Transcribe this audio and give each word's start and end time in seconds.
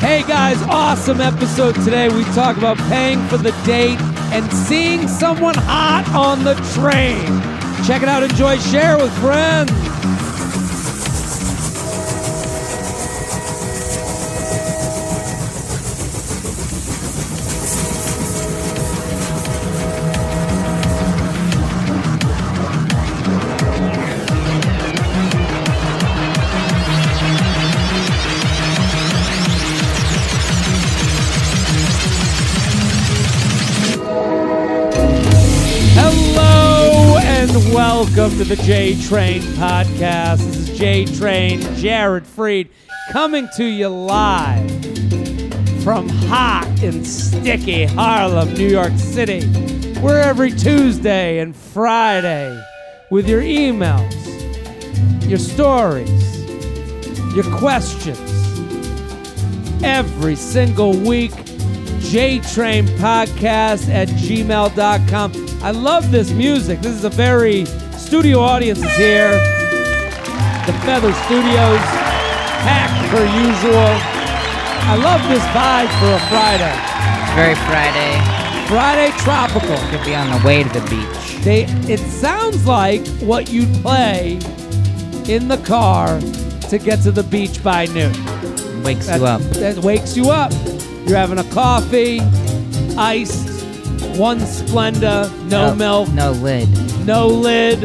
Hey 0.00 0.22
guys, 0.22 0.56
awesome 0.62 1.20
episode 1.20 1.74
today. 1.84 2.08
We 2.08 2.24
talk 2.32 2.56
about 2.56 2.78
paying 2.88 3.22
for 3.28 3.36
the 3.36 3.50
date 3.66 4.00
and 4.32 4.50
seeing 4.50 5.06
someone 5.06 5.54
hot 5.54 6.08
on 6.14 6.42
the 6.42 6.54
train. 6.72 7.26
Check 7.86 8.02
it 8.02 8.08
out, 8.08 8.22
enjoy, 8.22 8.56
share 8.56 8.96
with 8.96 9.12
friends. 9.18 9.70
Welcome 38.16 38.38
to 38.38 38.44
the 38.44 38.56
J 38.56 39.00
Train 39.00 39.40
podcast. 39.40 40.38
This 40.38 40.68
is 40.68 40.78
J 40.78 41.04
Train, 41.04 41.60
Jared 41.76 42.24
Freid, 42.24 42.68
coming 43.12 43.48
to 43.56 43.64
you 43.64 43.86
live 43.88 44.68
from 45.84 46.08
hot 46.08 46.66
and 46.82 47.06
sticky 47.06 47.84
Harlem, 47.84 48.52
New 48.54 48.66
York 48.66 48.92
City. 48.96 49.46
We're 50.00 50.18
every 50.18 50.50
Tuesday 50.50 51.38
and 51.38 51.54
Friday 51.54 52.60
with 53.10 53.28
your 53.28 53.42
emails, 53.42 54.10
your 55.28 55.38
stories, 55.38 56.10
your 57.36 57.44
questions. 57.58 58.18
Every 59.84 60.34
single 60.34 60.94
week, 60.98 61.30
JTrain 62.10 62.88
Podcast 62.98 63.88
at 63.88 64.08
gmail.com. 64.08 65.62
I 65.62 65.70
love 65.70 66.10
this 66.10 66.32
music. 66.32 66.80
This 66.80 66.96
is 66.96 67.04
a 67.04 67.10
very 67.10 67.66
studio 68.10 68.40
audience 68.40 68.82
is 68.82 68.96
here. 68.96 69.30
The 70.66 70.72
Feather 70.82 71.12
Studios, 71.30 71.78
packed 72.66 73.08
per 73.08 73.22
usual. 73.22 73.86
I 74.82 74.96
love 74.96 75.22
this 75.28 75.44
vibe 75.54 75.86
for 76.00 76.10
a 76.16 76.22
Friday. 76.28 76.74
It's 77.22 77.34
very 77.36 77.54
Friday. 77.70 78.66
Friday 78.66 79.16
tropical. 79.18 79.76
Could 79.90 80.04
be 80.04 80.16
on 80.16 80.28
the 80.28 80.44
way 80.44 80.64
to 80.64 80.68
the 80.68 80.80
beach. 80.90 81.44
They 81.44 81.66
it 81.88 82.00
sounds 82.00 82.66
like 82.66 83.06
what 83.20 83.48
you'd 83.52 83.72
play 83.74 84.40
in 85.28 85.46
the 85.46 85.62
car 85.64 86.18
to 86.68 86.78
get 86.78 87.02
to 87.04 87.12
the 87.12 87.22
beach 87.22 87.62
by 87.62 87.86
noon. 87.86 88.12
Wakes 88.82 89.06
That, 89.06 89.20
you 89.20 89.26
up. 89.26 89.40
that 89.62 89.78
wakes 89.84 90.16
you 90.16 90.30
up. 90.30 90.50
You're 91.06 91.16
having 91.16 91.38
a 91.38 91.48
coffee, 91.52 92.18
iced, 92.98 93.59
one 94.20 94.40
Splenda, 94.40 95.30
no 95.48 95.74
milk, 95.74 96.10
No 96.12 96.32
lid. 96.32 96.68
no 97.06 97.26
lid. 97.26 97.80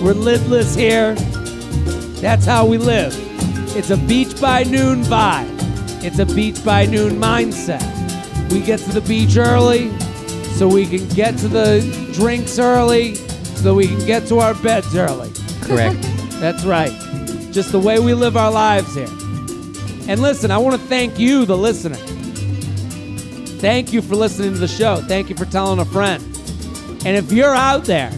We're 0.00 0.14
lidless 0.14 0.74
here. 0.74 1.14
That's 2.22 2.46
how 2.46 2.64
we 2.64 2.78
live. 2.78 3.14
It's 3.76 3.90
a 3.90 3.98
beach 3.98 4.40
by 4.40 4.62
noon 4.62 5.02
vibe. 5.02 5.50
It's 6.02 6.18
a 6.18 6.24
beach 6.24 6.64
by 6.64 6.86
noon 6.86 7.16
mindset. 7.20 7.82
We 8.50 8.60
get 8.62 8.80
to 8.80 8.92
the 8.92 9.02
beach 9.02 9.36
early 9.36 9.90
so 10.56 10.66
we 10.66 10.86
can 10.86 11.06
get 11.10 11.36
to 11.40 11.48
the 11.48 11.82
drinks 12.14 12.58
early 12.58 13.16
so 13.16 13.74
we 13.74 13.86
can 13.86 14.06
get 14.06 14.26
to 14.28 14.38
our 14.38 14.54
beds 14.54 14.96
early. 14.96 15.30
Correct. 15.60 16.00
That's 16.40 16.64
right. 16.64 16.92
Just 17.52 17.70
the 17.70 17.78
way 17.78 17.98
we 18.00 18.14
live 18.14 18.38
our 18.38 18.50
lives 18.50 18.94
here. 18.94 19.08
And 20.08 20.22
listen, 20.22 20.50
I 20.50 20.56
want 20.56 20.80
to 20.80 20.86
thank 20.88 21.18
you, 21.18 21.44
the 21.44 21.56
listener. 21.56 21.98
Thank 23.64 23.94
you 23.94 24.02
for 24.02 24.14
listening 24.14 24.52
to 24.52 24.58
the 24.58 24.68
show. 24.68 24.96
Thank 24.96 25.30
you 25.30 25.36
for 25.36 25.46
telling 25.46 25.78
a 25.78 25.86
friend. 25.86 26.22
And 27.06 27.16
if 27.16 27.32
you're 27.32 27.54
out 27.54 27.84
there 27.84 28.10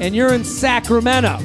and 0.00 0.16
you're 0.16 0.34
in 0.34 0.42
Sacramento, 0.42 1.38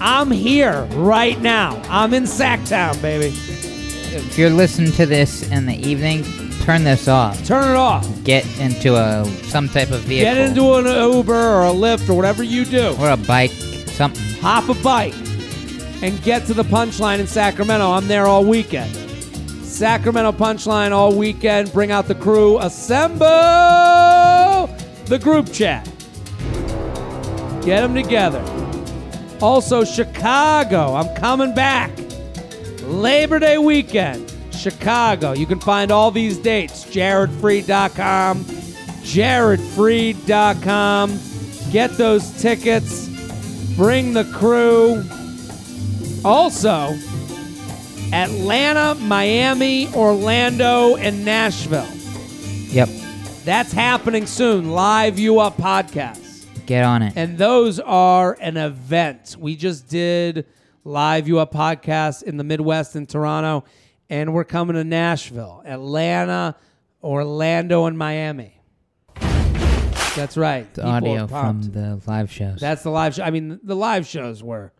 I'm 0.00 0.30
here 0.30 0.84
right 0.92 1.40
now. 1.40 1.82
I'm 1.88 2.14
in 2.14 2.22
Sacktown, 2.22 3.02
baby. 3.02 3.34
if 3.34 4.38
you're 4.38 4.50
listening 4.50 4.92
to 4.92 5.06
this 5.06 5.50
in 5.50 5.66
the 5.66 5.74
evening, 5.74 6.22
turn 6.60 6.84
this 6.84 7.08
off. 7.08 7.44
Turn 7.44 7.68
it 7.68 7.76
off. 7.76 8.06
Get 8.22 8.46
into 8.60 8.94
a 8.94 9.24
some 9.42 9.68
type 9.68 9.90
of 9.90 10.02
vehicle. 10.02 10.32
Get 10.32 10.48
into 10.48 10.74
an 10.74 10.84
Uber 10.86 11.34
or 11.34 11.64
a 11.64 11.72
Lyft 11.72 12.08
or 12.08 12.14
whatever 12.14 12.44
you 12.44 12.64
do. 12.64 12.94
or 13.00 13.10
a 13.10 13.16
bike. 13.16 13.50
Something. 13.50 14.22
hop 14.40 14.68
a 14.68 14.82
bike 14.84 15.14
and 16.00 16.22
get 16.22 16.46
to 16.46 16.54
the 16.54 16.62
punchline 16.62 17.18
in 17.18 17.26
Sacramento. 17.26 17.90
I'm 17.90 18.06
there 18.06 18.26
all 18.26 18.44
weekend. 18.44 19.05
Sacramento 19.76 20.32
punchline 20.32 20.90
all 20.92 21.14
weekend. 21.14 21.70
Bring 21.70 21.90
out 21.90 22.08
the 22.08 22.14
crew. 22.14 22.58
Assemble 22.60 23.26
the 25.04 25.18
group 25.20 25.52
chat. 25.52 25.84
Get 27.62 27.82
them 27.82 27.94
together. 27.94 28.42
Also, 29.42 29.84
Chicago. 29.84 30.94
I'm 30.94 31.14
coming 31.14 31.54
back. 31.54 31.90
Labor 32.84 33.38
Day 33.38 33.58
weekend. 33.58 34.32
Chicago. 34.50 35.32
You 35.32 35.44
can 35.44 35.60
find 35.60 35.90
all 35.90 36.10
these 36.10 36.38
dates. 36.38 36.86
JaredFreid.com. 36.86 38.44
JaredFreid.com. 38.44 41.20
Get 41.70 41.90
those 41.98 42.30
tickets. 42.40 43.10
Bring 43.76 44.14
the 44.14 44.24
crew. 44.32 45.04
Also, 46.24 46.96
Atlanta, 48.12 48.94
Miami, 49.00 49.88
Orlando, 49.94 50.96
and 50.96 51.24
Nashville. 51.24 51.88
Yep. 52.72 52.88
That's 53.44 53.72
happening 53.72 54.26
soon. 54.26 54.70
Live 54.70 55.18
You 55.18 55.40
Up 55.40 55.56
podcast. 55.56 56.46
Get 56.66 56.84
on 56.84 57.02
it. 57.02 57.12
And 57.16 57.36
those 57.36 57.80
are 57.80 58.36
an 58.40 58.56
event. 58.56 59.36
We 59.38 59.56
just 59.56 59.88
did 59.88 60.46
Live 60.84 61.26
You 61.28 61.40
Up 61.40 61.52
podcast 61.52 62.22
in 62.22 62.36
the 62.36 62.44
Midwest 62.44 62.94
in 62.96 63.06
Toronto, 63.06 63.64
and 64.08 64.32
we're 64.32 64.44
coming 64.44 64.74
to 64.74 64.84
Nashville, 64.84 65.62
Atlanta, 65.66 66.56
Orlando, 67.02 67.86
and 67.86 67.98
Miami. 67.98 68.60
That's 70.16 70.36
right. 70.36 70.72
the 70.74 70.82
People 70.82 70.92
are 70.94 70.96
audio 70.96 71.26
from 71.26 71.42
pumped. 71.60 71.72
the 71.72 72.00
live 72.06 72.30
shows. 72.32 72.58
That's 72.60 72.82
the 72.82 72.90
live 72.90 73.14
show. 73.16 73.24
I 73.24 73.30
mean, 73.30 73.60
the 73.62 73.76
live 73.76 74.06
shows 74.06 74.42
were, 74.42 74.72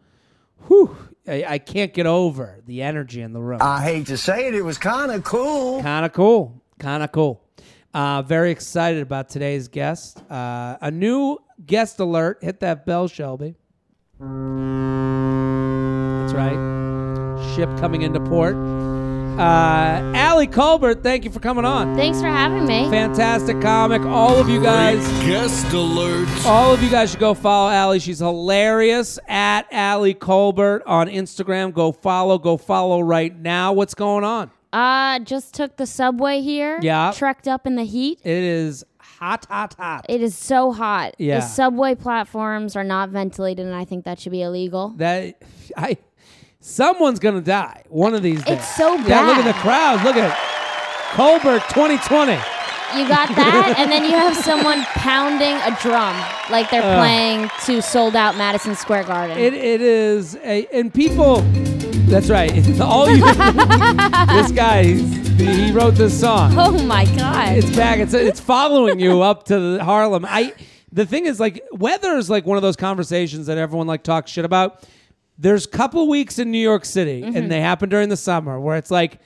whew, 0.68 0.96
I, 1.28 1.44
I 1.46 1.58
can't 1.58 1.92
get 1.92 2.06
over 2.06 2.60
the 2.66 2.82
energy 2.82 3.20
in 3.20 3.32
the 3.32 3.40
room. 3.40 3.58
I 3.60 3.82
hate 3.82 4.06
to 4.08 4.16
say 4.16 4.48
it, 4.48 4.54
it 4.54 4.62
was 4.62 4.78
kind 4.78 5.10
of 5.10 5.24
cool. 5.24 5.82
Kind 5.82 6.06
of 6.06 6.12
cool. 6.12 6.62
Kind 6.78 7.02
of 7.02 7.12
cool. 7.12 7.42
Uh, 7.94 8.22
very 8.22 8.50
excited 8.50 9.02
about 9.02 9.28
today's 9.28 9.68
guest. 9.68 10.22
Uh, 10.30 10.76
a 10.80 10.90
new 10.90 11.38
guest 11.64 11.98
alert. 11.98 12.38
Hit 12.42 12.60
that 12.60 12.84
bell, 12.84 13.08
Shelby. 13.08 13.54
That's 14.20 14.26
right. 16.34 17.54
Ship 17.54 17.68
coming 17.78 18.02
into 18.02 18.20
port. 18.20 18.54
Uh, 19.38 20.12
Ali 20.16 20.46
Kolbert, 20.46 21.02
thank 21.02 21.24
you 21.24 21.30
for 21.30 21.40
coming 21.40 21.66
on. 21.66 21.94
Thanks 21.94 22.20
for 22.22 22.26
having 22.26 22.64
me. 22.66 22.88
Fantastic 22.88 23.60
comic. 23.60 24.00
All 24.02 24.34
of 24.36 24.48
you 24.48 24.62
guys. 24.62 25.06
Guest 25.26 25.70
alert. 25.74 26.26
All 26.46 26.72
of 26.72 26.82
you 26.82 26.88
guys 26.88 27.10
should 27.10 27.20
go 27.20 27.34
follow 27.34 27.70
Ali. 27.70 27.98
She's 27.98 28.20
hilarious 28.20 29.18
at 29.28 29.70
Ali 29.70 30.14
Kolbert 30.14 30.80
on 30.86 31.08
Instagram. 31.08 31.74
Go 31.74 31.92
follow. 31.92 32.38
Go 32.38 32.56
follow 32.56 33.00
right 33.00 33.36
now. 33.38 33.74
What's 33.74 33.92
going 33.94 34.24
on? 34.24 34.50
Uh, 34.72 35.18
just 35.18 35.52
took 35.52 35.76
the 35.76 35.86
subway 35.86 36.40
here. 36.40 36.78
Yeah. 36.80 37.12
Trekked 37.14 37.46
up 37.46 37.66
in 37.66 37.76
the 37.76 37.84
heat. 37.84 38.20
It 38.24 38.30
is 38.42 38.84
hot, 38.98 39.44
hot, 39.50 39.74
hot. 39.74 40.06
It 40.08 40.22
is 40.22 40.34
so 40.34 40.72
hot. 40.72 41.14
Yeah. 41.18 41.40
The 41.40 41.46
subway 41.46 41.94
platforms 41.94 42.74
are 42.74 42.84
not 42.84 43.10
ventilated, 43.10 43.66
and 43.66 43.74
I 43.74 43.84
think 43.84 44.06
that 44.06 44.18
should 44.18 44.32
be 44.32 44.40
illegal. 44.42 44.94
that 44.96 45.42
I 45.76 45.98
someone's 46.66 47.20
gonna 47.20 47.40
die 47.40 47.82
one 47.88 48.14
of 48.14 48.22
these 48.22 48.42
days. 48.44 48.58
It's 48.58 48.76
so 48.76 48.96
Yeah, 48.96 49.26
look 49.26 49.38
at 49.38 49.44
the 49.44 49.52
crowd. 49.60 50.02
Look 50.04 50.16
at 50.16 50.30
it. 50.30 50.36
Kolbert 51.14 51.66
2020. 51.68 52.32
You 52.96 53.08
got 53.08 53.28
that, 53.34 53.74
and 53.78 53.90
then 53.90 54.04
you 54.04 54.10
have 54.10 54.36
someone 54.36 54.82
pounding 54.94 55.56
a 55.56 55.76
drum 55.80 56.16
like 56.50 56.70
they're 56.70 56.82
uh. 56.82 56.98
playing 56.98 57.50
to 57.64 57.80
sold 57.80 58.16
out 58.16 58.36
Madison 58.36 58.74
Square 58.74 59.04
Garden. 59.04 59.38
It 59.38 59.54
it 59.54 59.80
is 59.80 60.36
a 60.36 60.66
and 60.72 60.92
people. 60.92 61.42
That's 62.08 62.30
right. 62.30 62.52
All 62.80 63.10
you. 63.10 63.24
this 63.24 64.52
guy, 64.52 64.84
he 64.84 65.72
wrote 65.72 65.94
this 65.94 66.18
song. 66.18 66.54
oh 66.56 66.82
my 66.84 67.04
god! 67.16 67.56
It's 67.56 67.74
back. 67.76 67.98
It's 67.98 68.14
it's 68.14 68.40
following 68.40 69.00
you 69.00 69.22
up 69.22 69.44
to 69.44 69.58
the 69.58 69.84
Harlem. 69.84 70.24
I 70.28 70.52
the 70.92 71.06
thing 71.06 71.26
is 71.26 71.40
like 71.40 71.62
weather 71.72 72.16
is 72.16 72.30
like 72.30 72.46
one 72.46 72.56
of 72.56 72.62
those 72.62 72.76
conversations 72.76 73.46
that 73.46 73.58
everyone 73.58 73.86
like 73.86 74.02
talks 74.02 74.30
shit 74.30 74.44
about. 74.44 74.84
There's 75.38 75.66
a 75.66 75.68
couple 75.68 76.08
weeks 76.08 76.38
in 76.38 76.50
New 76.50 76.58
York 76.58 76.84
City, 76.84 77.22
Mm-hmm. 77.22 77.36
and 77.36 77.50
they 77.50 77.60
happen 77.60 77.88
during 77.88 78.08
the 78.08 78.16
summer 78.16 78.58
where 78.60 78.76
it's 78.76 78.90
like 78.90 79.18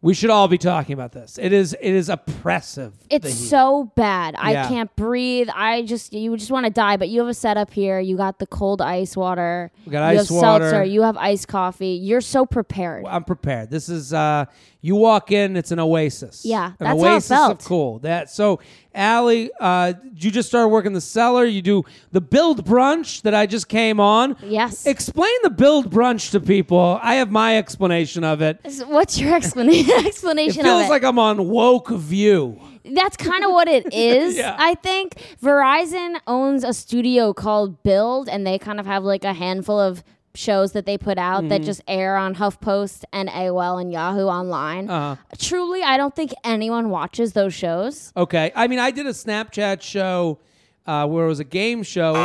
we 0.00 0.14
should 0.14 0.30
all 0.30 0.46
be 0.46 0.58
talking 0.58 0.92
about 0.94 1.10
this. 1.12 1.38
It 1.42 1.52
is 1.52 1.72
it 1.80 1.92
is 1.92 2.08
oppressive. 2.08 2.94
It's 3.10 3.34
so 3.34 3.90
bad. 3.96 4.36
I 4.38 4.52
Yeah. 4.52 4.68
can't 4.68 4.94
breathe. 4.94 5.48
I 5.52 5.82
just 5.82 6.12
you 6.12 6.36
just 6.36 6.50
want 6.52 6.66
to 6.66 6.70
die. 6.70 6.96
But 6.96 7.08
you 7.08 7.18
have 7.20 7.28
a 7.28 7.34
setup 7.34 7.72
here. 7.72 7.98
You 7.98 8.16
got 8.16 8.38
the 8.38 8.46
cold 8.46 8.80
ice 8.80 9.16
water. 9.16 9.72
We 9.84 9.90
got 9.92 10.12
you 10.14 10.20
ice 10.20 10.28
have 10.28 10.36
water. 10.36 10.70
seltzer. 10.70 10.84
You 10.84 11.02
have 11.02 11.16
iced 11.16 11.48
coffee. 11.48 11.98
You're 12.00 12.20
so 12.20 12.46
prepared. 12.46 13.06
I'm 13.06 13.24
prepared. 13.24 13.70
This 13.70 13.88
is 13.88 14.12
uh 14.14 14.44
You 14.80 14.94
walk 14.94 15.32
in, 15.32 15.56
it's 15.56 15.72
an 15.72 15.80
oasis. 15.80 16.44
Yeah, 16.44 16.66
an 16.68 16.74
that's 16.78 16.88
how 17.00 17.06
it 17.06 17.10
oasis 17.14 17.28
felt. 17.28 17.60
of 17.62 17.66
cool. 17.66 17.98
That 17.98 18.30
so, 18.30 18.60
Ali, 18.94 19.50
uh, 19.58 19.94
you 20.14 20.30
just 20.30 20.48
started 20.48 20.68
working 20.68 20.92
the 20.92 21.00
cellar. 21.00 21.44
You 21.44 21.62
do 21.62 21.84
the 22.12 22.20
build 22.20 22.64
brunch 22.64 23.22
that 23.22 23.34
I 23.34 23.46
just 23.46 23.68
came 23.68 23.98
on. 23.98 24.36
Yes. 24.42 24.86
Explain 24.86 25.32
the 25.42 25.50
build 25.50 25.90
brunch 25.90 26.30
to 26.30 26.38
people. 26.40 27.00
I 27.02 27.14
have 27.16 27.32
my 27.32 27.58
explanation 27.58 28.22
of 28.22 28.40
it. 28.40 28.60
What's 28.86 29.18
your 29.18 29.34
explanation 29.34 29.90
It 29.98 30.06
explanation 30.06 30.62
feels 30.62 30.66
it? 30.66 30.68
It 30.68 30.80
feels 30.82 30.90
like 30.90 31.02
I'm 31.02 31.18
on 31.18 31.48
woke 31.48 31.88
view. 31.90 32.60
That's 32.84 33.16
kind 33.16 33.44
of 33.44 33.50
what 33.50 33.66
it 33.66 33.92
is. 33.92 34.36
Yeah. 34.36 34.54
I 34.58 34.74
think 34.76 35.16
Verizon 35.42 36.20
owns 36.28 36.62
a 36.62 36.72
studio 36.72 37.32
called 37.32 37.82
Build, 37.82 38.28
and 38.28 38.46
they 38.46 38.58
kind 38.58 38.78
of 38.78 38.86
have 38.86 39.02
like 39.02 39.24
a 39.24 39.32
handful 39.32 39.78
of 39.80 40.04
shows 40.38 40.72
that 40.72 40.86
they 40.86 40.96
put 40.96 41.18
out 41.18 41.40
Mm-hmm. 41.40 41.48
that 41.48 41.62
just 41.62 41.80
air 41.88 42.16
on 42.16 42.36
HuffPost 42.36 43.02
and 43.12 43.28
AOL 43.28 43.80
and 43.80 43.92
Yahoo 43.92 44.26
online. 44.26 44.88
Uh-huh. 44.88 45.16
Truly, 45.38 45.82
I 45.82 45.96
don't 45.96 46.14
think 46.14 46.32
anyone 46.44 46.90
watches 46.90 47.32
those 47.32 47.52
shows. 47.52 48.12
Okay. 48.16 48.52
I 48.54 48.68
mean, 48.68 48.78
I 48.78 48.90
did 48.92 49.06
a 49.06 49.10
Snapchat 49.10 49.82
show 49.82 50.38
uh, 50.86 51.06
where 51.06 51.24
it 51.26 51.28
was 51.28 51.40
a 51.40 51.44
game 51.44 51.82
show. 51.82 52.14
And, 52.14 52.24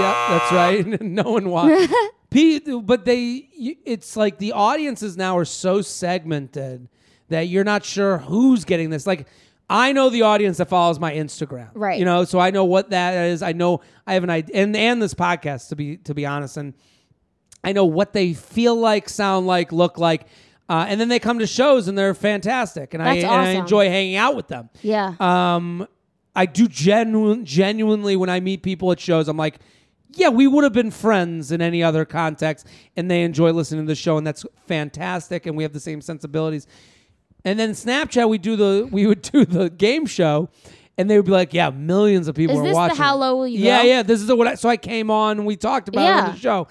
yeah, 0.00 0.26
that's 0.28 0.52
right. 0.52 1.00
no 1.20 1.22
one 1.30 1.48
watched. 1.48 1.90
But 2.30 3.06
they, 3.06 3.48
it's 3.86 4.14
like 4.14 4.36
the 4.36 4.52
audiences 4.52 5.16
now 5.16 5.38
are 5.38 5.46
so 5.46 5.80
segmented 5.80 6.88
that 7.30 7.48
you're 7.48 7.64
not 7.64 7.84
sure 7.86 8.18
who's 8.18 8.66
getting 8.66 8.90
this. 8.90 9.06
Like, 9.06 9.26
I 9.70 9.92
know 9.92 10.10
the 10.10 10.22
audience 10.22 10.58
that 10.58 10.68
follows 10.68 10.98
my 11.00 11.12
Instagram, 11.14 11.70
Right. 11.74 11.98
You 11.98 12.04
know, 12.04 12.24
so 12.24 12.38
I 12.38 12.50
know 12.50 12.66
what 12.66 12.90
that 12.90 13.14
is. 13.28 13.42
I 13.42 13.52
know 13.52 13.80
I 14.06 14.12
have 14.14 14.24
an 14.24 14.30
idea, 14.30 14.56
and 14.62 14.76
and 14.76 15.00
this 15.00 15.14
podcast 15.14 15.68
to 15.70 15.76
be 15.76 15.96
to 15.98 16.14
be 16.14 16.24
honest, 16.26 16.56
and 16.58 16.74
I 17.64 17.72
know 17.72 17.84
what 17.84 18.12
they 18.12 18.34
feel 18.34 18.76
like, 18.76 19.08
sound 19.08 19.46
like, 19.46 19.72
look 19.72 19.98
like. 19.98 20.26
Uh, 20.68 20.84
and 20.88 21.00
then 21.00 21.08
they 21.08 21.18
come 21.18 21.38
to 21.38 21.46
shows 21.46 21.88
and 21.88 21.96
they're 21.96 22.14
fantastic, 22.14 22.92
and, 22.94 23.02
I, 23.02 23.14
That's 23.14 23.24
and 23.24 23.32
I 23.32 23.50
awesome. 23.50 23.60
enjoy 23.62 23.88
hanging 23.88 24.16
out 24.16 24.36
with 24.36 24.48
them. 24.48 24.68
Yeah. 24.82 25.14
Um, 25.18 25.88
I 26.36 26.46
do 26.46 26.68
genuine, 26.68 27.44
genuinely 27.46 28.16
when 28.16 28.28
I 28.28 28.40
meet 28.40 28.62
people 28.62 28.92
at 28.92 29.00
shows, 29.00 29.28
I'm 29.28 29.36
like, 29.38 29.60
yeah, 30.12 30.28
we 30.28 30.46
would 30.46 30.64
have 30.64 30.72
been 30.72 30.90
friends 30.90 31.52
in 31.52 31.62
any 31.62 31.82
other 31.82 32.04
context, 32.04 32.66
and 32.96 33.10
they 33.10 33.22
enjoy 33.22 33.50
listening 33.52 33.86
to 33.86 33.90
the 33.90 33.94
show, 33.94 34.18
and 34.18 34.26
that's 34.26 34.44
fantastic, 34.66 35.46
and 35.46 35.56
we 35.56 35.62
have 35.62 35.72
the 35.72 35.80
same 35.80 36.00
sensibilities. 36.00 36.66
And 37.44 37.58
then 37.58 37.70
Snapchat, 37.70 38.28
we 38.28 38.36
do 38.38 38.56
the 38.56 38.88
we 38.90 39.06
would 39.06 39.22
do 39.22 39.44
the 39.46 39.70
game 39.70 40.06
show, 40.06 40.48
and 40.98 41.08
they 41.08 41.16
would 41.16 41.26
be 41.26 41.32
like, 41.32 41.54
yeah, 41.54 41.70
millions 41.70 42.28
of 42.28 42.34
people 42.34 42.56
Is 42.56 42.60
are 42.60 42.64
this 42.64 42.72
the 42.72 42.76
watching. 42.76 42.96
How. 42.96 43.16
Low 43.16 43.36
Will 43.38 43.48
You 43.48 43.60
Yeah, 43.60 43.82
Go? 43.82 43.88
yeah. 43.88 44.02
This 44.02 44.20
is 44.20 44.26
the, 44.26 44.36
what. 44.36 44.48
I, 44.48 44.54
so 44.56 44.68
I 44.68 44.76
came 44.76 45.10
on, 45.10 45.38
and 45.38 45.46
we 45.46 45.56
talked 45.56 45.88
about 45.88 46.02
it 46.02 46.24
on 46.28 46.34
the 46.34 46.38
show. 46.40 46.68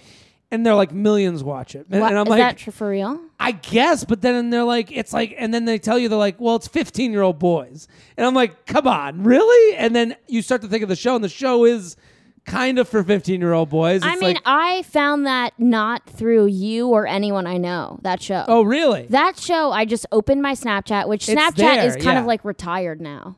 And 0.50 0.66
they're 0.66 0.76
like 0.76 0.94
millions 0.94 1.44
watch 1.44 1.76
it, 1.76 1.88
and, 1.92 2.02
and 2.02 2.18
I'm 2.18 2.26
is 2.26 2.30
like, 2.30 2.40
that 2.40 2.58
tr- 2.58 2.72
for 2.72 2.88
real? 2.90 3.20
I 3.38 3.52
guess, 3.52 4.06
but 4.06 4.22
then 4.22 4.50
they're 4.50 4.64
like, 4.64 4.92
it's 4.94 5.12
like, 5.12 5.36
and 5.38 5.54
then 5.54 5.66
they 5.66 5.78
tell 5.78 6.00
you 6.00 6.08
they're 6.08 6.18
like, 6.18 6.40
well, 6.40 6.56
it's 6.56 6.70
15 6.70 7.12
year 7.12 7.22
old 7.22 7.38
boys. 7.38 7.90
And 8.16 8.26
I'm 8.26 8.34
like, 8.34 8.66
come 8.66 8.88
on, 8.88 9.24
really? 9.24 9.76
And 9.76 9.94
then 9.94 10.16
you 10.28 10.42
start 10.42 10.62
to 10.62 10.70
think 10.70 10.84
of 10.84 10.90
the 10.90 10.96
show, 10.96 11.16
and 11.16 11.24
the 11.24 11.28
show 11.30 11.66
is 11.66 11.98
kind 12.46 12.80
of 12.80 12.88
for 12.88 13.04
15 13.04 13.42
year 13.42 13.52
old 13.52 13.70
boys. 13.70 13.98
It's 13.98 14.06
I 14.06 14.16
mean, 14.16 14.36
like, 14.36 14.42
I 14.46 14.84
found 14.84 15.26
that 15.26 15.52
not 15.60 16.10
through 16.10 16.46
you 16.46 16.88
or 16.88 17.06
anyone 17.06 17.46
I 17.46 17.58
know. 17.58 18.00
That 18.04 18.22
show. 18.22 18.46
oh, 18.48 18.62
really? 18.62 19.06
That 19.10 19.38
show, 19.38 19.72
I 19.74 19.84
just 19.84 20.06
opened 20.14 20.42
my 20.42 20.54
Snapchat, 20.54 21.10
which 21.10 21.28
It's 21.28 21.38
Snapchat 21.42 21.56
there, 21.58 21.88
is 21.88 21.98
kind 21.98 22.18
of 22.18 22.26
like 22.26 22.46
retired 22.46 23.02
now. 23.02 23.36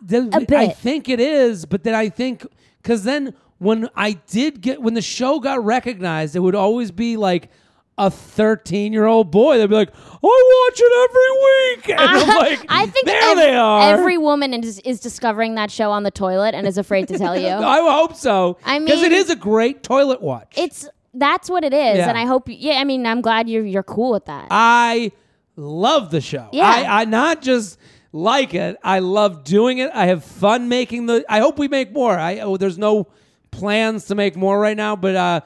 The- 0.00 0.30
a 0.32 0.36
I 0.36 0.44
bit. 0.44 0.76
think 0.76 1.08
it 1.08 1.18
is, 1.18 1.66
but 1.66 1.82
then 1.82 1.96
I 1.96 2.08
think, 2.08 2.46
because 2.82 3.02
then 3.02 3.34
when 3.64 3.88
I 3.96 4.12
did 4.12 4.60
get, 4.60 4.80
when 4.80 4.94
the 4.94 5.02
show 5.02 5.40
got 5.40 5.64
recognized, 5.64 6.36
it 6.36 6.40
would 6.40 6.54
always 6.54 6.90
be 6.90 7.16
like, 7.16 7.50
a 7.96 8.10
13 8.10 8.92
year 8.92 9.06
old 9.06 9.30
boy, 9.30 9.58
they'd 9.58 9.68
be 9.68 9.74
like, 9.74 9.92
I 9.94 10.66
watch 10.68 10.80
it 10.82 11.10
every 11.10 11.30
week. 11.44 11.88
And 11.94 12.00
I'm 12.00 12.28
uh-huh. 12.28 12.38
like, 12.40 12.66
I 12.68 12.86
think 12.86 13.06
there 13.06 13.30
ev- 13.30 13.36
they 13.36 13.54
are. 13.54 13.92
every 13.92 14.18
woman 14.18 14.52
is, 14.52 14.80
is 14.80 14.98
discovering 14.98 15.54
that 15.54 15.70
show 15.70 15.92
on 15.92 16.02
the 16.02 16.10
toilet 16.10 16.54
and 16.54 16.66
is 16.66 16.76
afraid 16.76 17.08
to 17.08 17.18
tell 17.18 17.38
you. 17.38 17.48
I 17.48 17.78
hope 17.92 18.16
so. 18.16 18.58
I 18.64 18.78
mean, 18.78 18.86
because 18.86 19.02
it 19.02 19.12
is 19.12 19.30
a 19.30 19.36
great 19.36 19.82
toilet 19.82 20.20
watch. 20.20 20.54
It's 20.56 20.88
that's 21.14 21.48
what 21.48 21.62
it 21.62 21.72
is, 21.72 21.98
Yeah. 21.98 22.08
and 22.08 22.18
I 22.18 22.24
hope. 22.24 22.48
Yeah, 22.48 22.74
I 22.80 22.84
mean, 22.84 23.06
I'm 23.06 23.20
glad 23.20 23.48
you're 23.48 23.64
you're 23.64 23.84
cool 23.84 24.10
with 24.10 24.24
that. 24.24 24.48
I 24.50 25.12
love 25.54 26.10
the 26.10 26.20
show. 26.20 26.48
Yeah. 26.52 26.66
I, 26.66 27.02
I 27.02 27.04
not 27.04 27.40
just 27.40 27.78
like 28.12 28.54
it, 28.54 28.76
I 28.82 28.98
love 28.98 29.44
doing 29.44 29.78
it. 29.78 29.90
I 29.94 30.06
have 30.06 30.24
fun 30.24 30.68
making 30.68 31.06
the 31.06 31.24
I 31.28 31.38
hope 31.38 31.58
we 31.58 31.68
make 31.68 31.92
more. 31.92 32.18
I 32.18 32.40
oh, 32.40 32.56
there's 32.56 32.78
no 32.78 33.06
plans 33.54 34.06
to 34.06 34.14
make 34.14 34.36
more 34.36 34.58
right 34.60 34.76
now, 34.76 34.96
but 34.96 35.14
uh 35.16 35.40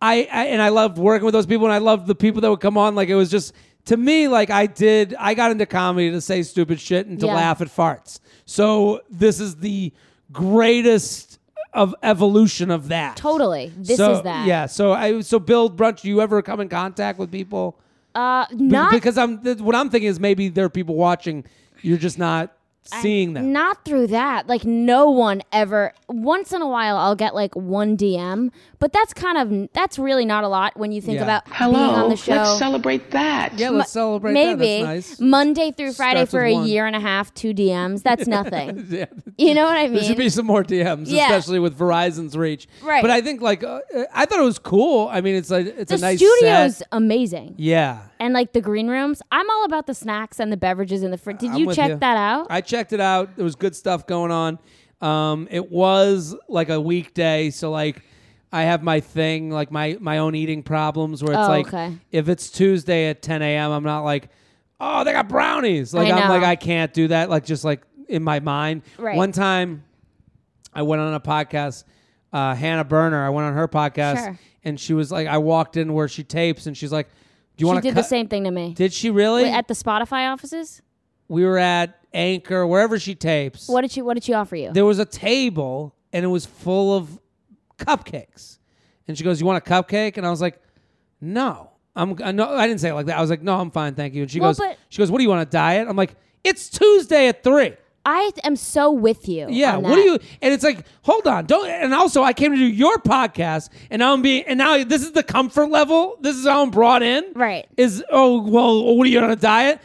I, 0.00 0.28
I 0.30 0.44
and 0.46 0.62
I 0.62 0.68
loved 0.68 0.96
working 0.98 1.24
with 1.24 1.32
those 1.34 1.46
people 1.46 1.66
and 1.66 1.72
I 1.74 1.78
loved 1.78 2.06
the 2.06 2.14
people 2.14 2.40
that 2.42 2.50
would 2.50 2.60
come 2.60 2.78
on 2.78 2.94
like 2.94 3.08
it 3.08 3.16
was 3.16 3.30
just 3.30 3.52
to 3.86 3.96
me 3.96 4.28
like 4.28 4.48
I 4.50 4.66
did 4.66 5.14
I 5.18 5.34
got 5.34 5.50
into 5.50 5.66
comedy 5.66 6.10
to 6.10 6.20
say 6.20 6.42
stupid 6.42 6.78
shit 6.80 7.06
and 7.06 7.18
to 7.20 7.26
Yeah. 7.26 7.34
laugh 7.34 7.60
at 7.60 7.68
farts. 7.68 8.20
So 8.44 9.00
this 9.10 9.40
is 9.40 9.56
the 9.56 9.92
greatest 10.32 11.38
of 11.74 11.94
evolution 12.02 12.70
of 12.70 12.88
that. 12.88 13.16
totally, 13.16 13.72
this 13.76 13.98
so, 13.98 14.12
is 14.12 14.22
that. 14.22 14.46
Yeah. 14.46 14.66
So 14.66 14.92
I 14.92 15.20
so 15.20 15.38
build 15.38 15.76
brunch. 15.76 16.00
Do 16.02 16.08
you 16.08 16.20
ever 16.20 16.40
come 16.42 16.60
in 16.60 16.68
contact 16.68 17.18
with 17.18 17.30
people? 17.30 17.78
Uh, 18.14 18.46
not 18.52 18.90
because 18.90 19.18
I'm 19.18 19.42
th- 19.42 19.58
what 19.58 19.74
I'm 19.74 19.90
thinking 19.90 20.08
is 20.08 20.18
maybe 20.18 20.48
there 20.48 20.64
are 20.64 20.70
people 20.70 20.94
watching. 20.94 21.44
You're 21.82 21.98
just 21.98 22.18
not 22.18 22.56
seeing 22.84 23.34
that. 23.34 23.44
Not 23.44 23.84
through 23.84 24.06
that. 24.08 24.46
Like 24.48 24.64
no 24.64 25.10
one 25.10 25.42
ever. 25.52 25.92
Once 26.08 26.52
in 26.52 26.62
a 26.62 26.68
while, 26.68 26.96
I'll 26.96 27.14
get 27.16 27.34
like 27.34 27.54
one 27.54 27.96
DM, 27.96 28.50
but 28.78 28.92
that's 28.92 29.12
kind 29.12 29.36
of 29.36 29.72
that's 29.74 29.98
really 29.98 30.24
not 30.24 30.44
a 30.44 30.48
lot 30.48 30.76
when 30.76 30.90
you 30.92 31.00
think 31.02 31.16
Yeah. 31.16 31.24
about 31.24 31.44
being 31.44 31.56
Hello, 31.56 31.90
on 32.04 32.08
the 32.08 32.16
show. 32.16 32.32
let's 32.32 32.58
celebrate 32.58 33.10
that. 33.10 33.58
yeah, 33.58 33.70
let's 33.70 33.90
celebrate 33.90 34.32
Maybe 34.32 34.80
that. 34.80 34.94
That's 34.94 35.10
nice. 35.10 35.20
Monday 35.20 35.70
through 35.72 35.92
Friday 35.92 36.20
Starts 36.20 36.30
for 36.30 36.44
a 36.44 36.54
one. 36.54 36.66
year 36.66 36.86
and 36.86 36.96
a 36.96 37.00
half, 37.00 37.32
two 37.34 37.52
DMs. 37.52 38.02
That's 38.02 38.26
nothing. 38.38 38.86
Yeah. 38.98 39.06
you 39.36 39.52
know 39.54 39.64
what 39.64 39.76
I 39.76 39.84
mean? 39.84 39.94
There 39.94 40.04
should 40.04 40.16
be 40.16 40.30
some 40.30 40.46
more 40.46 40.64
DMs, 40.64 41.04
Yeah. 41.08 41.24
especially 41.26 41.58
with 41.58 41.78
Verizon's 41.78 42.36
reach. 42.36 42.68
Right. 42.82 43.02
But 43.02 43.10
I 43.10 43.20
think 43.20 43.42
like 43.42 43.62
uh, 43.62 43.80
I 44.14 44.24
thought 44.24 44.38
it 44.38 44.42
was 44.44 44.58
cool. 44.58 45.08
I 45.12 45.20
mean, 45.20 45.34
it's 45.34 45.50
like 45.50 45.66
it's 45.66 45.90
The 45.90 45.96
a 45.98 46.00
nice 46.00 46.18
studio's 46.18 46.76
set. 46.78 46.88
amazing, 46.92 47.54
Yeah. 47.58 47.98
And 48.20 48.34
like 48.34 48.52
the 48.52 48.60
green 48.60 48.88
rooms. 48.88 49.22
I'm 49.30 49.48
all 49.48 49.64
about 49.64 49.86
the 49.86 49.94
snacks 49.94 50.40
and 50.40 50.50
the 50.52 50.56
beverages 50.56 51.02
in 51.02 51.10
the 51.10 51.18
fridge. 51.18 51.38
Did 51.38 51.50
I'm 51.52 51.56
you 51.58 51.72
check 51.74 51.90
you. 51.90 51.96
that 51.96 52.16
out? 52.16 52.46
I 52.50 52.60
checked 52.60 52.92
it 52.92 53.00
out. 53.00 53.36
There 53.36 53.44
was 53.44 53.54
good 53.54 53.76
stuff 53.76 54.06
going 54.06 54.30
on. 54.32 54.58
Um, 55.00 55.46
it 55.50 55.70
was 55.70 56.34
like 56.48 56.68
a 56.70 56.80
weekday, 56.80 57.50
so 57.50 57.70
like 57.70 58.02
I 58.52 58.62
have 58.62 58.82
my 58.82 58.98
thing, 59.00 59.50
like 59.50 59.70
my 59.70 59.96
my 60.00 60.18
own 60.18 60.34
eating 60.34 60.62
problems, 60.64 61.22
where 61.22 61.32
it's 61.32 61.46
Oh, 61.46 61.48
like 61.50 61.68
okay. 61.68 61.96
if 62.10 62.28
it's 62.28 62.50
Tuesday 62.50 63.08
at 63.08 63.22
10 63.22 63.40
a.m., 63.42 63.70
I'm 63.70 63.84
not 63.84 64.00
like, 64.02 64.28
oh, 64.80 65.04
they 65.04 65.12
got 65.12 65.28
brownies. 65.28 65.94
Like 65.94 66.12
I 66.12 66.18
I'm 66.20 66.28
like. 66.28 66.42
I 66.42 66.56
can't 66.56 66.92
do 66.92 67.08
that. 67.08 67.30
Like 67.30 67.44
just 67.44 67.62
like 67.64 67.82
in 68.08 68.24
my 68.24 68.40
mind. 68.40 68.82
Right. 68.98 69.16
One 69.16 69.30
time, 69.30 69.84
I 70.74 70.82
went 70.82 71.00
on 71.00 71.14
a 71.14 71.20
podcast. 71.20 71.84
Uh, 72.32 72.54
Hannah 72.54 72.84
Berner. 72.84 73.24
I 73.24 73.30
went 73.30 73.46
on 73.46 73.54
her 73.54 73.68
podcast, 73.68 74.16
Sure. 74.24 74.38
and 74.64 74.78
she 74.80 74.92
was 74.94 75.10
like, 75.12 75.28
I 75.28 75.38
walked 75.38 75.76
in 75.76 75.92
where 75.94 76.08
she 76.08 76.24
tapes, 76.24 76.66
and 76.66 76.76
she's 76.76 76.92
like, 76.92 77.08
"Do 77.58 77.62
you 77.62 77.66
she 77.66 77.72
want 77.74 77.82
to?" 77.84 77.88
did 77.90 77.94
the 77.96 78.02
same 78.02 78.28
thing 78.28 78.44
to 78.44 78.50
me. 78.50 78.72
Did 78.72 78.92
she 78.94 79.10
really? 79.10 79.42
Wait, 79.42 79.52
at 79.52 79.68
the 79.68 79.74
Spotify 79.74 80.32
offices. 80.32 80.80
we 81.28 81.44
were 81.44 81.58
at 81.58 81.98
Anchor, 82.14 82.66
wherever 82.66 82.98
she 82.98 83.14
tapes. 83.14 83.68
What 83.68 83.82
did 83.82 83.90
she 83.90 84.00
What 84.00 84.14
did 84.14 84.24
she 84.24 84.32
offer 84.32 84.56
you? 84.56 84.72
There 84.72 84.86
was 84.86 84.98
a 84.98 85.04
table, 85.04 85.94
and 86.12 86.24
it 86.24 86.28
was 86.28 86.46
full 86.46 86.96
of 86.96 87.18
cupcakes. 87.78 88.58
And 89.06 89.16
she 89.16 89.24
goes, 89.24 89.40
"You 89.40 89.46
want 89.46 89.66
a 89.66 89.70
cupcake?" 89.70 90.16
And 90.16 90.26
I 90.26 90.30
was 90.30 90.40
like, 90.40 90.60
"No, 91.20 91.70
I'm 91.94 92.16
I 92.22 92.32
no." 92.32 92.48
I 92.48 92.66
didn't 92.66 92.80
say 92.80 92.90
it 92.90 92.94
like 92.94 93.06
that. 93.06 93.18
I 93.18 93.20
was 93.20 93.30
like, 93.30 93.42
"No, 93.42 93.58
I'm 93.58 93.70
fine, 93.70 93.94
thank 93.94 94.14
you." 94.14 94.22
And 94.22 94.30
she 94.30 94.40
Well, 94.40 94.54
goes, 94.54 94.76
"She 94.88 94.98
goes, 94.98 95.10
what 95.10 95.18
do 95.18 95.24
you 95.24 95.30
want 95.30 95.42
a 95.42 95.50
diet?" 95.50 95.86
I'm 95.88 95.96
like, 95.96 96.14
"It's 96.44 96.68
Tuesday 96.70 97.28
at 97.28 97.42
3. 97.42 97.74
I 98.04 98.30
am 98.44 98.56
so 98.56 98.90
with 98.90 99.28
you. 99.28 99.46
Yeah, 99.50 99.76
on 99.76 99.82
what 99.82 99.94
do 99.96 100.00
you? 100.00 100.18
And 100.40 100.54
it's 100.54 100.64
like, 100.64 100.84
hold 101.02 101.26
on, 101.26 101.44
don't. 101.46 101.68
And 101.68 101.92
also, 101.92 102.22
I 102.22 102.32
came 102.32 102.52
to 102.52 102.56
do 102.58 102.64
your 102.66 102.96
podcast, 102.98 103.68
and 103.90 104.00
now 104.00 104.14
I'm 104.14 104.22
being, 104.22 104.44
and 104.46 104.56
now 104.58 104.82
this 104.82 105.02
is 105.02 105.12
the 105.12 105.22
comfort 105.22 105.66
level. 105.70 106.16
This 106.20 106.36
is 106.36 106.46
how 106.46 106.62
I'm 106.62 106.70
brought 106.70 107.02
in. 107.02 107.24
Right. 107.34 107.66
Is 107.76 108.02
oh 108.10 108.42
well, 108.42 108.96
what 108.96 109.06
are 109.06 109.10
you 109.10 109.20
on 109.20 109.30
a 109.30 109.36
diet? 109.36 109.80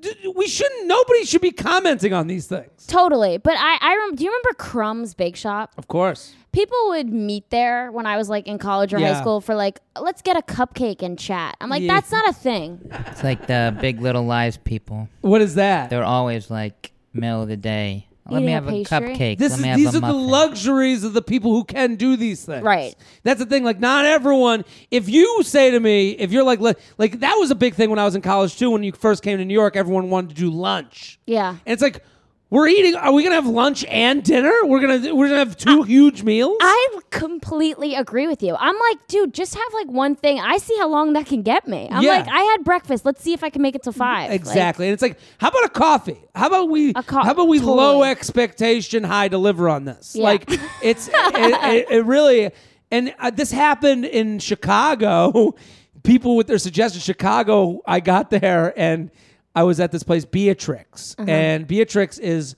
D- 0.00 0.32
We 0.36 0.46
shouldn't. 0.46 0.86
Nobody 0.86 1.24
should 1.24 1.40
be 1.40 1.50
commenting 1.50 2.12
on 2.12 2.26
these 2.28 2.46
things. 2.46 2.86
Totally. 2.86 3.38
But 3.38 3.54
I, 3.58 3.78
I 3.80 3.96
rem- 3.96 4.14
do 4.14 4.24
you 4.24 4.30
remember 4.30 4.52
Crumb's 4.58 5.14
Bake 5.14 5.34
Shop? 5.36 5.72
Of 5.78 5.88
course. 5.88 6.34
People 6.52 6.76
would 6.88 7.08
meet 7.08 7.50
there 7.50 7.90
when 7.90 8.06
I 8.06 8.16
was 8.16 8.28
like 8.28 8.46
in 8.46 8.58
college 8.58 8.94
or 8.94 8.98
Yeah. 8.98 9.14
high 9.14 9.20
school 9.20 9.40
for 9.40 9.54
like, 9.54 9.80
let's 10.00 10.22
get 10.22 10.36
a 10.36 10.42
cupcake 10.42 11.02
and 11.02 11.18
chat. 11.18 11.56
I'm 11.60 11.68
like, 11.70 11.82
Yeah. 11.82 11.94
that's 11.94 12.12
not 12.12 12.28
a 12.28 12.32
thing. 12.32 12.80
It's 13.08 13.24
like 13.24 13.46
the 13.46 13.76
Big 13.80 14.00
Little 14.00 14.24
Lies 14.24 14.56
people. 14.56 15.08
What 15.22 15.40
is 15.40 15.56
that? 15.56 15.90
They're 15.90 16.04
always 16.04 16.50
like 16.50 16.92
middle 17.16 17.42
of 17.42 17.48
the 17.48 17.56
day. 17.56 18.06
Let 18.28 18.42
me 18.42 18.50
have 18.50 18.66
a 18.66 18.70
pastry? 18.72 18.98
cupcake. 18.98 19.38
This 19.38 19.52
Let 19.52 19.58
is 19.58 19.62
me 19.62 19.68
have 19.68 19.78
these 19.78 19.86
a 19.94 19.98
are 19.98 20.00
the 20.00 20.00
muffin. 20.00 20.26
luxuries 20.26 21.04
of 21.04 21.12
the 21.12 21.22
people 21.22 21.52
who 21.52 21.62
can 21.62 21.94
do 21.94 22.16
these 22.16 22.44
things. 22.44 22.64
Right. 22.64 22.96
That's 23.22 23.38
the 23.38 23.46
thing. 23.46 23.62
Like, 23.62 23.78
not 23.78 24.04
everyone. 24.04 24.64
If 24.90 25.08
you 25.08 25.44
say 25.44 25.70
to 25.70 25.78
me, 25.78 26.10
if 26.10 26.32
you're 26.32 26.42
like, 26.42 26.58
like, 26.58 26.76
like 26.98 27.20
that 27.20 27.34
was 27.38 27.52
a 27.52 27.54
big 27.54 27.74
thing 27.74 27.88
when 27.88 28.00
I 28.00 28.04
was 28.04 28.16
in 28.16 28.22
college 28.22 28.58
too. 28.58 28.70
When 28.72 28.82
you 28.82 28.90
first 28.90 29.22
came 29.22 29.38
to 29.38 29.44
New 29.44 29.54
York, 29.54 29.76
everyone 29.76 30.10
wanted 30.10 30.30
to 30.30 30.34
do 30.34 30.50
lunch. 30.50 31.20
Yeah. 31.26 31.50
And 31.50 31.72
it's 31.72 31.82
like, 31.82 32.02
We're 32.48 32.68
eating. 32.68 32.94
Are 32.94 33.12
we 33.12 33.24
gonna 33.24 33.34
have 33.34 33.46
lunch 33.48 33.84
and 33.86 34.22
dinner? 34.22 34.52
We're 34.62 34.80
gonna 34.80 35.14
we're 35.16 35.26
gonna 35.26 35.40
have 35.40 35.56
two 35.56 35.82
huge 35.82 36.22
meals. 36.22 36.56
I 36.60 36.98
completely 37.10 37.96
agree 37.96 38.28
with 38.28 38.40
you. 38.40 38.54
I'm 38.56 38.76
like, 38.78 39.08
dude, 39.08 39.34
just 39.34 39.54
have 39.56 39.74
like 39.74 39.88
one 39.88 40.14
thing. 40.14 40.38
I 40.38 40.58
see 40.58 40.76
how 40.78 40.88
long 40.88 41.14
that 41.14 41.26
can 41.26 41.42
get 41.42 41.66
me. 41.66 41.88
I'm 41.90 42.04
Yeah. 42.04 42.18
like, 42.18 42.28
I 42.28 42.42
had 42.42 42.62
breakfast. 42.62 43.04
Let's 43.04 43.20
see 43.20 43.32
if 43.32 43.42
I 43.42 43.50
can 43.50 43.62
make 43.62 43.74
it 43.74 43.82
to 43.82 43.92
five. 43.92 44.30
Like, 44.30 44.38
Exactly. 44.40 44.86
and 44.86 44.92
it's 44.92 45.02
like, 45.02 45.18
how 45.38 45.48
about 45.48 45.64
a 45.64 45.68
coffee? 45.70 46.18
How 46.36 46.46
about 46.46 46.68
we 46.70 46.90
A 46.94 47.02
co- 47.02 47.22
how 47.24 47.32
about 47.32 47.48
we 47.48 47.58
totally. 47.58 47.76
low 47.78 48.02
expectation, 48.04 49.02
high 49.02 49.26
deliver 49.26 49.68
on 49.68 49.84
this? 49.84 50.14
Yeah. 50.14 50.22
Like 50.24 50.44
it's 50.82 51.08
it, 51.12 51.14
it, 51.14 51.86
it 51.90 52.04
really 52.04 52.52
and 52.92 53.12
uh, 53.18 53.30
this 53.30 53.50
happened 53.50 54.04
in 54.04 54.38
Chicago. 54.38 55.56
People 56.04 56.36
with 56.36 56.46
their 56.46 56.58
suggestions 56.58 57.02
Chicago, 57.02 57.80
I 57.84 57.98
got 57.98 58.30
there 58.30 58.72
and 58.78 59.10
I 59.56 59.64
was 59.64 59.80
at 59.80 59.90
this 59.90 60.04
place 60.04 60.24
Beatrix. 60.24 61.16
Uh-huh. 61.18 61.28
And 61.28 61.66
Beatrix 61.66 62.18
is 62.18 62.54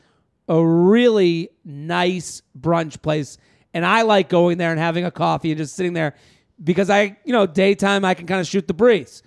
a 0.48 0.62
really 0.62 1.48
nice 1.64 2.42
brunch 2.58 3.00
place 3.00 3.38
and 3.74 3.84
I 3.84 4.02
like 4.02 4.28
going 4.28 4.58
there 4.58 4.70
and 4.70 4.80
having 4.80 5.04
a 5.04 5.10
coffee 5.10 5.50
and 5.50 5.58
just 5.58 5.76
sitting 5.76 5.92
there 5.92 6.14
because 6.62 6.90
I, 6.90 7.16
you 7.24 7.32
know, 7.32 7.46
daytime 7.46 8.04
I 8.04 8.14
can 8.14 8.26
kind 8.26 8.40
of 8.40 8.46
shoot 8.46 8.66
the 8.66 8.74
breeze. 8.74 9.22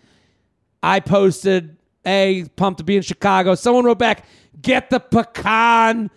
I 0.84 1.00
posted, 1.00 1.78
"Hey, 2.04 2.46
pumped 2.56 2.80
to 2.80 2.84
be 2.84 2.98
in 2.98 3.01
Chicago." 3.01 3.56
Someone 3.56 3.86
wrote 3.86 4.00
back, 4.00 4.25
"Get 4.62 4.90
the 4.90 5.00
pecan." 5.00 6.10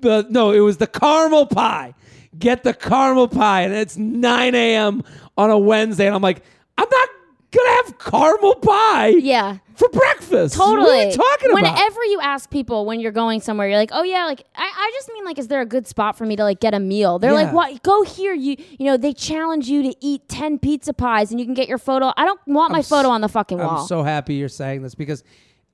The 0.00 0.26
no, 0.28 0.50
it 0.50 0.60
was 0.60 0.78
the 0.78 0.86
caramel 0.86 1.46
pie. 1.46 1.94
Get 2.38 2.62
the 2.62 2.74
caramel 2.74 3.28
pie, 3.28 3.62
and 3.62 3.72
it's 3.72 3.96
9 3.96 4.54
a.m. 4.54 5.02
on 5.36 5.50
a 5.50 5.58
Wednesday, 5.58 6.06
and 6.06 6.14
I'm 6.14 6.22
like, 6.22 6.42
I'm 6.78 6.88
not 6.90 7.08
gonna 7.50 7.70
have 7.84 7.98
caramel 7.98 8.54
pie 8.56 9.08
Yeah. 9.18 9.58
for 9.74 9.88
breakfast. 9.88 10.54
Totally. 10.56 10.80
What 10.86 10.90
are 10.90 11.04
you 11.10 11.12
talking 11.16 11.50
about? 11.50 11.62
Whenever 11.74 12.04
you 12.04 12.20
ask 12.22 12.48
people 12.50 12.86
when 12.86 13.00
you're 13.00 13.12
going 13.12 13.40
somewhere, 13.40 13.68
you're 13.68 13.76
like, 13.78 13.90
"Oh 13.92 14.02
yeah, 14.02 14.24
like 14.26 14.44
I, 14.54 14.62
I 14.64 14.90
just 14.94 15.10
mean 15.12 15.24
like, 15.24 15.38
is 15.38 15.48
there 15.48 15.60
a 15.60 15.66
good 15.66 15.86
spot 15.86 16.16
for 16.16 16.24
me 16.26 16.36
to 16.36 16.44
like 16.44 16.60
get 16.60 16.74
a 16.74 16.80
meal?" 16.80 17.18
They're 17.18 17.32
Yeah. 17.32 17.42
like, 17.44 17.52
"What? 17.52 17.82
Go 17.82 18.02
here." 18.02 18.32
You 18.34 18.56
you 18.78 18.86
know 18.86 18.96
they 18.96 19.12
challenge 19.12 19.68
you 19.68 19.82
to 19.82 19.94
eat 20.00 20.28
ten 20.28 20.58
pizza 20.58 20.92
pies 20.92 21.30
and 21.30 21.40
you 21.40 21.46
can 21.46 21.54
get 21.54 21.68
your 21.68 21.78
photo. 21.78 22.12
I 22.16 22.24
don't 22.24 22.40
want 22.46 22.72
my 22.72 22.78
s- 22.80 22.88
photo 22.88 23.08
on 23.08 23.20
the 23.20 23.28
fucking 23.28 23.58
wall. 23.58 23.80
I'm 23.80 23.86
so 23.86 24.02
happy 24.02 24.34
you're 24.34 24.48
saying 24.48 24.82
this 24.82 24.94
because 24.94 25.24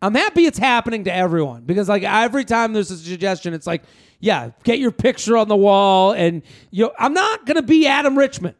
I'm 0.02 0.14
happy 0.14 0.44
it's 0.46 0.58
happening 0.58 1.04
to 1.04 1.14
everyone 1.14 1.62
because 1.62 1.88
like 1.88 2.02
every 2.04 2.44
time 2.44 2.72
there's 2.72 2.90
a 2.90 2.96
suggestion, 2.98 3.54
it's 3.54 3.66
like, 3.66 3.82
yeah, 4.20 4.50
get 4.64 4.78
your 4.78 4.92
picture 4.92 5.36
on 5.36 5.48
the 5.48 5.56
wall, 5.56 6.12
and 6.12 6.42
you. 6.70 6.84
Know, 6.86 6.92
I'm 6.98 7.12
not 7.12 7.44
gonna 7.44 7.62
be 7.62 7.86
Adam 7.86 8.16
Richman. 8.16 8.54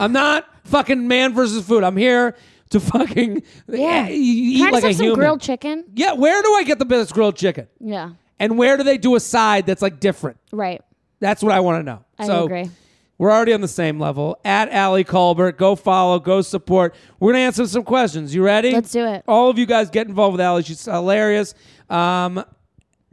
I'm 0.00 0.12
not 0.12 0.48
fucking 0.64 1.06
man 1.06 1.32
versus 1.32 1.64
food. 1.64 1.84
I'm 1.84 1.96
here 1.96 2.34
to 2.70 2.80
fucking 2.80 3.42
yeah. 3.68 4.06
eh, 4.08 4.08
eat 4.12 4.58
Can 4.58 4.68
I 4.68 4.70
like 4.70 4.82
just 4.82 4.84
a 4.84 4.86
have 4.88 4.96
some 4.96 5.04
human. 5.06 5.18
grilled 5.20 5.40
chicken? 5.40 5.84
yeah, 5.94 6.12
where 6.12 6.42
do 6.42 6.54
I 6.54 6.64
get 6.64 6.78
the 6.78 6.84
best 6.84 7.12
grilled 7.12 7.36
chicken? 7.36 7.68
Yeah. 7.80 8.10
And 8.38 8.58
where 8.58 8.76
do 8.76 8.82
they 8.82 8.98
do 8.98 9.14
a 9.16 9.20
side 9.20 9.66
that's 9.66 9.82
like 9.82 10.00
different? 10.00 10.38
Right. 10.52 10.82
That's 11.20 11.42
what 11.42 11.52
I 11.52 11.60
want 11.60 11.80
to 11.80 11.82
know. 11.84 12.04
I 12.18 12.26
so 12.26 12.44
agree. 12.44 12.70
We're 13.18 13.32
already 13.32 13.54
on 13.54 13.62
the 13.62 13.68
same 13.68 13.98
level. 13.98 14.38
At 14.44 14.70
Ali 14.70 15.02
Kolbert, 15.04 15.56
go 15.56 15.74
follow, 15.74 16.18
go 16.18 16.42
support. 16.42 16.94
We're 17.18 17.32
gonna 17.32 17.44
answer 17.44 17.66
some 17.66 17.82
questions. 17.82 18.34
You 18.34 18.42
ready? 18.44 18.72
Let's 18.72 18.92
do 18.92 19.06
it. 19.06 19.24
All 19.26 19.48
of 19.48 19.58
you 19.58 19.64
guys 19.64 19.88
get 19.88 20.06
involved 20.06 20.32
with 20.32 20.42
Ali. 20.42 20.62
She's 20.64 20.84
hilarious. 20.84 21.54
Um, 21.88 22.44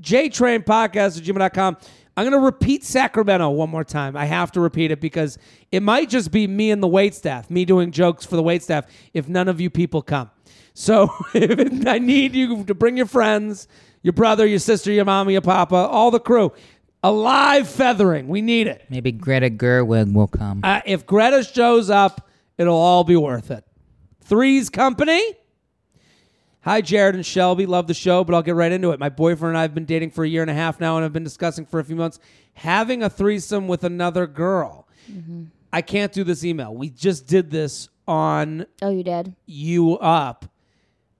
JTrain 0.01 0.65
Podcast 0.65 1.17
at 1.17 1.23
gmail.com. 1.23 1.77
I'm 2.15 2.25
gonna 2.25 2.39
repeat 2.39 2.83
Sacramento 2.83 3.49
one 3.49 3.69
more 3.69 3.83
time. 3.83 4.15
I 4.15 4.25
have 4.25 4.51
to 4.53 4.59
repeat 4.61 4.91
it 4.91 5.01
because 5.01 5.37
it 5.71 5.81
might 5.81 6.09
just 6.09 6.31
be 6.31 6.45
me 6.47 6.69
and 6.71 6.81
the 6.81 6.87
wait 6.87 7.15
staff, 7.15 7.49
me 7.49 7.65
doing 7.65 7.91
jokes 7.91 8.25
for 8.25 8.35
the 8.35 8.43
wait 8.43 8.61
staff 8.63 8.85
if 9.13 9.27
none 9.27 9.47
of 9.47 9.59
you 9.59 9.69
people 9.69 10.01
come. 10.01 10.29
So 10.73 11.09
it- 11.33 11.87
I 11.87 11.97
need 11.99 12.35
you 12.35 12.63
to 12.65 12.73
bring 12.75 12.97
your 12.97 13.07
friends, 13.07 13.67
your 14.03 14.13
brother, 14.13 14.45
your 14.45 14.59
sister, 14.59 14.91
your 14.91 15.05
mama, 15.05 15.31
your 15.31 15.41
papa, 15.41 15.75
all 15.75 16.11
the 16.11 16.19
crew. 16.19 16.51
A 17.05 17.11
live 17.11 17.67
feathering. 17.67 18.29
We 18.29 18.41
need 18.41 18.67
it. 18.67 18.85
Maybe 18.89 19.11
Greta 19.11 19.49
Gerwig 19.49 20.13
will 20.13 20.27
come. 20.27 20.61
Uh, 20.63 20.79
if 20.85 21.05
Greta 21.05 21.43
shows 21.43 21.89
up, 21.89 22.29
it'll 22.57 22.77
all 22.77 23.03
be 23.03 23.17
worth 23.17 23.51
it. 23.51 23.65
Three's 24.21 24.69
Company. 24.69 25.21
Hi, 26.63 26.79
Jared 26.79 27.15
and 27.15 27.25
Shelby. 27.25 27.65
Love 27.65 27.87
the 27.87 27.93
show, 27.93 28.23
but 28.23 28.33
I'll 28.33 28.41
get 28.41 28.55
right 28.55 28.71
into 28.71 28.91
it. 28.91 28.99
My 28.99 29.09
boyfriend 29.09 29.49
and 29.49 29.57
I 29.57 29.63
have 29.63 29.73
been 29.75 29.83
dating 29.85 30.11
for 30.11 30.23
a 30.23 30.27
year 30.29 30.41
and 30.41 30.49
a 30.49 30.53
half 30.53 30.79
now, 30.79 30.95
and 30.95 31.03
I've 31.03 31.11
been 31.11 31.23
discussing 31.23 31.65
for 31.65 31.79
a 31.79 31.83
few 31.83 31.95
months 31.97 32.19
having 32.53 33.03
a 33.03 33.09
threesome 33.09 33.67
with 33.67 33.83
another 33.83 34.27
girl. 34.27 34.87
I 35.73 35.81
can't 35.81 36.13
do 36.13 36.23
this 36.23 36.45
email. 36.45 36.73
We 36.73 36.89
just 36.89 37.27
did 37.27 37.51
this 37.51 37.89
on 38.07 38.65
Oh, 38.81 38.89
you 38.91 39.03
did. 39.03 39.35
You 39.45 39.97
Up. 39.97 40.45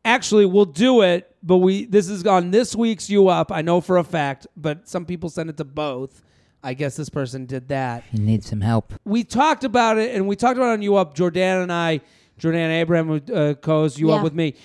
Actually, 0.05 0.45
we'll 0.45 0.63
do 0.65 1.01
it, 1.01 1.35
but 1.43 1.57
we 1.57 1.85
this 1.85 2.07
is 2.09 2.25
on 2.25 2.51
this 2.51 2.73
week's 2.75 3.09
You 3.09 3.27
Up. 3.27 3.51
I 3.51 3.61
know 3.61 3.81
for 3.81 3.97
a 3.97 4.03
fact, 4.05 4.47
but 4.55 4.87
some 4.87 5.05
people 5.05 5.29
send 5.29 5.49
it 5.49 5.57
to 5.57 5.65
both. 5.65 6.21
I 6.63 6.73
guess 6.73 6.95
this 6.95 7.09
person 7.09 7.45
did 7.45 7.67
that 7.67 8.05
He 8.09 8.17
needs 8.19 8.49
some 8.49 8.61
help. 8.61 8.93
we 9.03 9.25
talked 9.25 9.65
about 9.65 9.97
it, 9.97 10.15
and 10.15 10.25
we 10.27 10.37
talked 10.37 10.55
about 10.55 10.69
it 10.69 10.73
on 10.73 10.81
You 10.81 10.95
Up. 10.95 11.13
Jordan 11.15 11.63
and 11.63 11.73
I, 11.73 11.99
Jordan 12.37 12.71
Abraham, 12.71 13.07
who 13.07 13.33
uh, 13.33 13.53
co-hosts 13.55 13.99
You 13.99 14.11
Up 14.11 14.23
with 14.23 14.33
me. 14.33 14.55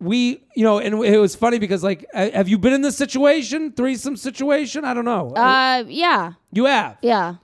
We, 0.00 0.42
you 0.56 0.64
know, 0.64 0.78
and 0.78 1.04
it 1.04 1.18
was 1.18 1.36
funny 1.36 1.58
because, 1.58 1.84
like, 1.84 2.06
uh, 2.14 2.30
have 2.30 2.48
you 2.48 2.58
been 2.58 2.72
in 2.72 2.80
this 2.80 2.96
situation, 2.96 3.72
threesome 3.72 4.16
situation? 4.16 4.84
I 4.84 4.94
don't 4.94 5.04
know. 5.04 5.30
Uh, 5.30 5.84
yeah. 5.86 6.32
you 6.52 6.64
have. 6.64 6.96
Yeah. 7.02 7.34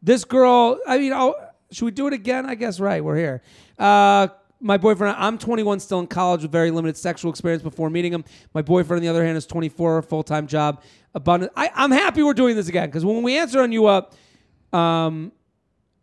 This 0.00 0.24
girl, 0.24 0.78
I 0.86 0.98
mean, 0.98 1.12
oh, 1.12 1.34
should 1.72 1.84
we 1.84 1.90
do 1.90 2.06
it 2.06 2.12
again? 2.12 2.46
I 2.46 2.54
guess, 2.54 2.78
right. 2.78 3.02
We're 3.02 3.16
here. 3.16 3.42
Uh, 3.78 4.28
my 4.60 4.76
boyfriend, 4.76 5.16
I'm 5.18 5.38
21, 5.38 5.80
still 5.80 6.00
in 6.00 6.06
college 6.06 6.42
with 6.42 6.52
very 6.52 6.70
limited 6.70 6.96
sexual 6.96 7.30
experience 7.30 7.62
before 7.62 7.90
meeting 7.90 8.12
him. 8.12 8.24
My 8.54 8.62
boyfriend, 8.62 8.98
on 8.98 9.02
the 9.02 9.08
other 9.08 9.24
hand, 9.24 9.36
is 9.36 9.46
24, 9.46 10.02
full 10.02 10.22
time 10.22 10.46
job, 10.46 10.82
abundant. 11.14 11.52
I, 11.56 11.70
I'm 11.74 11.90
happy 11.90 12.22
we're 12.22 12.34
doing 12.34 12.56
this 12.56 12.68
again 12.68 12.88
because 12.88 13.04
when 13.04 13.22
we 13.22 13.38
answer 13.38 13.62
on 13.62 13.72
You 13.72 13.86
Up, 13.86 14.14
um, 14.72 15.32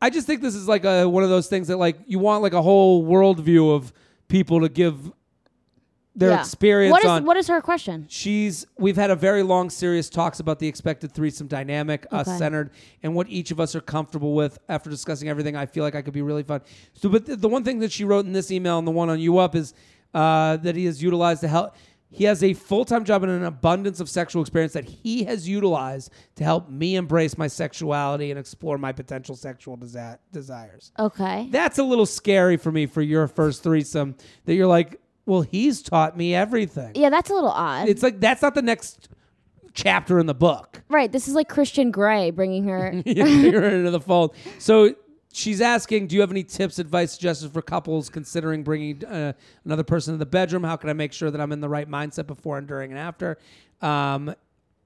I 0.02 0.10
just 0.10 0.28
think 0.28 0.42
this 0.42 0.56
is 0.56 0.68
like 0.68 0.86
a 0.86 1.08
one 1.08 1.24
of 1.24 1.30
those 1.30 1.48
things 1.48 1.68
that 1.70 1.78
like 1.78 1.98
you 2.06 2.20
want 2.20 2.44
like 2.44 2.54
a 2.54 2.62
whole 2.62 3.04
worldview 3.04 3.76
of 3.76 3.92
people 4.28 4.62
to 4.62 4.70
give 4.70 5.12
their 6.18 6.32
yeah. 6.32 6.40
experience 6.40 6.92
What 6.92 7.04
is 7.06 7.10
on. 7.10 7.26
what 7.26 7.38
is 7.38 7.48
her 7.48 7.62
question? 7.62 8.08
She's 8.10 8.66
we've 8.78 8.96
had 8.96 9.12
a 9.12 9.16
very 9.16 9.44
long, 9.44 9.70
serious 9.70 10.10
talks 10.10 10.40
about 10.40 10.58
the 10.60 10.68
expected 10.68 11.14
threesome 11.14 11.48
dynamic, 11.48 12.08
us 12.12 12.28
Okay. 12.28 12.38
centered, 12.38 12.72
and 13.04 13.14
what 13.16 13.30
each 13.30 13.52
of 13.52 13.60
us 13.60 13.76
are 13.76 13.82
comfortable 13.82 14.34
with. 14.34 14.58
After 14.68 14.90
discussing 14.90 15.30
everything, 15.30 15.56
I 15.56 15.68
feel 15.68 15.84
like 15.84 15.96
I 15.96 16.02
could 16.02 16.14
be 16.16 16.24
really 16.24 16.44
fun. 16.44 16.62
So, 16.94 17.08
but 17.08 17.26
the, 17.28 17.36
the 17.36 17.48
one 17.48 17.64
thing 17.64 17.80
that 17.80 17.92
she 17.92 18.04
wrote 18.04 18.26
in 18.26 18.34
this 18.34 18.50
email 18.52 18.80
and 18.80 18.88
the 18.88 18.92
one 18.92 19.10
on 19.10 19.20
you 19.20 19.38
up 19.38 19.56
is 19.56 19.74
uh, 20.14 20.58
that 20.58 20.76
he 20.76 20.86
has 20.86 21.02
utilized 21.04 21.42
to 21.42 21.48
help. 21.48 21.76
He 22.10 22.24
has 22.24 22.42
a 22.42 22.54
full 22.54 22.86
time 22.86 23.04
job 23.04 23.22
and 23.24 23.32
an 23.32 23.44
abundance 23.44 24.00
of 24.00 24.10
sexual 24.10 24.42
experience 24.42 24.74
that 24.74 24.86
he 24.86 25.26
has 25.26 25.48
utilized 25.48 26.10
to 26.38 26.44
help 26.44 26.70
me 26.70 26.96
embrace 26.96 27.38
my 27.38 27.48
sexuality 27.48 28.32
and 28.32 28.40
explore 28.40 28.78
my 28.78 28.94
potential 28.94 29.36
sexual 29.36 29.78
desi- 29.78 30.18
desires. 30.32 30.92
Okay. 30.98 31.50
That's 31.52 31.78
a 31.80 31.84
little 31.84 32.06
scary 32.06 32.56
for 32.58 32.72
me 32.72 32.86
for 32.86 33.02
your 33.02 33.28
first 33.28 33.62
threesome. 33.62 34.16
That 34.46 34.56
you're 34.56 34.68
like, 34.68 35.00
well, 35.28 35.42
he's 35.42 35.82
taught 35.84 36.18
me 36.18 36.34
everything. 36.34 36.94
Yeah, 36.96 37.10
that's 37.10 37.30
a 37.30 37.34
little 37.34 37.52
odd. 37.52 37.88
It's 37.90 38.02
like 38.02 38.20
that's 38.20 38.42
not 38.42 38.56
the 38.56 38.62
next 38.62 39.10
chapter 39.74 40.20
in 40.20 40.26
the 40.26 40.34
book. 40.34 40.82
right. 40.90 41.12
This 41.12 41.28
is 41.28 41.36
like 41.36 41.50
Christian 41.50 41.92
Grey 41.92 42.32
bringing 42.32 42.64
her. 42.64 42.88
Into 43.06 43.92
the 43.92 44.00
fold. 44.00 44.36
So 44.58 44.96
she's 45.34 45.62
asking, 45.62 46.08
do 46.08 46.16
you 46.16 46.22
have 46.22 46.32
any 46.32 46.44
tips, 46.44 46.80
advice, 46.80 47.12
suggestions 47.12 47.52
for 47.52 47.62
couples 47.62 48.10
considering 48.10 48.64
bringing 48.64 49.06
uh, 49.06 49.34
another 49.66 49.84
person 49.84 50.14
in 50.14 50.20
the 50.20 50.26
bedroom? 50.26 50.64
How 50.64 50.78
can 50.78 50.90
I 50.90 50.94
make 50.94 51.14
sure 51.14 51.30
that 51.30 51.40
I'm 51.40 51.52
in 51.52 51.60
the 51.60 51.70
right 51.70 51.88
mindset 51.90 52.26
before 52.26 52.58
and 52.58 52.68
during 52.68 52.92
and 52.92 53.00
after? 53.00 53.38
Um, 53.82 54.34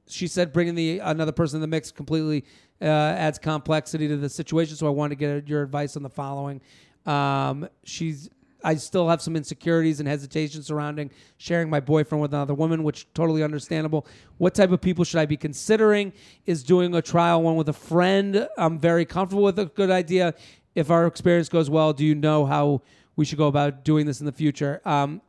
she 0.08 0.28
said 0.28 0.52
bringing 0.52 0.76
the 0.76 1.00
another 1.00 1.32
person 1.32 1.58
in 1.58 1.62
the 1.62 1.68
mix 1.68 1.92
completely 1.92 2.44
uh, 2.82 2.86
adds 2.86 3.38
complexity 3.40 4.08
to 4.08 4.18
the 4.18 4.28
situation. 4.28 4.76
So 4.76 4.88
I 4.88 4.90
wanted 4.90 5.20
to 5.20 5.42
get 5.42 5.48
your 5.48 5.62
advice 5.62 5.96
on 5.96 6.04
the 6.04 6.10
following. 6.10 6.60
Um, 7.06 7.70
she's 7.84 8.30
I 8.64 8.76
still 8.76 9.10
have 9.10 9.22
some 9.22 9.36
insecurities 9.36 10.00
and 10.00 10.08
hesitation 10.08 10.64
surrounding 10.64 11.12
sharing 11.38 11.70
my 11.70 11.80
boyfriend 11.80 12.22
with 12.22 12.34
another 12.34 12.54
woman, 12.54 12.84
which 12.84 13.12
totally 13.14 13.44
understandable. 13.44 14.06
What 14.38 14.54
type 14.54 14.72
of 14.72 14.82
people 14.82 15.04
should 15.04 15.20
I 15.20 15.26
be 15.26 15.38
considering? 15.38 16.14
Is 16.46 16.64
doing 16.64 16.94
a 16.96 17.02
trial 17.02 17.42
one 17.42 17.56
with 17.56 17.70
a 17.70 17.74
friend? 17.74 18.48
I'm 18.58 18.80
very 18.80 19.06
comfortable 19.06 19.44
with 19.44 19.60
a 19.60 19.66
good 19.66 19.92
idea. 19.92 20.34
If 20.76 20.90
our 20.90 21.06
experience 21.06 21.50
goes 21.50 21.70
well, 21.70 21.94
do 21.94 22.06
you 22.06 22.16
know 22.16 22.46
how 22.46 22.82
we 23.16 23.26
should 23.26 23.38
go 23.38 23.48
about 23.48 23.84
doing 23.84 24.06
this 24.06 24.20
in 24.20 24.26
the 24.26 24.32
future? 24.32 24.82
Um, 24.86 25.22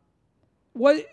what 0.75 1.05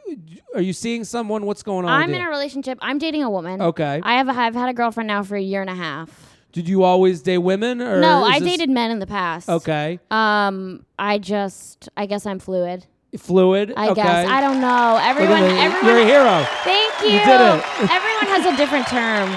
are 0.55 0.61
you 0.61 0.73
seeing 0.73 1.03
someone? 1.03 1.45
What's 1.45 1.63
going 1.63 1.85
on? 1.85 1.91
I'm 1.91 2.13
in 2.13 2.21
you? 2.21 2.27
a 2.27 2.29
relationship. 2.29 2.77
I'm 2.81 2.97
dating 2.97 3.23
a 3.23 3.29
woman. 3.29 3.61
Okay. 3.61 3.99
I 4.03 4.13
have 4.13 4.29
a, 4.29 4.31
I've 4.31 4.55
had 4.55 4.69
a 4.69 4.73
girlfriend 4.73 5.07
now 5.07 5.23
for 5.23 5.35
a 5.35 5.41
year 5.41 5.61
and 5.61 5.69
a 5.69 5.75
half. 5.75 6.37
Did 6.51 6.67
you 6.67 6.83
always 6.83 7.21
date 7.21 7.37
women? 7.39 7.81
Or 7.81 7.99
No, 8.01 8.23
I 8.23 8.39
this- 8.39 8.49
dated 8.49 8.69
men 8.69 8.89
in 8.91 8.99
the 8.99 9.07
past. 9.07 9.47
Okay, 9.49 9.99
Um, 10.09 10.85
I 10.97 11.17
just, 11.19 11.89
I 11.95 12.05
guess 12.07 12.25
I'm 12.25 12.39
fluid. 12.39 12.85
fluid. 13.17 13.73
I 13.77 13.89
okay. 13.89 14.01
guess 14.01 14.27
I 14.27 14.41
don't 14.41 14.59
know. 14.61 14.99
Everyone, 15.01 15.43
everyone. 15.43 15.85
You're 15.85 15.99
a 15.99 16.05
hero. 16.05 16.45
Thank 16.63 16.93
you. 17.01 17.09
You 17.19 17.25
did 17.25 17.41
it. 17.41 17.63
everyone 17.91 18.27
has 18.35 18.45
a 18.53 18.57
different 18.57 18.87
term. 18.87 19.29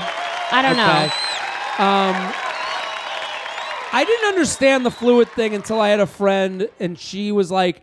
I 0.53 0.61
don't 0.63 0.73
Okay. 0.73 1.07
know. 1.07 1.85
Um, 1.85 2.33
I 3.95 4.05
didn't 4.07 4.29
understand 4.29 4.87
the 4.87 4.91
fluid 4.91 5.29
thing 5.29 5.55
until 5.55 5.81
I 5.81 5.89
had 5.89 6.01
a 6.01 6.07
friend, 6.07 6.69
and 6.81 6.99
she 6.99 7.31
was 7.33 7.51
like 7.51 7.83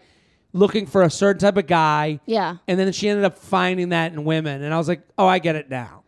looking 0.53 0.87
for 0.87 1.03
a 1.03 1.09
certain 1.11 1.39
type 1.39 1.57
of 1.57 1.67
guy, 1.67 2.19
Yeah. 2.25 2.55
and 2.67 2.79
then 2.79 2.91
she 2.91 3.07
ended 3.09 3.25
up 3.25 3.37
finding 3.37 3.89
that 3.89 4.11
in 4.13 4.25
women, 4.25 4.63
and 4.63 4.73
I 4.73 4.77
was 4.79 4.87
like, 4.87 5.01
oh, 5.19 5.27
I 5.27 5.37
get 5.37 5.55
it 5.55 5.69
now. 5.69 5.98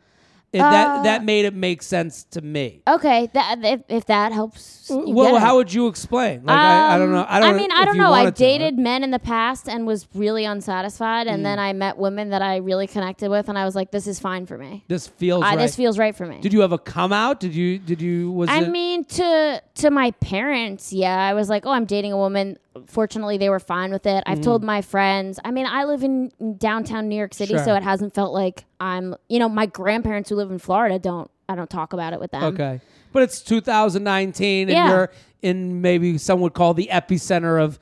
It, 0.53 0.59
that 0.59 0.99
Uh, 0.99 1.03
that 1.03 1.23
made 1.23 1.45
it 1.45 1.53
make 1.53 1.81
sense 1.81 2.25
to 2.31 2.41
me. 2.41 2.81
Okay, 2.85 3.29
that 3.33 3.59
if, 3.63 3.81
if 3.87 4.05
that 4.07 4.33
helps. 4.33 4.89
Well, 4.89 5.37
how 5.37 5.55
would 5.55 5.73
you 5.73 5.87
explain? 5.87 6.43
Like 6.43 6.57
I, 6.57 6.95
I 6.95 6.97
don't 6.97 7.13
know. 7.13 7.25
I 7.25 7.39
don't. 7.39 7.51
Um, 7.51 7.55
mean, 7.55 7.71
I 7.71 7.85
don't 7.85 7.95
know. 7.97 8.07
I 8.11 8.23
wanted 8.23 8.35
to, 8.35 8.43
dated 8.43 8.77
men 8.77 9.01
in 9.05 9.11
the 9.11 9.19
past 9.19 9.69
and 9.69 9.87
was 9.87 10.09
really 10.13 10.43
unsatisfied, 10.43 11.27
and 11.27 11.39
Mm. 11.39 11.43
then 11.43 11.59
I 11.59 11.71
met 11.71 11.97
women 11.97 12.31
that 12.31 12.41
I 12.41 12.57
really 12.57 12.85
connected 12.87 13.29
with, 13.29 13.47
and 13.47 13.57
I 13.57 13.63
was 13.63 13.75
like, 13.75 13.91
"This 13.91 14.07
is 14.07 14.19
fine 14.19 14.45
for 14.45 14.57
me. 14.57 14.83
This 14.89 15.07
feels 15.07 15.43
I, 15.43 15.51
right. 15.51 15.59
This 15.59 15.75
feels 15.77 15.97
right 15.97 16.13
for 16.15 16.25
me." 16.25 16.39
did 16.41 16.51
you 16.51 16.59
have 16.59 16.73
a 16.73 16.77
come 16.77 17.13
out? 17.13 17.39
Did 17.39 17.55
you? 17.55 17.79
Did 17.79 18.01
you? 18.01 18.31
Was 18.33 18.49
I 18.49 18.63
it? 18.63 18.69
mean, 18.69 19.05
to 19.05 19.61
to 19.75 19.89
my 19.89 20.11
parents, 20.19 20.91
yeah, 20.91 21.15
I 21.17 21.33
was 21.33 21.47
like, 21.47 21.65
"Oh, 21.65 21.71
I'm 21.71 21.85
dating 21.85 22.11
a 22.11 22.17
woman." 22.17 22.57
Fortunately, 22.85 23.37
they 23.37 23.49
were 23.49 23.59
fine 23.59 23.91
with 23.91 24.05
it. 24.05 24.23
I've 24.25 24.39
told 24.39 24.63
my 24.63 24.81
friends. 24.81 25.39
I 25.43 25.51
mean, 25.51 25.65
I 25.65 25.83
live 25.83 26.03
in 26.03 26.31
downtown 26.57 27.09
New 27.09 27.17
York 27.17 27.33
City, 27.33 27.55
Sure. 27.55 27.63
so 27.65 27.75
it 27.75 27.83
hasn't 27.83 28.13
felt 28.13 28.33
like 28.33 28.63
I'm. 28.79 29.13
You 29.27 29.39
know, 29.39 29.49
my 29.49 29.65
grandparents 29.65 30.29
who 30.29 30.35
live 30.37 30.51
in 30.51 30.57
Florida 30.59 30.97
don't. 30.97 31.29
I 31.49 31.55
don't 31.55 31.69
talk 31.69 31.91
about 31.91 32.13
it 32.13 32.19
with 32.21 32.31
them. 32.31 32.43
okay, 32.43 32.79
but 33.11 33.23
it's 33.23 33.41
2019, 33.41 34.69
and 34.69 34.71
Yeah. 34.73 34.89
you're 34.89 35.11
in 35.41 35.81
maybe 35.81 36.17
some 36.17 36.39
would 36.39 36.53
call 36.53 36.73
the 36.73 36.87
epicenter 36.89 37.61
of, 37.61 37.77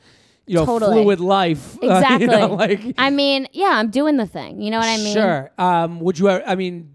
you 0.47 0.55
know, 0.55 0.65
Totally. 0.65 1.03
fluid 1.03 1.19
life. 1.19 1.77
Uh, 1.77 1.79
you 1.85 1.91
Exactly. 1.91 2.25
know, 2.27 2.47
like 2.55 2.95
I 2.97 3.11
mean, 3.11 3.47
yeah, 3.51 3.73
I'm 3.73 3.91
doing 3.91 4.17
the 4.17 4.25
thing. 4.25 4.59
You 4.59 4.71
know 4.71 4.79
what 4.79 4.87
I 4.87 4.97
mean? 4.97 5.13
Sure. 5.13 5.51
Um, 5.59 5.99
would 5.99 6.17
you? 6.17 6.29
I 6.29 6.55
mean, 6.55 6.89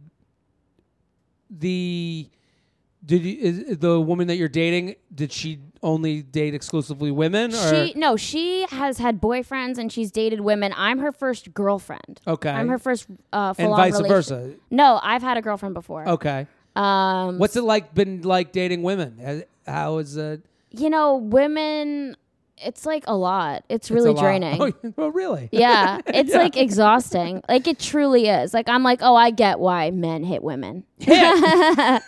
the 1.50 2.28
did 3.04 3.22
you, 3.22 3.38
is, 3.38 3.78
the 3.78 4.00
woman 4.00 4.26
that 4.28 4.36
you're 4.36 4.48
dating? 4.48 4.96
Did 5.14 5.30
she 5.30 5.60
only 5.84 6.22
date 6.22 6.54
exclusively 6.54 7.10
women? 7.12 7.54
Or 7.54 7.70
She 7.86 7.92
no, 7.94 8.16
she 8.16 8.66
has 8.70 8.98
had 8.98 9.20
boyfriends 9.20 9.78
and 9.78 9.92
she's 9.92 10.10
dated 10.10 10.40
women. 10.40 10.72
I'm 10.76 10.98
her 10.98 11.12
first 11.12 11.54
girlfriend. 11.54 12.20
Okay. 12.26 12.50
I'm 12.50 12.68
her 12.68 12.78
first 12.78 13.06
uh, 13.32 13.52
full 13.52 13.64
and 13.66 13.72
on 13.74 13.78
vice 13.78 13.92
relation- 13.92 14.08
versa. 14.08 14.52
No, 14.70 14.98
I've 15.02 15.22
had 15.22 15.36
a 15.36 15.42
girlfriend 15.42 15.74
before. 15.74 16.08
Okay. 16.08 16.46
Um, 16.74 17.38
What's 17.38 17.54
it 17.54 17.62
like? 17.62 17.94
Been 17.94 18.22
like 18.22 18.50
dating 18.50 18.82
women? 18.82 19.44
How 19.66 19.98
is 19.98 20.16
it? 20.16 20.42
you 20.76 20.90
know, 20.90 21.16
women. 21.18 22.16
It's 22.56 22.86
like 22.86 23.04
a 23.08 23.16
lot. 23.16 23.64
It's 23.68 23.90
really 23.90 24.10
It's 24.12 24.20
a 24.20 24.22
lot. 24.22 24.28
draining. 24.28 24.62
Oh, 24.62 24.72
oh, 24.98 25.08
really? 25.08 25.48
Yeah, 25.52 26.00
it's 26.06 26.32
like 26.32 26.56
exhausting. 26.56 27.42
Like 27.48 27.66
it 27.66 27.78
truly 27.78 28.28
is. 28.28 28.54
Like 28.54 28.68
I'm 28.68 28.82
like, 28.82 29.00
oh, 29.02 29.16
I 29.16 29.30
get 29.32 29.58
why 29.58 29.90
men 29.90 30.22
hit 30.22 30.42
women. 30.42 30.84
no, 31.06 32.00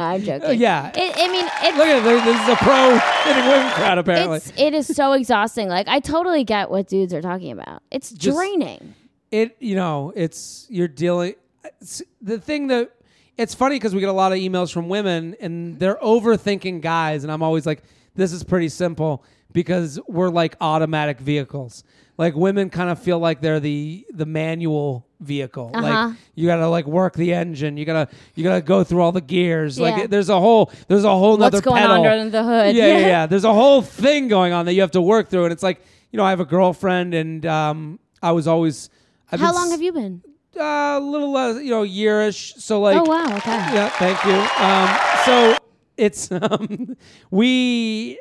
I'm 0.00 0.22
joking. 0.22 0.44
Uh, 0.48 0.50
yeah. 0.52 0.90
It, 0.94 1.14
I 1.16 1.28
mean, 1.28 1.44
it's 1.62 1.76
Look 1.76 1.86
at 1.86 2.02
this. 2.02 2.24
This 2.24 2.42
is 2.42 2.48
a 2.48 2.56
pro 2.56 2.98
hitting 3.24 3.48
women 3.50 3.72
crowd. 3.72 3.98
Apparently, 3.98 4.36
it's 4.38 4.52
it 4.56 4.74
is 4.74 4.86
so 4.86 5.12
exhausting. 5.12 5.68
Like 5.68 5.88
I 5.88 6.00
totally 6.00 6.44
get 6.44 6.70
what 6.70 6.88
dudes 6.88 7.12
are 7.14 7.22
talking 7.22 7.52
about. 7.52 7.82
It's 7.90 8.10
Just- 8.10 8.36
draining. 8.36 8.94
it 9.30 9.56
you 9.60 9.76
know 9.76 10.12
it's 10.16 10.66
you're 10.70 10.88
dealing 10.88 11.34
it's, 11.80 12.02
the 12.20 12.38
thing 12.40 12.66
that 12.68 12.90
it's 13.36 13.54
funny 13.54 13.76
because 13.76 13.94
we 13.94 14.00
get 14.00 14.08
a 14.08 14.12
lot 14.12 14.32
of 14.32 14.38
emails 14.38 14.72
from 14.72 14.88
women 14.88 15.36
and 15.40 15.78
they're 15.78 15.98
overthinking 16.02 16.80
guys 16.80 17.22
and 17.22 17.30
i'm 17.32 17.42
always 17.42 17.64
like 17.64 17.82
this 18.16 18.32
is 18.32 18.42
pretty 18.42 18.68
simple 18.68 19.22
because 19.52 19.98
we're 20.08 20.28
like 20.30 20.56
automatic 20.60 21.18
vehicles 21.20 21.84
like 22.18 22.34
women 22.34 22.68
kind 22.70 22.90
of 22.90 22.98
feel 23.02 23.18
like 23.18 23.40
they're 23.40 23.60
the 23.60 24.06
the 24.12 24.26
manual 24.26 25.06
vehicle 25.20 25.70
Uh-huh. 25.74 25.82
like 26.08 26.16
you 26.34 26.46
gotta 26.46 26.68
like 26.68 26.86
work 26.86 27.14
the 27.14 27.32
engine 27.32 27.76
you 27.76 27.84
gotta 27.84 28.08
you 28.34 28.42
gotta 28.44 28.60
go 28.62 28.84
through 28.84 29.00
all 29.02 29.12
the 29.12 29.20
gears 29.20 29.78
Yeah. 29.78 29.90
like 29.90 30.10
there's 30.10 30.28
a 30.28 30.38
whole 30.40 30.70
there's 30.88 31.04
a 31.04 31.10
whole 31.10 31.36
What's 31.38 31.60
going 31.60 31.80
pedal. 31.82 32.00
on 32.00 32.06
under 32.06 32.30
the 32.30 32.42
hood? 32.44 32.74
yeah, 32.76 32.86
yeah, 32.86 32.98
yeah. 33.14 33.26
There's 33.26 33.44
a 33.44 33.52
whole 33.52 33.82
thing 33.82 34.28
going 34.28 34.52
on 34.52 34.66
that 34.66 34.74
you 34.74 34.80
have 34.82 34.90
to 34.92 35.00
work 35.02 35.28
through, 35.30 35.44
and 35.44 35.52
it's 35.52 35.62
like 35.62 35.80
you 36.12 36.16
know, 36.16 36.24
I 36.24 36.30
have 36.30 36.40
a 36.40 36.44
girlfriend, 36.44 37.14
and 37.14 37.46
um, 37.46 38.00
I 38.22 38.32
was 38.32 38.48
always. 38.48 38.90
I've 39.30 39.38
How 39.38 39.52
long 39.54 39.66
s- 39.66 39.70
have 39.70 39.80
you 39.82 39.92
been? 39.92 40.22
A 40.58 40.98
little, 41.00 41.36
uh, 41.36 41.54
you 41.60 41.70
know, 41.70 41.84
yearish. 41.84 42.58
So 42.58 42.80
like, 42.80 42.96
oh 43.00 43.04
wow. 43.04 43.36
Okay. 43.36 43.50
yeah, 43.50 43.88
thank 43.90 44.18
you. 44.24 44.34
Um, 44.66 44.88
so 45.24 45.56
it's 45.96 46.32
um, 46.32 46.96
we. 47.30 48.18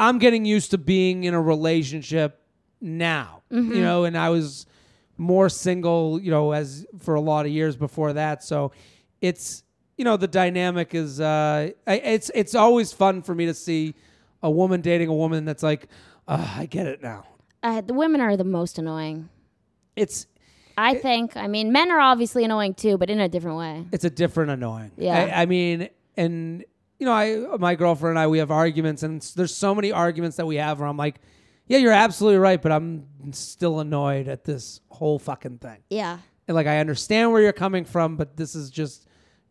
I'm 0.00 0.18
getting 0.18 0.44
used 0.44 0.70
to 0.72 0.78
being 0.78 1.24
in 1.24 1.34
a 1.34 1.40
relationship 1.40 2.40
now, 2.80 3.42
Mm-hmm. 3.52 3.74
you 3.74 3.82
know, 3.82 4.04
and 4.04 4.16
I 4.16 4.30
was 4.30 4.64
more 5.18 5.48
single, 5.48 6.20
you 6.20 6.30
know, 6.30 6.52
as 6.52 6.86
for 7.00 7.14
a 7.16 7.20
lot 7.20 7.44
of 7.46 7.52
years 7.52 7.76
before 7.76 8.12
that. 8.14 8.42
So 8.44 8.72
it's 9.20 9.62
you 9.98 10.04
know 10.04 10.16
the 10.16 10.28
dynamic 10.28 10.94
is 10.94 11.20
uh, 11.20 11.70
it's 11.86 12.30
it's 12.34 12.54
always 12.54 12.92
fun 12.92 13.20
for 13.22 13.34
me 13.34 13.46
to 13.46 13.54
see 13.54 13.94
a 14.42 14.50
woman 14.50 14.80
dating 14.80 15.08
a 15.08 15.14
woman 15.14 15.44
that's 15.44 15.62
like, 15.62 15.88
uh, 16.26 16.54
I 16.56 16.66
get 16.66 16.86
it 16.86 17.02
now. 17.02 17.26
Uh, 17.62 17.82
the 17.82 17.92
women 17.92 18.20
are 18.22 18.36
the 18.36 18.44
most 18.44 18.78
annoying. 18.78 19.28
It's 19.96 20.26
I 20.78 20.94
think. 20.94 21.36
I 21.36 21.46
mean, 21.48 21.72
men 21.72 21.90
are 21.90 22.00
obviously 22.00 22.44
annoying 22.44 22.72
too, 22.74 22.96
but 22.96 23.10
in 23.10 23.20
a 23.20 23.28
different 23.28 23.58
way. 23.58 23.84
it's 23.92 24.04
a 24.04 24.10
different 24.10 24.50
annoying. 24.52 24.92
Yeah. 24.96 25.18
I, 25.36 25.42
I 25.42 25.46
mean, 25.46 25.90
and 26.16 26.64
you 27.00 27.06
know, 27.06 27.12
I 27.12 27.56
my 27.58 27.74
girlfriend 27.74 28.10
and 28.12 28.18
I 28.18 28.26
we 28.26 28.38
have 28.38 28.50
arguments, 28.50 29.02
and 29.02 29.22
there's 29.34 29.54
so 29.54 29.74
many 29.74 29.90
arguments 29.90 30.36
that 30.36 30.46
we 30.46 30.56
have 30.56 30.78
where 30.78 30.88
I'm 30.88 30.98
like, 30.98 31.16
yeah, 31.66 31.78
you're 31.78 31.92
absolutely 31.92 32.38
right, 32.38 32.60
but 32.60 32.70
I'm 32.70 33.06
still 33.32 33.80
annoyed 33.80 34.28
at 34.28 34.44
this 34.44 34.80
whole 34.90 35.18
fucking 35.18 35.58
thing. 35.58 35.78
Yeah. 35.88 36.18
And 36.46 36.54
like, 36.54 36.66
I 36.66 36.78
understand 36.78 37.32
where 37.32 37.40
you're 37.40 37.52
coming 37.52 37.84
from, 37.84 38.16
but 38.16 38.36
this 38.36 38.54
is 38.54 38.70
just 38.70 39.06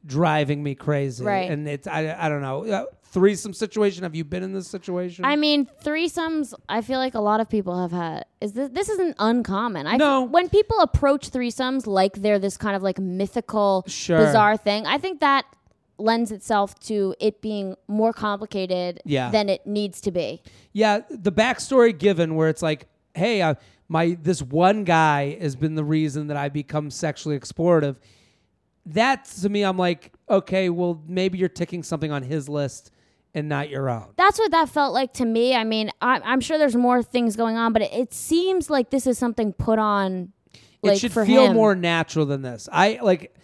driving 0.06 0.62
me 0.62 0.76
crazy. 0.76 1.24
Right. 1.24 1.50
And 1.50 1.68
it's 1.68 1.88
I 1.88 2.16
I 2.18 2.30
don't 2.30 2.42
know. 2.42 2.66
Uh, 2.66 2.86
threesome 3.04 3.54
situation. 3.54 4.04
Have 4.04 4.16
you 4.16 4.24
been 4.24 4.44
in 4.44 4.54
this 4.54 4.68
situation? 4.68 5.26
I 5.26 5.36
mean, 5.36 5.68
threesomes. 5.84 6.54
I 6.68 6.82
feel 6.82 7.00
like 7.00 7.16
a 7.16 7.20
lot 7.20 7.40
of 7.40 7.50
people 7.50 7.82
have 7.82 7.92
had. 7.92 8.26
Is 8.42 8.54
this 8.54 8.70
this 8.72 8.90
isn't 8.90 9.16
uncommon? 9.18 9.88
I 9.88 9.98
No. 9.98 10.22
When 10.24 10.50
people 10.50 10.80
approach 10.80 11.32
threesomes 11.32 11.88
like 11.88 12.22
they're 12.22 12.40
this 12.40 12.58
kind 12.58 12.76
of 12.76 12.84
like 12.84 13.00
mythical, 13.00 13.84
Sure. 13.88 14.18
bizarre 14.20 14.58
thing, 14.58 14.86
I 14.86 14.98
think 15.00 15.20
that 15.22 15.46
lends 16.00 16.32
itself 16.32 16.80
to 16.82 17.16
it 17.20 17.42
being 17.42 17.76
more 17.88 18.14
complicated 18.14 19.02
Yeah. 19.06 19.30
than 19.32 19.50
it 19.50 19.66
needs 19.68 20.02
to 20.02 20.12
be. 20.12 20.42
yeah, 20.74 21.02
the 21.10 21.32
backstory 21.32 21.98
given 21.98 22.36
where 22.36 22.50
it's 22.50 22.62
like, 22.62 22.88
hey, 23.16 23.42
uh, 23.42 23.56
my 23.88 24.18
this 24.22 24.42
one 24.42 24.84
guy 24.84 25.38
has 25.42 25.56
been 25.56 25.76
the 25.76 25.84
reason 25.84 26.28
that 26.28 26.38
I 26.38 26.50
become 26.50 26.92
sexually 26.92 27.38
explorative. 27.40 27.98
That 28.86 29.26
to 29.42 29.50
me, 29.50 29.64
I'm 29.64 29.78
like, 29.78 30.14
okay, 30.30 30.70
well, 30.70 31.02
maybe 31.08 31.38
you're 31.38 31.50
ticking 31.50 31.84
something 31.84 32.12
on 32.12 32.24
his 32.24 32.48
list 32.50 32.92
and 33.34 33.48
not 33.50 33.70
your 33.70 33.90
own. 33.90 34.08
That's 34.16 34.40
what 34.40 34.52
that 34.52 34.70
felt 34.70 34.94
like 34.94 35.14
to 35.14 35.26
me. 35.26 35.56
I 35.56 35.64
mean, 35.64 35.92
I, 36.02 36.20
I'm 36.24 36.40
sure 36.40 36.58
there's 36.58 36.76
more 36.76 37.04
things 37.04 37.36
going 37.36 37.58
on, 37.58 37.74
but 37.74 37.84
it, 37.84 37.94
it 37.94 38.14
seems 38.14 38.70
like 38.70 38.90
this 38.90 39.06
is 39.06 39.18
something 39.18 39.54
put 39.54 39.78
on. 39.80 40.34
Like 40.82 40.96
it 40.96 41.00
should 41.00 41.12
feel 41.14 41.48
him. 41.48 41.56
more 41.56 41.76
natural 41.76 42.26
than 42.26 42.42
this. 42.42 42.70
I 42.72 43.00
like. 43.02 43.36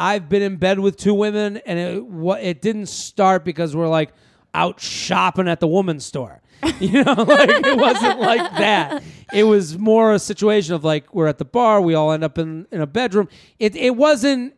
I've 0.00 0.30
been 0.30 0.40
in 0.40 0.56
bed 0.56 0.78
with 0.78 0.96
two 0.96 1.12
women, 1.12 1.58
and 1.58 1.78
it 1.78 2.04
what 2.04 2.42
it 2.42 2.62
didn't 2.62 2.86
start 2.86 3.44
because 3.44 3.76
we're 3.76 3.86
like 3.86 4.12
out 4.54 4.80
shopping 4.80 5.46
at 5.46 5.60
the 5.60 5.68
woman's 5.68 6.06
store. 6.06 6.40
You 6.80 7.04
know, 7.04 7.12
like 7.12 7.50
it 7.50 7.76
wasn't 7.78 8.20
like 8.20 8.56
that. 8.56 9.02
It 9.34 9.44
was 9.44 9.78
more 9.78 10.14
a 10.14 10.18
situation 10.18 10.74
of 10.74 10.82
like 10.82 11.14
we're 11.14 11.26
at 11.26 11.36
the 11.36 11.44
bar, 11.44 11.82
we 11.82 11.94
all 11.94 12.12
end 12.12 12.24
up 12.24 12.38
in 12.38 12.66
in 12.72 12.80
a 12.80 12.86
bedroom. 12.86 13.28
It 13.58 13.76
it 13.76 13.96
wasn't. 13.96 14.54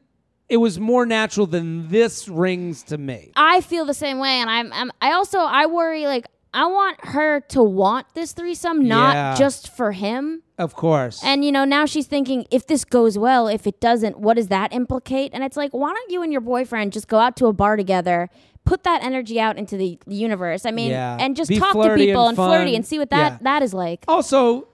It 0.48 0.58
was 0.58 0.78
more 0.78 1.04
natural 1.06 1.46
than 1.48 1.88
this 1.88 2.28
rings 2.28 2.84
to 2.84 2.98
me. 2.98 3.32
I 3.34 3.60
feel 3.62 3.84
the 3.84 3.94
same 3.94 4.18
way, 4.18 4.40
and 4.40 4.48
I'm, 4.48 4.72
I'm 4.72 4.92
I 5.00 5.12
also 5.12 5.38
I 5.38 5.66
worry 5.66 6.06
like 6.06 6.26
I 6.54 6.66
want 6.66 6.98
her 7.06 7.40
to 7.40 7.62
want 7.62 8.06
this 8.14 8.32
threesome, 8.32 8.86
not 8.86 9.14
Yeah. 9.14 9.34
just 9.36 9.74
for 9.74 9.92
him. 9.92 10.42
Of 10.58 10.74
course. 10.74 11.22
And 11.24 11.44
you 11.44 11.50
know, 11.52 11.64
now 11.64 11.86
she's 11.86 12.06
thinking 12.06 12.44
if 12.50 12.66
this 12.66 12.84
goes 12.84 13.16
well, 13.18 13.48
if 13.48 13.66
it 13.66 13.80
doesn't, 13.80 14.18
what 14.18 14.34
does 14.36 14.48
that 14.48 14.72
implicate? 14.72 15.30
And 15.34 15.42
it's 15.42 15.56
like, 15.56 15.72
why 15.72 15.92
don't 15.94 16.10
you 16.10 16.22
and 16.22 16.30
your 16.30 16.42
boyfriend 16.42 16.92
just 16.92 17.08
go 17.08 17.18
out 17.18 17.36
to 17.38 17.46
a 17.46 17.52
bar 17.52 17.76
together, 17.76 18.28
put 18.64 18.82
that 18.84 19.02
energy 19.02 19.40
out 19.40 19.56
into 19.56 19.76
the 19.78 19.98
universe? 20.06 20.66
I 20.66 20.70
mean, 20.72 20.90
Yeah. 20.90 21.16
and 21.18 21.34
just 21.34 21.48
Be 21.48 21.58
talk 21.58 21.68
to 21.68 21.72
flirty 21.74 22.06
people 22.06 22.28
and 22.28 22.36
and, 22.38 22.46
flirty 22.48 22.76
and 22.76 22.84
see 22.86 22.98
what 22.98 23.10
that 23.10 23.32
Yeah. 23.32 23.38
that 23.42 23.62
is 23.62 23.72
like. 23.72 24.04
also, 24.06 24.68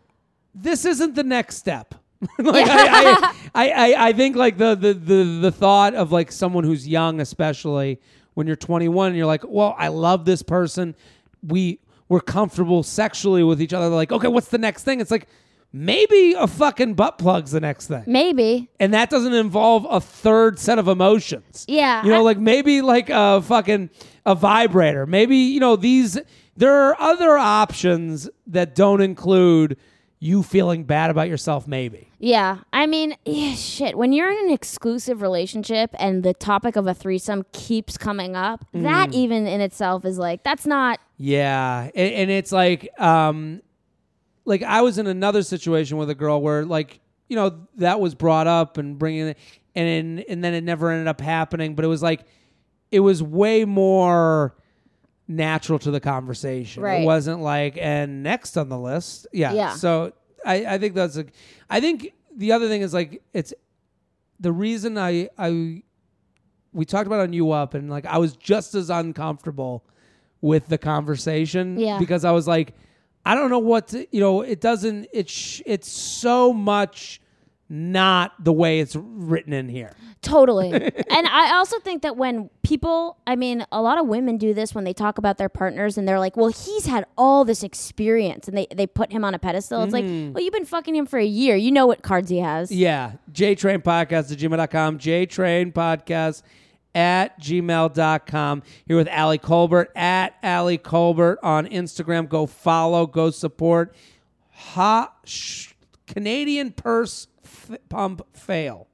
this 0.55 0.85
isn't 0.85 1.15
the 1.15 1.23
next 1.25 1.57
step. 1.59 1.95
like 2.41 2.67
I, 2.69 2.89
I, 2.91 3.35
I, 3.55 3.71
I, 3.95 4.09
I 4.09 4.13
think 4.13 4.35
like 4.35 4.59
the, 4.59 4.75
the 4.75 4.93
the 4.93 5.39
the 5.43 5.53
thought 5.53 5.95
of 5.95 6.11
like 6.11 6.33
someone 6.33 6.65
who's 6.65 6.89
young, 6.89 7.21
especially 7.21 8.01
when 8.35 8.47
you're 8.49 8.57
21, 8.57 9.09
and 9.09 9.17
you're 9.17 9.27
like, 9.27 9.45
well, 9.47 9.75
I 9.79 9.89
love 9.89 10.25
this 10.25 10.43
person. 10.43 10.97
We 11.43 11.81
we're 12.09 12.21
comfortable 12.21 12.83
sexually 12.83 13.43
with 13.45 13.61
each 13.61 13.73
other. 13.75 13.89
Like, 13.89 14.11
okay, 14.13 14.29
what's 14.29 14.49
the 14.49 14.59
next 14.59 14.85
thing? 14.85 15.01
It's 15.01 15.11
like 15.11 15.29
maybe 15.73 16.33
a 16.39 16.47
fucking 16.47 16.95
butt 16.95 17.19
plug's 17.19 17.51
the 17.51 17.61
next 17.61 17.87
thing, 17.89 18.03
Maybe. 18.07 18.71
and 18.81 18.95
that 18.95 19.11
doesn't 19.11 19.35
involve 19.35 19.87
a 19.91 20.01
third 20.01 20.59
set 20.59 20.79
of 20.79 20.89
emotions. 20.89 21.67
Yeah. 21.69 22.03
You 22.05 22.11
know, 22.11 22.21
I- 22.21 22.23
like 22.23 22.39
maybe 22.39 22.81
like 22.81 23.11
a 23.11 23.43
fucking 23.43 23.91
a 24.25 24.35
vibrator. 24.35 25.05
Maybe, 25.07 25.37
you 25.37 25.61
know, 25.61 25.77
these 25.77 26.19
there 26.57 26.73
are 26.75 26.97
other 26.99 27.37
options 27.37 28.29
that 28.47 28.75
don't 28.75 29.01
include 29.03 29.77
you 30.21 30.43
feeling 30.43 30.83
bad 30.85 31.11
about 31.11 31.29
yourself 31.29 31.69
maybe. 31.69 32.11
Yeah, 32.19 32.59
I 32.73 32.87
mean, 32.87 33.15
yeah, 33.25 33.55
shit. 33.55 33.97
When 33.97 34.13
you're 34.13 34.31
in 34.33 34.47
an 34.47 34.51
exclusive 34.51 35.23
relationship 35.23 35.91
and 36.01 36.25
the 36.25 36.35
topic 36.35 36.75
of 36.75 36.89
a 36.89 36.95
threesome 36.95 37.45
keeps 37.53 37.97
coming 37.97 38.35
up, 38.35 38.65
Mm. 38.75 38.83
that 38.83 39.13
even 39.15 39.47
in 39.47 39.61
itself 39.61 40.05
is 40.07 40.19
like 40.19 40.43
that's 40.43 40.67
not. 40.67 40.99
Yeah. 41.19 41.91
And, 41.95 42.13
and 42.15 42.31
it's 42.31 42.53
like 42.53 42.89
um 42.99 43.61
like 44.45 44.63
I 44.63 44.81
was 44.81 44.99
in 44.99 45.07
another 45.07 45.43
situation 45.43 45.99
with 45.99 46.09
a 46.09 46.15
girl 46.15 46.41
where 46.41 46.65
like, 46.65 47.01
you 47.29 47.37
know, 47.37 47.67
that 47.77 48.01
was 48.01 48.15
brought 48.15 48.47
up 48.47 48.79
and 48.79 48.99
bringing 48.99 49.29
it 49.29 49.39
and 49.75 50.21
and 50.21 50.43
then 50.43 50.55
it 50.55 50.65
never 50.65 50.91
ended 50.91 51.09
up 51.09 51.21
happening. 51.21 51.75
But 51.75 51.85
it 51.85 51.89
was 51.89 52.03
like 52.03 52.25
it 52.91 53.01
was 53.01 53.23
way 53.23 53.65
more 53.65 54.57
natural 55.27 55.79
to 55.81 55.91
the 55.91 56.01
conversation. 56.01 56.83
Right. 56.83 57.03
It 57.03 57.05
wasn't 57.05 57.41
like 57.41 57.77
and 57.79 58.23
next 58.23 58.57
on 58.57 58.69
the 58.69 58.79
list. 58.79 59.27
Yeah. 59.33 59.53
Yeah. 59.53 59.75
So 59.75 60.13
I 60.47 60.65
I 60.67 60.79
think 60.79 60.95
that's 60.95 61.17
a 61.17 61.27
I 61.69 61.81
think 61.81 62.13
the 62.35 62.53
other 62.53 62.69
thing 62.69 62.83
is 62.83 62.95
like 62.95 63.23
it's 63.35 63.53
the 64.41 64.53
reason 64.53 64.97
I 64.97 65.29
I 65.37 65.83
we 66.73 66.85
talked 66.85 67.07
about 67.07 67.21
on 67.21 67.33
you 67.33 67.51
up 67.51 67.75
and 67.75 67.91
like 67.91 68.07
I 68.07 68.19
was 68.19 68.37
just 68.37 68.75
as 68.75 68.89
uncomfortable 68.89 69.85
with 70.41 70.69
the 70.69 70.79
conversation 70.79 71.79
Yeah. 71.79 71.99
because 71.99 72.25
I 72.25 72.31
was 72.31 72.47
like 72.47 72.75
I 73.25 73.35
don't 73.35 73.51
know 73.51 73.59
what 73.59 73.89
to, 73.89 74.07
you 74.11 74.21
know 74.21 74.43
it 74.43 74.61
doesn't 74.61 75.09
it's 75.13 75.33
sh- 75.33 75.63
it's 75.67 75.91
so 75.91 76.53
much 76.53 77.21
not 77.69 78.33
the 78.43 78.53
way 78.53 78.81
it's 78.81 78.97
written 78.97 79.53
in 79.53 79.69
here. 79.69 79.93
Totally. 80.23 80.73
and 80.73 81.27
I 81.27 81.55
also 81.57 81.79
think 81.81 82.03
that 82.03 82.17
when 82.17 82.49
people, 82.63 83.19
I 83.27 83.37
mean, 83.37 83.67
a 83.71 83.83
lot 83.83 83.99
of 83.99 84.07
women 84.07 84.39
do 84.39 84.55
this 84.55 84.75
when 84.75 84.85
they 84.85 84.95
talk 84.95 85.19
about 85.19 85.37
their 85.37 85.51
partners 85.51 85.99
and 85.99 86.09
they're 86.09 86.19
like, 86.19 86.37
well, 86.37 86.49
he's 86.49 86.87
had 86.87 87.05
all 87.17 87.45
this 87.45 87.63
experience 87.63 88.49
and 88.49 88.57
they, 88.57 88.67
they 88.75 88.87
put 88.87 89.13
him 89.13 89.25
on 89.25 89.35
a 89.35 89.39
pedestal. 89.39 89.83
It's 89.83 89.93
like, 89.93 90.05
mm-hmm. 90.05 90.33
well, 90.33 90.43
you've 90.43 90.53
been 90.53 90.65
fucking 90.65 90.97
him 90.97 91.07
for 91.07 91.19
a 91.19 91.25
year. 91.25 91.57
You 91.57 91.71
know 91.71 91.87
what 91.87 92.03
cards 92.03 92.31
he 92.31 92.39
has. 92.39 92.73
Yeah. 92.73 93.13
JTrain 93.33 93.83
Podcast 93.83 94.33
at 94.33 94.39
gmail.com. 94.39 94.99
JTrain 94.99 95.73
Podcast 95.73 96.43
at 96.95 97.41
gmail.com. 97.41 98.63
Here 98.87 98.97
with 98.97 99.09
Ali 99.09 99.39
Kolbert 99.39 99.87
at 99.95 100.35
Ali 100.43 100.79
Kolbert 100.79 101.37
on 101.43 101.67
Instagram. 101.67 102.29
Go 102.29 102.47
follow, 102.47 103.07
go 103.07 103.31
support. 103.31 103.95
Ha, 104.51 105.13
sh, 105.25 105.73
Canadian 106.07 106.73
purse 106.73 107.29
f- 107.45 107.79
pump 107.89 108.23
fail. 108.37 108.89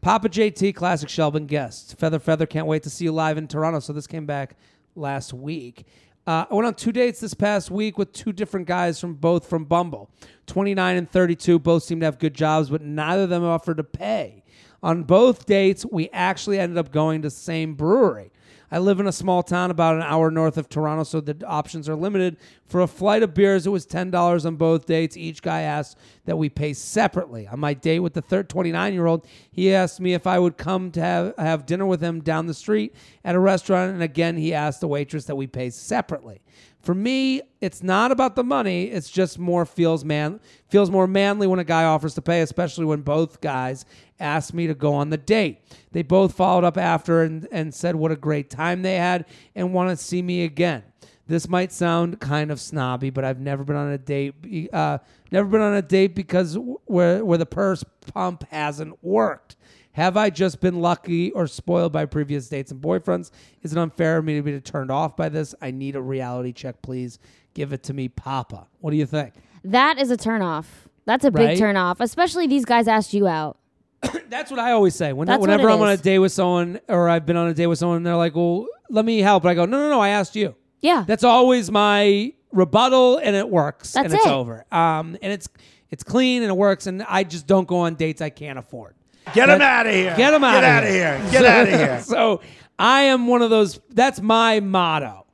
Papa 0.00 0.28
JT, 0.28 0.74
classic 0.74 1.08
Shelburne 1.08 1.46
guest. 1.46 1.98
Feather 1.98 2.18
Feather, 2.18 2.46
can't 2.46 2.66
wait 2.66 2.84
to 2.84 2.90
see 2.90 3.04
you 3.04 3.12
live 3.12 3.36
in 3.36 3.48
Toronto. 3.48 3.80
So 3.80 3.92
this 3.92 4.06
came 4.06 4.26
back 4.26 4.56
last 4.94 5.34
week. 5.34 5.84
Uh, 6.26 6.44
I 6.50 6.54
went 6.54 6.66
on 6.66 6.74
two 6.74 6.92
dates 6.92 7.20
this 7.20 7.32
past 7.34 7.70
week 7.70 7.96
with 7.96 8.12
two 8.12 8.32
different 8.32 8.66
guys 8.66 9.00
from 9.00 9.14
both 9.14 9.48
from 9.48 9.64
Bumble. 9.64 10.10
29 10.46 10.96
and 10.96 11.10
32, 11.10 11.58
both 11.58 11.82
seem 11.82 12.00
to 12.00 12.06
have 12.06 12.18
good 12.18 12.34
jobs, 12.34 12.68
but 12.68 12.82
neither 12.82 13.22
of 13.22 13.30
them 13.30 13.44
offered 13.44 13.78
to 13.78 13.84
pay. 13.84 14.44
On 14.82 15.02
both 15.02 15.46
dates, 15.46 15.84
we 15.90 16.08
actually 16.10 16.58
ended 16.58 16.78
up 16.78 16.92
going 16.92 17.22
to 17.22 17.26
the 17.26 17.34
same 17.34 17.74
brewery. 17.74 18.30
I 18.70 18.78
live 18.80 19.00
in 19.00 19.06
a 19.06 19.12
small 19.12 19.42
town 19.42 19.70
about 19.70 19.96
an 19.96 20.02
hour 20.02 20.30
north 20.30 20.58
of 20.58 20.68
Toronto, 20.68 21.02
so 21.02 21.22
the 21.22 21.42
options 21.46 21.88
are 21.88 21.96
limited. 21.96 22.36
For 22.66 22.82
a 22.82 22.86
flight 22.86 23.22
of 23.22 23.32
beers, 23.32 23.66
it 23.66 23.70
was 23.70 23.86
$10 23.86 24.44
on 24.44 24.56
both 24.56 24.84
dates. 24.84 25.16
Each 25.16 25.40
guy 25.40 25.62
asked 25.62 25.96
that 26.26 26.36
we 26.36 26.50
pay 26.50 26.74
separately. 26.74 27.46
On 27.46 27.58
my 27.58 27.72
date 27.72 28.00
with 28.00 28.12
the 28.12 28.20
third 28.20 28.50
29 28.50 28.92
year 28.92 29.06
old, 29.06 29.26
he 29.50 29.72
asked 29.72 30.00
me 30.00 30.12
if 30.12 30.26
I 30.26 30.38
would 30.38 30.58
come 30.58 30.90
to 30.92 31.00
have, 31.00 31.34
have 31.38 31.64
dinner 31.64 31.86
with 31.86 32.02
him 32.02 32.20
down 32.20 32.46
the 32.46 32.52
street 32.52 32.94
at 33.24 33.34
a 33.34 33.40
restaurant. 33.40 33.94
And 33.94 34.02
again, 34.02 34.36
he 34.36 34.52
asked 34.52 34.82
the 34.82 34.88
waitress 34.88 35.24
that 35.24 35.36
we 35.36 35.46
pay 35.46 35.70
separately. 35.70 36.42
For 36.88 36.94
me, 36.94 37.42
it's 37.60 37.82
not 37.82 38.12
about 38.12 38.34
the 38.34 38.42
money. 38.42 38.84
It's 38.84 39.10
just 39.10 39.38
more 39.38 39.66
feels 39.66 40.06
man 40.06 40.40
feels 40.70 40.90
more 40.90 41.06
manly 41.06 41.46
when 41.46 41.58
a 41.58 41.64
guy 41.64 41.84
offers 41.84 42.14
to 42.14 42.22
pay, 42.22 42.40
especially 42.40 42.86
when 42.86 43.02
both 43.02 43.42
guys 43.42 43.84
asked 44.18 44.54
me 44.54 44.66
to 44.68 44.72
go 44.72 44.94
on 44.94 45.10
the 45.10 45.18
date. 45.18 45.60
They 45.92 46.00
both 46.00 46.32
followed 46.32 46.64
up 46.64 46.78
after 46.78 47.20
and, 47.24 47.46
and 47.52 47.74
said 47.74 47.94
what 47.94 48.10
a 48.10 48.16
great 48.16 48.48
time 48.48 48.80
they 48.80 48.94
had 48.94 49.26
and 49.54 49.74
want 49.74 49.90
to 49.90 50.02
see 50.02 50.22
me 50.22 50.44
again. 50.44 50.82
This 51.26 51.46
might 51.46 51.72
sound 51.72 52.20
kind 52.20 52.50
of 52.50 52.58
snobby, 52.58 53.10
but 53.10 53.22
I've 53.22 53.38
never 53.38 53.64
been 53.64 53.76
on 53.76 53.92
a 53.92 53.98
date. 53.98 54.70
Uh, 54.72 54.96
never 55.30 55.46
been 55.46 55.60
on 55.60 55.74
a 55.74 55.82
date 55.82 56.14
because 56.14 56.56
where 56.86 57.22
where 57.22 57.36
the 57.36 57.44
purse 57.44 57.84
pump 58.14 58.44
hasn't 58.50 59.04
worked. 59.04 59.56
Have 59.98 60.16
I 60.16 60.30
just 60.30 60.60
been 60.60 60.80
lucky 60.80 61.32
or 61.32 61.48
spoiled 61.48 61.92
by 61.92 62.04
previous 62.06 62.48
dates 62.48 62.70
and 62.70 62.80
boyfriends? 62.80 63.32
Is 63.64 63.72
it 63.72 63.78
unfair 63.78 64.18
of 64.18 64.24
me 64.24 64.36
to 64.36 64.42
be 64.42 64.60
turned 64.60 64.92
off 64.92 65.16
by 65.16 65.28
this? 65.28 65.56
I 65.60 65.72
need 65.72 65.96
a 65.96 66.00
reality 66.00 66.52
check, 66.52 66.80
please. 66.82 67.18
Give 67.52 67.72
it 67.72 67.82
to 67.82 67.92
me, 67.92 68.08
Papa. 68.08 68.68
What 68.78 68.92
do 68.92 68.96
you 68.96 69.06
think? 69.06 69.34
That 69.64 69.98
is 69.98 70.12
a 70.12 70.16
turnoff. 70.16 70.66
That's 71.04 71.24
a 71.24 71.32
Right? 71.32 71.48
big 71.48 71.58
turnoff, 71.58 71.96
especially 71.98 72.46
these 72.46 72.64
guys 72.64 72.86
asked 72.86 73.12
you 73.12 73.26
out. 73.26 73.58
That's 74.28 74.52
what 74.52 74.60
I 74.60 74.70
always 74.70 74.94
say. 74.94 75.12
When, 75.12 75.26
That's 75.26 75.40
what 75.40 75.48
whenever 75.48 75.68
it 75.68 75.72
I'm 75.74 75.82
on 75.82 75.88
a 75.88 75.94
is. 75.94 76.00
date 76.00 76.20
with 76.20 76.30
someone 76.30 76.78
or 76.88 77.08
I've 77.08 77.26
been 77.26 77.36
on 77.36 77.48
a 77.48 77.54
date 77.54 77.66
with 77.66 77.80
someone, 77.80 77.96
and 77.96 78.06
they're 78.06 78.14
like, 78.14 78.36
"Well, 78.36 78.68
let 78.90 79.04
me 79.04 79.18
help," 79.18 79.42
and 79.42 79.50
I 79.50 79.54
go, 79.54 79.64
"No, 79.64 79.78
no, 79.80 79.88
no. 79.90 80.00
I 80.00 80.10
asked 80.10 80.36
you." 80.36 80.54
Yeah. 80.80 81.02
That's 81.08 81.24
always 81.24 81.72
my 81.72 82.34
rebuttal, 82.52 83.18
and 83.18 83.34
it 83.34 83.48
works, 83.50 83.94
That's 83.94 84.04
and 84.04 84.14
it's 84.14 84.26
it. 84.26 84.30
over. 84.30 84.64
Um, 84.70 85.16
and 85.20 85.32
it's 85.32 85.48
it's 85.90 86.04
clean 86.04 86.42
and 86.44 86.50
it 86.52 86.56
works, 86.56 86.86
and 86.86 87.02
I 87.02 87.24
just 87.24 87.48
don't 87.48 87.66
go 87.66 87.78
on 87.78 87.96
dates 87.96 88.22
I 88.22 88.30
can't 88.30 88.60
afford. 88.60 88.94
Get 89.34 89.48
him 89.48 89.60
out 89.60 89.86
of 89.86 89.92
here. 89.92 90.14
Get 90.16 90.34
him 90.34 90.44
out 90.44 90.64
out 90.64 90.82
of 90.84 90.88
here. 90.88 91.20
Get 91.30 91.44
out 91.44 91.62
of 91.68 91.68
here. 91.78 92.00
so 92.02 92.40
I 92.78 93.02
am 93.02 93.26
one 93.26 93.42
of 93.42 93.50
those. 93.50 93.80
That's 93.90 94.20
my 94.20 94.60
motto. 94.60 95.26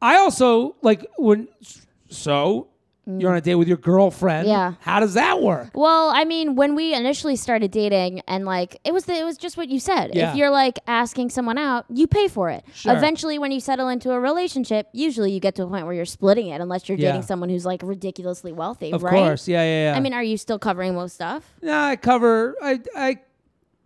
I 0.00 0.16
also 0.18 0.76
like 0.82 1.06
when. 1.16 1.48
So 2.10 2.68
you're 3.16 3.30
on 3.30 3.36
a 3.36 3.40
date 3.40 3.54
with 3.54 3.68
your 3.68 3.78
girlfriend. 3.78 4.46
Yeah. 4.46 4.74
How 4.80 5.00
does 5.00 5.14
that 5.14 5.40
work? 5.40 5.70
Well, 5.74 6.10
I 6.10 6.24
mean, 6.24 6.56
when 6.56 6.74
we 6.74 6.92
initially 6.92 7.36
started 7.36 7.70
dating, 7.70 8.20
and 8.28 8.44
like 8.44 8.78
it 8.84 8.92
was, 8.92 9.04
the, 9.06 9.14
it 9.14 9.24
was 9.24 9.38
just 9.38 9.56
what 9.56 9.68
you 9.68 9.80
said. 9.80 10.10
Yeah. 10.14 10.30
If 10.30 10.36
you're 10.36 10.50
like 10.50 10.78
asking 10.86 11.30
someone 11.30 11.56
out, 11.56 11.86
you 11.88 12.06
pay 12.06 12.28
for 12.28 12.50
it. 12.50 12.64
Sure. 12.74 12.94
Eventually, 12.94 13.38
when 13.38 13.50
you 13.50 13.60
settle 13.60 13.88
into 13.88 14.10
a 14.12 14.20
relationship, 14.20 14.88
usually 14.92 15.32
you 15.32 15.40
get 15.40 15.54
to 15.54 15.62
a 15.62 15.66
point 15.66 15.86
where 15.86 15.94
you're 15.94 16.04
splitting 16.04 16.48
it, 16.48 16.60
unless 16.60 16.88
you're 16.88 16.98
Yeah. 16.98 17.12
dating 17.12 17.22
someone 17.22 17.48
who's 17.48 17.64
like 17.64 17.80
ridiculously 17.82 18.52
wealthy, 18.52 18.92
Of 18.92 19.02
right? 19.02 19.14
course. 19.14 19.48
Yeah, 19.48 19.62
yeah, 19.62 19.90
yeah. 19.92 19.96
I 19.96 20.00
mean, 20.00 20.12
are 20.12 20.22
you 20.22 20.36
still 20.36 20.58
covering 20.58 20.94
most 20.94 21.14
stuff? 21.14 21.44
Yeah, 21.62 21.82
I 21.82 21.96
cover 21.96 22.56
I 22.62 22.80
I 22.94 23.18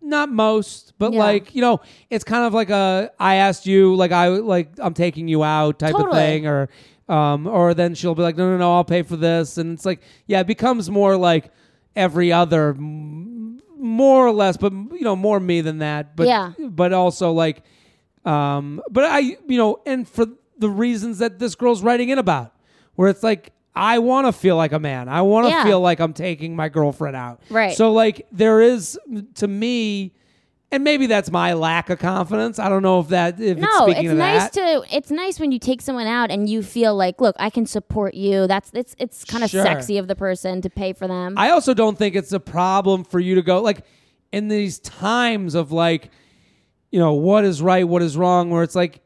not 0.05 0.33
most, 0.33 0.95
but 0.99 1.13
Yeah. 1.13 1.21
like, 1.21 1.55
you 1.55 1.61
know, 1.61 1.81
it's 2.11 2.25
kind 2.25 2.45
of 2.45 2.53
like 2.53 2.71
a 2.71 3.13
I 3.21 3.37
asked 3.37 3.67
you, 3.67 3.95
like 3.95 4.11
I 4.11 4.29
like 4.29 4.71
I'm 4.81 4.95
taking 4.95 5.29
you 5.29 5.45
out 5.45 5.79
type 5.79 5.95
of 5.95 6.11
thing 6.13 6.47
or 6.47 6.69
um 7.09 7.47
or 7.47 7.75
then 7.75 7.95
she'll 7.95 8.15
be 8.15 8.23
like, 8.23 8.37
No, 8.37 8.51
no, 8.51 8.57
no, 8.59 8.73
I'll 8.75 8.85
pay 8.85 9.03
for 9.03 9.17
this 9.17 9.59
and 9.59 9.73
it's 9.73 9.85
like 9.87 10.01
yeah, 10.27 10.41
it 10.41 10.47
becomes 10.47 10.91
more 10.91 11.17
like 11.17 11.51
every 11.97 12.33
other 12.33 12.71
m- 12.71 13.61
more 13.79 14.27
or 14.27 14.33
less, 14.33 14.57
but 14.57 14.73
you 14.73 15.01
know, 15.03 15.17
more 15.17 15.41
me 15.41 15.61
than 15.61 15.79
that. 15.79 16.15
But 16.17 16.27
Yeah. 16.29 16.53
but 16.59 16.93
also 16.93 17.33
like 17.33 17.63
um 18.25 18.81
but 18.91 19.05
I 19.05 19.19
you 19.21 19.59
know, 19.59 19.81
and 19.87 20.09
for 20.09 20.27
the 20.59 20.69
reasons 20.71 21.19
that 21.19 21.39
this 21.39 21.55
girl's 21.57 21.83
writing 21.83 22.09
in 22.11 22.19
about, 22.19 22.55
where 22.95 23.09
it's 23.09 23.23
like 23.23 23.53
I 23.75 23.99
want 24.01 24.27
to 24.29 24.33
feel 24.33 24.57
like 24.57 24.73
a 24.73 24.79
man. 24.79 25.09
I 25.09 25.23
want 25.23 25.47
to 25.47 25.51
Yeah. 25.51 25.65
feel 25.65 25.81
like 25.81 25.99
I'm 25.99 26.13
taking 26.13 26.55
my 26.55 26.69
girlfriend 26.69 27.17
out. 27.17 27.41
Right. 27.51 27.75
So 27.77 27.91
like 27.93 28.27
there 28.31 28.61
is 28.61 28.99
to 29.37 29.49
me, 29.49 30.13
and 30.73 30.83
maybe 30.83 31.07
that's 31.07 31.31
my 31.31 31.53
lack 31.53 31.91
of 31.91 31.99
confidence. 32.01 32.59
I 32.59 32.69
don't 32.69 32.83
know 32.83 32.99
if 33.01 33.09
that 33.09 33.35
if 33.41 33.59
it's 33.59 33.61
No, 33.61 33.87
speaking 33.87 34.07
it's 34.07 34.15
nice 34.19 34.51
that. 34.51 34.53
to 34.55 34.97
it's 34.97 35.11
nice 35.11 35.39
when 35.39 35.53
you 35.53 35.59
take 35.61 35.81
someone 35.83 36.07
out 36.09 36.31
and 36.33 36.49
you 36.49 36.63
feel 36.63 36.97
like, 36.97 37.21
look, 37.21 37.37
I 37.39 37.51
can 37.51 37.67
support 37.67 38.15
you. 38.15 38.47
That's 38.49 38.71
it's 38.75 38.97
it's 38.99 39.25
kind 39.25 39.45
of 39.45 39.51
Sure. 39.51 39.63
sexy 39.63 39.99
of 39.99 40.09
the 40.09 40.17
person 40.17 40.61
to 40.63 40.71
pay 40.71 40.93
for 40.93 41.07
them. 41.07 41.35
I 41.37 41.51
also 41.51 41.75
don't 41.75 41.97
think 41.97 42.17
it's 42.17 42.33
a 42.33 42.41
problem 42.41 43.05
for 43.05 43.21
you 43.21 43.37
to 43.37 43.43
go 43.43 43.61
like 43.63 43.85
in 44.33 44.49
these 44.49 44.79
times 44.81 45.55
of 45.55 45.71
like, 45.73 46.11
you 46.91 46.99
know, 46.99 47.13
what 47.13 47.45
is 47.45 47.61
right, 47.63 47.87
what 47.87 48.03
is 48.03 48.17
wrong, 48.17 48.51
where 48.51 48.63
it's 48.63 48.75
like, 48.75 49.01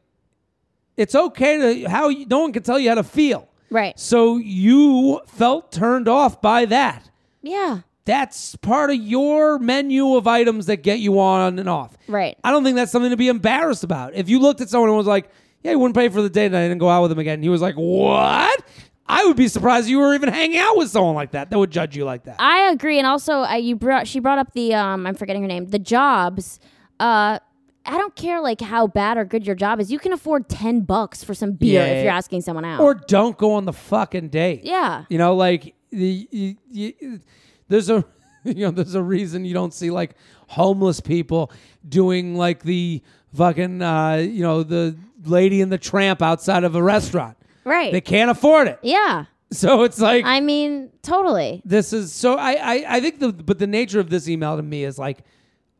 it's 0.95 1.13
okay 1.13 1.57
to 1.83 1.89
how 1.89 2.09
you, 2.09 2.25
no 2.25 2.39
one 2.39 2.53
can 2.53 2.63
tell 2.63 2.79
you 2.79 2.89
how 2.89 2.95
to 2.95 3.03
feel. 3.03 3.47
right. 3.69 3.99
So 3.99 4.37
you 4.37 5.21
felt 5.27 5.71
turned 5.71 6.07
off 6.07 6.41
by 6.41 6.65
that. 6.65 7.09
Yeah. 7.41 7.81
That's 8.07 8.55
part 8.55 8.89
of 8.89 8.95
your 8.95 9.59
menu 9.59 10.15
of 10.15 10.25
items 10.27 10.65
that 10.67 10.77
get 10.77 10.99
you 10.99 11.19
on 11.19 11.59
and 11.59 11.67
off. 11.69 11.95
Right. 12.07 12.37
I 12.43 12.51
don't 12.51 12.63
think 12.63 12.77
that's 12.77 12.91
something 12.91 13.11
to 13.11 13.17
be 13.17 13.27
embarrassed 13.27 13.83
about. 13.83 14.15
If 14.15 14.29
you 14.29 14.39
looked 14.39 14.61
at 14.61 14.69
someone 14.69 14.89
and 14.89 14.97
was 14.97 15.07
like, 15.07 15.29
"Yeah, 15.61 15.71
he 15.71 15.75
wouldn't 15.75 15.95
pay 15.95 16.07
for 16.09 16.21
the 16.21 16.29
date," 16.29 16.45
and 16.47 16.55
I 16.57 16.63
didn't 16.67 16.79
go 16.79 16.89
out 16.89 17.01
with 17.03 17.11
him 17.11 17.19
again, 17.19 17.35
and 17.35 17.43
he 17.43 17.49
was 17.49 17.61
like, 17.61 17.75
"What?" 17.75 18.61
I 19.09 19.25
would 19.25 19.37
be 19.37 19.47
surprised 19.47 19.87
you 19.89 19.99
were 19.99 20.13
even 20.15 20.29
hanging 20.29 20.57
out 20.57 20.75
with 20.77 20.89
someone 20.89 21.15
like 21.15 21.31
that 21.31 21.49
that 21.49 21.57
would 21.59 21.71
judge 21.71 21.95
you 21.95 22.03
like 22.05 22.23
that. 22.23 22.37
I 22.39 22.69
agree, 22.71 22.97
and 22.97 23.05
also 23.07 23.39
I, 23.39 23.57
you 23.57 23.75
brought 23.75 24.07
she 24.07 24.19
brought 24.19 24.39
up 24.39 24.53
the 24.53 24.73
um 24.73 25.05
I'm 25.05 25.15
forgetting 25.15 25.41
her 25.43 25.47
name 25.47 25.65
the 25.67 25.79
jobs. 25.79 26.59
Uh, 26.99 27.39
I 27.85 27.97
don't 27.97 28.15
care 28.15 28.41
like 28.41 28.59
how 28.59 28.87
bad 28.87 29.17
or 29.17 29.23
good 29.23 29.45
your 29.47 29.55
job 29.55 29.79
is. 29.79 29.91
You 29.91 29.99
can 29.99 30.11
afford 30.11 30.49
ten 30.49 30.81
bucks 30.81 31.23
for 31.23 31.33
some 31.33 31.53
beer 31.53 31.85
Yeah. 31.85 31.91
if 31.93 32.03
you're 32.03 32.11
asking 32.13 32.41
someone 32.41 32.65
out. 32.65 32.81
or 32.81 32.93
don't 32.95 33.37
go 33.37 33.53
on 33.53 33.65
the 33.65 33.73
fucking 33.73 34.27
date. 34.29 34.61
yeah, 34.65 35.03
You 35.09 35.17
know, 35.17 35.35
like 35.35 35.73
the 35.91 36.27
you, 36.31 36.55
you, 36.69 37.19
there's 37.67 37.89
a 37.89 38.05
you 38.43 38.65
know 38.65 38.71
there's 38.71 38.95
a 38.95 39.01
reason 39.03 39.45
you 39.45 39.53
don't 39.53 39.73
see 39.73 39.89
like 39.91 40.15
homeless 40.47 40.99
people 40.99 41.51
doing 41.87 42.35
like 42.35 42.63
the 42.63 43.01
fucking 43.35 43.81
uh, 43.81 44.15
you 44.15 44.41
know 44.41 44.63
the 44.63 44.97
lady 45.25 45.61
and 45.61 45.71
the 45.71 45.77
tramp 45.77 46.21
outside 46.21 46.63
of 46.63 46.75
a 46.75 46.81
restaurant. 46.83 47.37
right. 47.65 47.91
They 47.91 48.01
can't 48.01 48.31
afford 48.31 48.67
it. 48.67 48.79
yeah, 48.81 49.25
So 49.51 49.83
it's 49.83 49.99
like 49.99 50.23
I 50.25 50.39
mean 50.39 50.89
totally. 51.01 51.61
this 51.65 51.91
is 51.93 52.13
so 52.13 52.37
I, 52.37 52.51
I 52.53 52.95
I 52.97 52.99
think 53.01 53.19
the 53.19 53.33
but 53.33 53.59
the 53.59 53.67
nature 53.67 53.99
of 53.99 54.09
this 54.09 54.29
email 54.29 54.55
to 54.55 54.63
me 54.63 54.83
is 54.83 54.97
like 54.97 55.19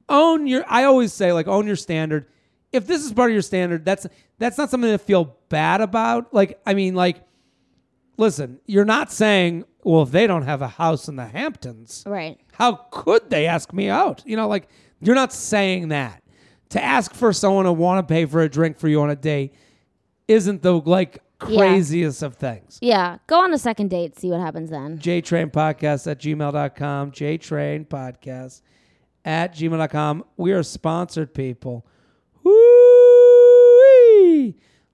own 0.09 0.47
your 0.47 0.65
I 0.67 0.83
always 0.85 1.13
say 1.13 1.31
like 1.31 1.47
own 1.47 1.67
your 1.67 1.75
standard. 1.77 2.27
If 2.73 2.85
this 2.85 3.03
is 3.05 3.13
part 3.13 3.29
of 3.31 3.33
your 3.33 3.41
standard, 3.41 3.85
that's 3.85 4.05
that's 4.39 4.57
not 4.57 4.69
something 4.69 4.91
to 4.91 4.97
feel 4.97 5.37
bad 5.49 5.79
about. 5.81 6.33
Like 6.33 6.59
I 6.65 6.73
mean 6.73 6.95
like 6.95 7.21
listen, 8.17 8.59
you're 8.65 8.83
not 8.85 9.11
saying, 9.11 9.63
well, 9.87 10.03
if 10.03 10.11
they 10.11 10.27
don't 10.27 10.43
have 10.43 10.61
a 10.61 10.67
house 10.67 11.07
in 11.07 11.15
the 11.15 11.25
Hamptons, 11.25 12.03
Right. 12.05 12.37
how 12.53 12.73
could 12.91 13.29
they 13.29 13.45
ask 13.47 13.71
me 13.73 13.89
out? 13.89 14.21
You 14.25 14.35
know, 14.35 14.47
like 14.47 14.67
you're 14.99 15.15
not 15.15 15.31
saying 15.33 15.87
that. 15.89 16.21
To 16.71 16.83
ask 16.83 17.13
for 17.13 17.31
someone 17.31 17.63
to 17.63 17.71
want 17.71 18.05
to 18.05 18.13
pay 18.13 18.25
for 18.25 18.41
a 18.41 18.49
drink 18.49 18.77
for 18.77 18.89
you 18.89 19.01
on 19.01 19.09
a 19.09 19.15
date 19.15 19.53
isn't 20.27 20.61
the 20.61 20.73
like 20.73 21.19
Yeah. 21.47 21.57
craziest 21.59 22.21
of 22.23 22.35
things. 22.35 22.77
Yeah. 22.81 23.19
Go 23.27 23.41
on 23.41 23.51
the 23.51 23.57
second 23.57 23.89
date. 23.89 24.19
See 24.19 24.29
what 24.31 24.41
happens 24.41 24.69
then. 24.71 24.97
JTrain 24.97 25.51
Podcast 25.51 26.11
at 26.11 26.19
gmail.com. 26.19 27.11
JTrain 27.11 27.87
Podcast 27.87 28.61
at 29.23 29.55
gmail.com. 29.55 30.25
We 30.35 30.51
are 30.51 30.63
sponsored 30.63 31.33
people. 31.33 31.85
Woo! 32.43 32.53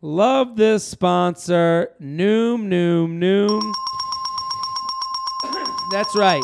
Love 0.02 0.56
this 0.58 0.84
sponsor. 0.84 1.90
Noom, 2.02 2.68
noom, 2.68 3.18
noom. 3.20 3.74
That's 5.94 6.16
right. 6.16 6.42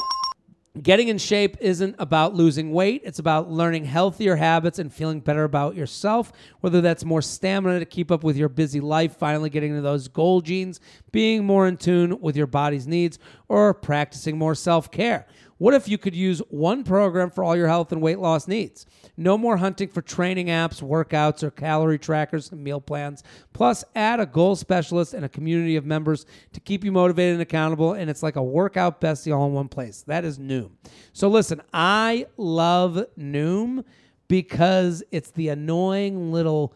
Getting 0.79 1.07
in 1.07 1.17
shape 1.17 1.57
isn't 1.59 1.95
about 1.97 2.35
losing 2.35 2.71
weight. 2.71 3.01
It's 3.03 3.17
about 3.17 3.49
learning 3.49 3.85
healthier 3.85 4.35
habits 4.35 4.77
and 4.77 4.93
feeling 4.93 5.21
better 5.21 5.43
about 5.43 5.75
yourself. 5.75 6.31
Whether 6.59 6.81
that's 6.81 7.03
more 7.03 7.23
stamina 7.23 7.79
to 7.79 7.85
keep 7.85 8.11
up 8.11 8.23
with 8.23 8.37
your 8.37 8.47
busy 8.47 8.79
life, 8.79 9.17
finally 9.17 9.49
getting 9.49 9.71
into 9.71 9.81
those 9.81 10.07
goal 10.07 10.41
jeans, 10.41 10.79
being 11.11 11.45
more 11.45 11.67
in 11.67 11.77
tune 11.77 12.21
with 12.21 12.37
your 12.37 12.45
body's 12.45 12.85
needs, 12.85 13.17
or 13.47 13.73
practicing 13.73 14.37
more 14.37 14.53
self 14.53 14.91
care. 14.91 15.25
What 15.59 15.73
if 15.73 15.89
you 15.89 15.97
could 15.97 16.15
use 16.15 16.39
one 16.49 16.85
program 16.85 17.29
for 17.29 17.43
all 17.43 17.55
your 17.55 17.67
health 17.67 17.91
and 17.91 18.01
weight 18.01 18.17
loss 18.17 18.47
needs? 18.47 18.85
No 19.17 19.37
more 19.37 19.57
hunting 19.57 19.89
for 19.89 20.01
training 20.01 20.47
apps, 20.47 20.81
workouts, 20.81 21.43
or 21.43 21.51
calorie 21.51 21.99
trackers 21.99 22.49
and 22.51 22.63
meal 22.63 22.79
plans. 22.79 23.23
Plus, 23.51 23.83
add 23.93 24.21
a 24.21 24.25
goal 24.25 24.55
specialist 24.55 25.13
and 25.13 25.25
a 25.25 25.29
community 25.29 25.75
of 25.75 25.85
members 25.85 26.25
to 26.53 26.61
keep 26.61 26.85
you 26.85 26.93
motivated 26.93 27.33
and 27.33 27.41
accountable. 27.41 27.91
And 27.91 28.09
it's 28.09 28.23
like 28.23 28.37
a 28.37 28.43
workout 28.43 29.01
bestie 29.01 29.35
all 29.35 29.47
in 29.47 29.53
one 29.53 29.67
place. 29.67 30.01
That 30.07 30.23
is 30.23 30.39
Noom. 30.39 30.71
So, 31.11 31.27
listen, 31.27 31.61
I 31.73 32.27
love 32.37 33.05
Noom 33.17 33.83
because 34.29 35.03
it's 35.11 35.31
the 35.31 35.49
annoying 35.49 36.31
little 36.31 36.73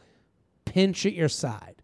pinch 0.66 1.06
at 1.06 1.14
your 1.14 1.30
side. 1.30 1.82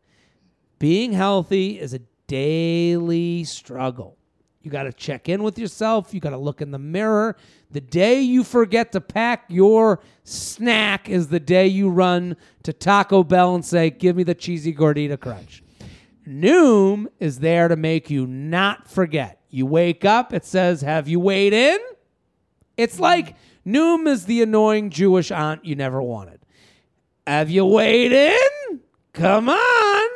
Being 0.79 1.13
healthy 1.13 1.79
is 1.79 1.93
a 1.93 2.01
daily 2.27 3.45
struggle. 3.45 4.18
You 4.61 4.69
got 4.69 4.83
to 4.83 4.93
check 4.93 5.29
in 5.29 5.41
with 5.41 5.57
yourself. 5.57 6.13
You 6.13 6.19
got 6.19 6.31
to 6.31 6.37
look 6.37 6.61
in 6.61 6.71
the 6.71 6.79
mirror. 6.79 7.37
The 7.71 7.79
day 7.79 8.21
you 8.21 8.43
forget 8.43 8.91
to 8.91 9.01
pack 9.01 9.45
your 9.47 10.01
snack 10.23 11.07
is 11.07 11.29
the 11.29 11.39
day 11.39 11.67
you 11.67 11.89
run 11.89 12.35
to 12.63 12.73
Taco 12.73 13.23
Bell 13.23 13.55
and 13.55 13.63
say, 13.63 13.89
Give 13.89 14.15
me 14.17 14.23
the 14.23 14.35
cheesy 14.35 14.73
gordita 14.73 15.19
crunch. 15.19 15.63
Noom 16.27 17.07
is 17.19 17.39
there 17.39 17.69
to 17.69 17.75
make 17.75 18.09
you 18.09 18.27
not 18.27 18.89
forget. 18.89 19.39
You 19.49 19.65
wake 19.65 20.03
up, 20.03 20.33
it 20.33 20.45
says, 20.45 20.81
Have 20.81 21.07
you 21.07 21.19
weighed 21.19 21.53
in? 21.53 21.79
It's 22.75 22.99
like 22.99 23.35
Noom 23.65 24.07
is 24.07 24.25
the 24.25 24.41
annoying 24.41 24.89
Jewish 24.89 25.31
aunt 25.31 25.63
you 25.63 25.75
never 25.75 26.01
wanted. 26.01 26.39
Have 27.25 27.49
you 27.49 27.65
weighed 27.65 28.11
in? 28.11 28.79
Come 29.13 29.49
on. 29.49 30.09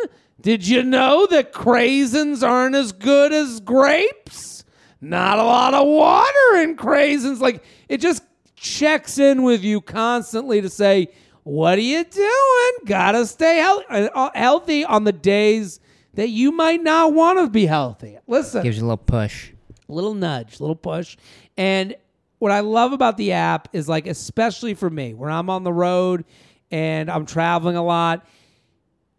Did 0.43 0.67
you 0.67 0.83
know 0.83 1.25
that 1.31 1.53
craisins 1.53 2.45
aren't 2.47 2.75
as 2.75 2.91
good 2.91 3.31
as 3.31 3.61
grapes? 3.61 4.65
Not 4.99 5.39
a 5.39 5.43
lot 5.43 5.73
of 5.73 5.87
water 5.87 6.61
in 6.61 6.75
craisins. 6.75 7.39
Like 7.39 7.63
it 7.89 7.99
just 7.99 8.23
checks 8.55 9.17
in 9.17 9.43
with 9.43 9.63
you 9.63 9.79
constantly 9.81 10.61
to 10.61 10.69
say, 10.69 11.07
"What 11.43 11.77
are 11.77 11.81
you 11.81 12.03
doing? 12.03 12.71
Gotta 12.85 13.25
stay 13.25 13.57
healthy, 13.57 13.85
uh, 13.89 14.29
healthy 14.35 14.83
on 14.85 15.05
the 15.05 15.13
days 15.13 15.79
that 16.13 16.29
you 16.29 16.51
might 16.51 16.83
not 16.83 17.13
want 17.13 17.39
to 17.39 17.49
be 17.49 17.65
healthy." 17.65 18.17
Listen, 18.27 18.63
Gives 18.63 18.77
you 18.77 18.83
a 18.83 18.87
little 18.87 18.97
push. 18.97 19.51
A 19.87 19.93
little 19.93 20.13
nudge, 20.13 20.59
a 20.59 20.63
little 20.63 20.75
push. 20.75 21.15
And 21.57 21.95
what 22.39 22.51
I 22.51 22.59
love 22.59 22.91
about 22.91 23.15
the 23.15 23.31
app 23.31 23.69
is 23.71 23.87
like, 23.87 24.07
especially 24.07 24.73
for 24.73 24.89
me, 24.89 25.13
where 25.13 25.29
I'm 25.29 25.49
on 25.49 25.63
the 25.63 25.71
road 25.73 26.25
and 26.69 27.09
I'm 27.09 27.25
traveling 27.25 27.77
a 27.77 27.83
lot, 27.83 28.25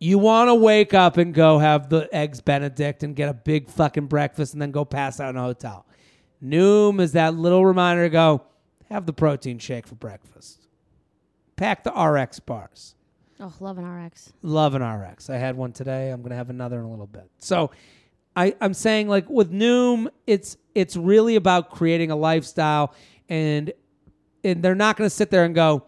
you 0.05 0.19
want 0.19 0.49
to 0.49 0.55
wake 0.55 0.93
up 0.93 1.17
and 1.17 1.33
go 1.33 1.59
have 1.59 1.89
the 1.89 2.07
eggs 2.13 2.43
Benedict 2.43 3.03
and 3.03 3.17
get 3.17 3.31
a 3.31 3.33
big 3.33 3.71
fucking 3.71 4.07
breakfast 4.07 4.53
and 4.53 4.61
then 4.61 4.71
go 4.71 4.85
pass 4.85 5.19
out 5.19 5.31
in 5.31 5.37
a 5.39 5.43
hotel. 5.43 5.87
Noom 6.45 7.01
is 7.01 7.13
that 7.13 7.35
little 7.35 7.65
reminder 7.65 8.05
to 8.05 8.11
go 8.11 8.43
have 8.91 9.07
the 9.07 9.15
protein 9.15 9.59
shake 9.59 9.87
for 9.87 9.95
breakfast. 9.95 10.69
Pack 11.57 11.85
the 11.85 11.91
RX 11.91 12.39
bars. 12.41 12.97
Oh, 13.41 13.53
love 13.61 13.79
an 13.79 13.87
RX. 13.87 14.35
Love 14.43 14.75
an 14.75 14.83
RX. 14.83 15.31
I 15.31 15.37
had 15.37 15.57
one 15.57 15.73
today. 15.73 16.11
I'm 16.11 16.21
gonna 16.21 16.37
have 16.37 16.51
another 16.51 16.81
in 16.81 16.85
a 16.85 16.91
little 16.91 17.07
bit. 17.07 17.31
So 17.39 17.71
I, 18.37 18.55
I'm 18.61 18.75
saying 18.75 19.09
like 19.09 19.31
with 19.31 19.51
Noom, 19.51 20.09
it's 20.27 20.59
it's 20.75 20.97
really 20.97 21.37
about 21.37 21.71
creating 21.71 22.11
a 22.11 22.17
lifestyle 22.17 22.95
and 23.31 23.73
and 24.45 24.63
they're 24.63 24.75
not 24.75 24.99
gonna 24.99 25.09
sit 25.09 25.31
there 25.31 25.47
and 25.47 25.55
go, 25.55 25.87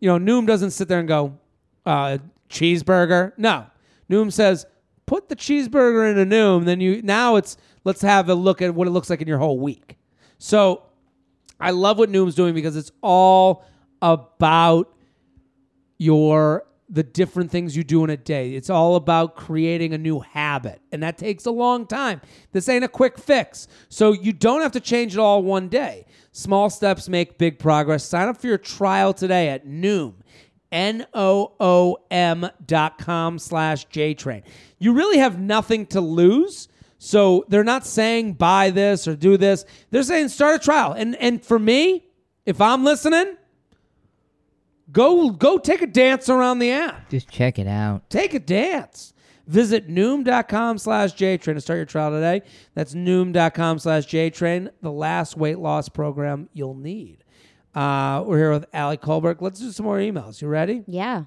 you 0.00 0.08
know, 0.08 0.18
Noom 0.18 0.46
doesn't 0.46 0.70
sit 0.70 0.88
there 0.88 0.98
and 0.98 1.08
go, 1.08 1.38
uh, 1.84 2.16
cheeseburger. 2.50 3.32
No. 3.36 3.66
Noom 4.10 4.32
says, 4.32 4.66
put 5.06 5.28
the 5.28 5.36
cheeseburger 5.36 6.10
in 6.10 6.18
a 6.18 6.26
Noom, 6.26 6.64
then 6.64 6.80
you 6.80 7.00
now 7.02 7.36
it's 7.36 7.56
let's 7.84 8.02
have 8.02 8.28
a 8.28 8.34
look 8.34 8.60
at 8.60 8.74
what 8.74 8.86
it 8.86 8.90
looks 8.90 9.08
like 9.08 9.20
in 9.20 9.28
your 9.28 9.38
whole 9.38 9.58
week. 9.58 9.96
So 10.38 10.82
I 11.58 11.70
love 11.70 11.98
what 11.98 12.10
Noom's 12.10 12.34
doing 12.34 12.54
because 12.54 12.76
it's 12.76 12.92
all 13.02 13.64
about 14.02 14.94
your 15.98 16.64
the 16.92 17.02
different 17.04 17.52
things 17.52 17.76
you 17.76 17.84
do 17.84 18.02
in 18.02 18.10
a 18.10 18.16
day. 18.16 18.54
It's 18.54 18.68
all 18.68 18.96
about 18.96 19.36
creating 19.36 19.94
a 19.94 19.98
new 19.98 20.18
habit, 20.20 20.80
and 20.90 21.02
that 21.04 21.18
takes 21.18 21.46
a 21.46 21.50
long 21.52 21.86
time. 21.86 22.20
This 22.50 22.68
ain't 22.68 22.84
a 22.84 22.88
quick 22.88 23.16
fix. 23.16 23.68
So 23.88 24.12
you 24.12 24.32
don't 24.32 24.60
have 24.60 24.72
to 24.72 24.80
change 24.80 25.14
it 25.14 25.20
all 25.20 25.42
one 25.42 25.68
day. 25.68 26.06
Small 26.32 26.68
steps 26.68 27.08
make 27.08 27.38
big 27.38 27.60
progress. 27.60 28.04
Sign 28.04 28.28
up 28.28 28.40
for 28.40 28.48
your 28.48 28.58
trial 28.58 29.12
today 29.12 29.48
at 29.50 29.66
Noom. 29.66 30.14
N-O-O-M 30.72 32.48
dot 32.66 32.98
com 32.98 33.38
slash 33.38 33.86
JTrain. 33.88 34.42
You 34.78 34.92
really 34.92 35.18
have 35.18 35.40
nothing 35.40 35.86
to 35.86 36.00
lose. 36.00 36.68
So 36.98 37.44
they're 37.48 37.64
not 37.64 37.86
saying 37.86 38.34
buy 38.34 38.70
this 38.70 39.08
or 39.08 39.16
do 39.16 39.36
this. 39.36 39.64
They're 39.90 40.02
saying 40.02 40.28
start 40.28 40.56
a 40.56 40.58
trial. 40.58 40.92
And 40.92 41.16
and 41.16 41.44
for 41.44 41.58
me, 41.58 42.04
if 42.44 42.60
I'm 42.60 42.84
listening, 42.84 43.36
go 44.92 45.30
go 45.30 45.58
take 45.58 45.82
a 45.82 45.86
dance 45.86 46.28
around 46.28 46.58
the 46.58 46.72
app. 46.72 47.08
Just 47.08 47.30
check 47.30 47.58
it 47.58 47.66
out. 47.66 48.08
Take 48.10 48.34
a 48.34 48.38
dance. 48.38 49.14
Visit 49.46 49.88
noom.com 49.88 50.78
slash 50.78 51.14
JTrain 51.14 51.54
to 51.54 51.60
start 51.60 51.78
your 51.78 51.86
trial 51.86 52.12
today. 52.12 52.42
That's 52.74 52.94
noom.com 52.94 53.80
slash 53.80 54.06
JTrain, 54.06 54.70
the 54.80 54.92
last 54.92 55.36
weight 55.36 55.58
loss 55.58 55.88
program 55.88 56.48
you'll 56.52 56.74
need. 56.74 57.19
Uh, 57.74 58.22
we're 58.26 58.38
here 58.38 58.50
with 58.50 58.66
Ali 58.74 58.96
Kolbert. 58.96 59.40
Let's 59.40 59.60
do 59.60 59.70
some 59.70 59.86
more 59.86 59.98
emails. 59.98 60.42
You 60.42 60.48
ready? 60.48 60.82
Yeah. 60.86 61.24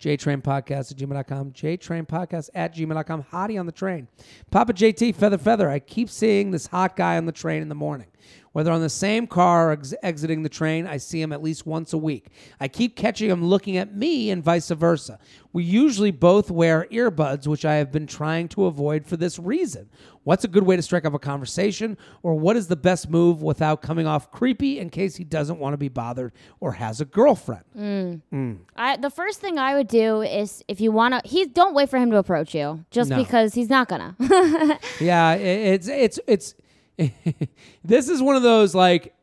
JTrainPodcast 0.00 0.90
at 0.90 0.96
gmail.com. 0.98 1.52
JTrainPodcast 1.52 2.50
at 2.54 2.74
gmail.com. 2.74 3.24
Hottie 3.32 3.58
on 3.58 3.66
the 3.66 3.72
train. 3.72 4.08
Papa 4.50 4.72
JT, 4.72 5.14
Feather 5.14 5.38
Feather. 5.38 5.68
I 5.70 5.78
keep 5.78 6.10
seeing 6.10 6.50
this 6.50 6.66
hot 6.66 6.96
guy 6.96 7.16
on 7.16 7.26
the 7.26 7.32
train 7.32 7.62
in 7.62 7.68
the 7.68 7.74
morning. 7.74 8.08
Whether 8.52 8.70
on 8.70 8.80
the 8.80 8.88
same 8.88 9.26
car 9.26 9.70
or 9.70 9.72
ex- 9.72 9.94
exiting 10.04 10.44
the 10.44 10.48
train, 10.48 10.86
I 10.86 10.96
see 10.98 11.20
him 11.20 11.32
at 11.32 11.42
least 11.42 11.66
once 11.66 11.92
a 11.92 11.98
week. 11.98 12.28
I 12.60 12.68
keep 12.68 12.94
catching 12.94 13.28
him 13.28 13.44
looking 13.44 13.76
at 13.78 13.96
me 13.96 14.30
and 14.30 14.44
vice 14.44 14.68
versa. 14.70 15.18
We 15.52 15.64
usually 15.64 16.12
both 16.12 16.52
wear 16.52 16.86
earbuds, 16.92 17.48
which 17.48 17.64
I 17.64 17.74
have 17.74 17.90
been 17.90 18.06
trying 18.06 18.46
to 18.50 18.66
avoid 18.66 19.06
for 19.06 19.16
this 19.16 19.40
reason. 19.40 19.88
What's 20.22 20.44
a 20.44 20.48
good 20.48 20.62
way 20.62 20.76
to 20.76 20.82
strike 20.82 21.04
up 21.04 21.14
a 21.14 21.18
conversation, 21.18 21.98
or 22.22 22.34
what 22.36 22.56
is 22.56 22.68
the 22.68 22.76
best 22.76 23.10
move 23.10 23.42
without 23.42 23.82
coming 23.82 24.06
off 24.06 24.30
creepy 24.30 24.78
in 24.78 24.88
case 24.88 25.16
he 25.16 25.24
doesn't 25.24 25.58
want 25.58 25.72
to 25.74 25.76
be 25.78 25.88
bothered 25.88 26.32
or 26.60 26.72
has 26.72 27.00
a 27.00 27.04
girlfriend? 27.04 27.64
Mm. 27.76 28.20
Mm. 28.32 28.58
I 28.76 28.96
the 28.98 29.10
first 29.10 29.40
thing 29.40 29.58
I 29.58 29.74
would 29.74 29.88
do 29.88 30.22
is 30.22 30.62
if 30.68 30.80
you 30.80 30.92
want 30.92 31.14
to, 31.14 31.28
he 31.28 31.44
don't 31.46 31.74
wait 31.74 31.90
for 31.90 31.98
him 31.98 32.10
to 32.12 32.18
approach 32.18 32.54
you, 32.54 32.84
just 32.92 33.10
No. 33.10 33.16
because 33.16 33.54
he's 33.54 33.68
not 33.68 33.88
gonna. 33.88 34.16
Yeah, 35.00 35.28
i- 35.30 35.36
it's 35.38 35.88
it's 35.88 36.20
it's 36.26 36.54
this 37.84 38.08
is 38.08 38.22
one 38.22 38.36
of 38.36 38.42
those 38.42 38.74
like 38.74 39.14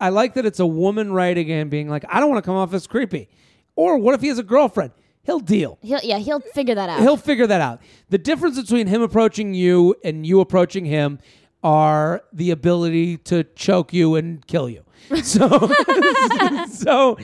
I 0.00 0.08
like 0.08 0.34
that 0.34 0.44
it's 0.46 0.60
a 0.60 0.66
woman 0.66 1.12
writing 1.12 1.48
in 1.48 1.68
being 1.68 1.88
like, 1.88 2.04
I 2.08 2.18
don't 2.18 2.28
want 2.28 2.42
to 2.42 2.46
come 2.46 2.56
off 2.56 2.74
as 2.74 2.86
creepy. 2.88 3.28
Or 3.76 3.98
what 3.98 4.14
if 4.16 4.20
he 4.20 4.28
has 4.28 4.38
a 4.38 4.42
girlfriend? 4.42 4.90
He'll 5.22 5.38
deal. 5.38 5.78
he'll 5.82 6.00
yeah, 6.02 6.18
he'll 6.18 6.40
figure 6.40 6.74
that 6.74 6.88
out. 6.88 7.00
He'll 7.00 7.16
figure 7.16 7.46
that 7.46 7.60
out. 7.60 7.80
The 8.10 8.18
difference 8.18 8.60
between 8.60 8.88
him 8.88 9.02
approaching 9.02 9.54
you 9.54 9.94
and 10.02 10.26
you 10.26 10.40
approaching 10.40 10.84
him 10.84 11.20
are 11.62 12.22
the 12.32 12.50
ability 12.50 13.18
to 13.18 13.44
choke 13.54 13.92
you 13.92 14.16
and 14.16 14.44
kill 14.46 14.68
you. 14.68 14.82
So 15.22 15.48
so 16.70 17.16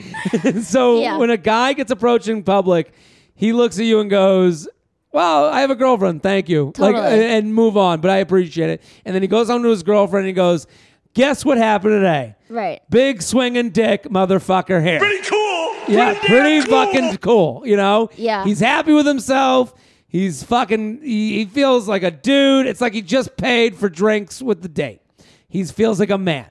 so 0.61 1.01
Yeah. 1.01 1.17
when 1.17 1.29
a 1.29 1.37
guy 1.37 1.73
gets 1.73 1.91
approached 1.91 2.27
in 2.27 2.43
public, 2.43 2.93
he 3.35 3.51
looks 3.53 3.77
at 3.79 3.85
you 3.85 3.99
and 3.99 4.09
goes, 4.09 4.67
"Well, 5.11 5.45
I 5.45 5.61
have 5.61 5.71
a 5.71 5.75
girlfriend. 5.75 6.23
Thank 6.23 6.49
you." 6.49 6.73
Like 6.77 6.95
and 6.95 7.53
move 7.53 7.77
on, 7.77 8.01
but 8.01 8.11
I 8.11 8.17
appreciate 8.17 8.69
it. 8.69 8.83
And 9.05 9.15
then 9.15 9.21
he 9.21 9.27
goes 9.27 9.47
home 9.47 9.63
to 9.63 9.69
his 9.69 9.83
girlfriend 9.83 10.25
and 10.25 10.27
he 10.27 10.33
goes, 10.33 10.67
"Guess 11.13 11.45
what 11.45 11.57
happened 11.57 11.93
today? 11.93 12.35
right. 12.49 12.81
Big 12.89 13.21
swinging 13.21 13.69
dick 13.71 14.03
motherfucker 14.03 14.83
here." 14.83 14.99
Pretty 14.99 15.27
cool. 15.27 15.75
Yeah, 15.87 16.13
damn 16.13 16.21
pretty 16.21 16.61
cool. 16.61 16.85
fucking 16.85 17.17
cool. 17.17 17.63
You 17.65 17.77
know. 17.77 18.09
Yeah. 18.15 18.43
He's 18.43 18.59
happy 18.59 18.93
with 18.93 19.07
himself. 19.07 19.73
He's 20.07 20.43
fucking. 20.43 21.01
He, 21.01 21.39
he 21.39 21.45
feels 21.45 21.87
like 21.87 22.03
a 22.03 22.11
dude. 22.11 22.67
It's 22.67 22.81
like 22.81 22.93
he 22.93 23.01
just 23.01 23.37
paid 23.37 23.75
for 23.75 23.89
drinks 23.89 24.41
with 24.41 24.61
the 24.61 24.69
date. 24.69 25.01
He 25.47 25.63
feels 25.63 25.99
like 25.99 26.09
a 26.09 26.17
man. 26.17 26.49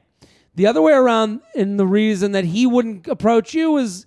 The 0.57 0.66
other 0.66 0.83
way 0.83 0.92
around, 0.92 1.40
and 1.55 1.79
the 1.79 1.87
reason 1.87 2.33
that 2.33 2.44
he 2.44 2.66
wouldn't 2.66 3.07
approach 3.07 3.55
you 3.55 3.77
is 3.77 4.07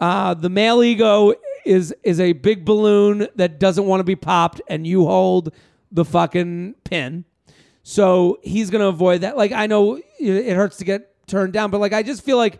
uh, 0.00 0.34
the 0.34 0.48
male 0.48 0.82
ego 0.82 1.34
is 1.68 1.94
is 2.02 2.18
a 2.18 2.32
big 2.32 2.64
balloon 2.64 3.28
that 3.36 3.60
doesn't 3.60 3.84
want 3.84 4.00
to 4.00 4.04
be 4.04 4.16
popped, 4.16 4.60
and 4.68 4.86
you 4.86 5.04
hold 5.06 5.52
the 5.92 6.04
fucking 6.04 6.74
pin. 6.84 7.24
So 7.82 8.38
he's 8.42 8.70
gonna 8.70 8.88
avoid 8.88 9.20
that. 9.20 9.36
Like 9.36 9.52
I 9.52 9.66
know 9.66 10.00
it- 10.18 10.54
hurts 10.56 10.78
to 10.78 10.84
get 10.84 11.14
turned 11.26 11.52
down, 11.52 11.70
but 11.70 11.78
like 11.80 11.92
I 11.92 12.02
just 12.02 12.22
feel 12.24 12.36
like 12.36 12.58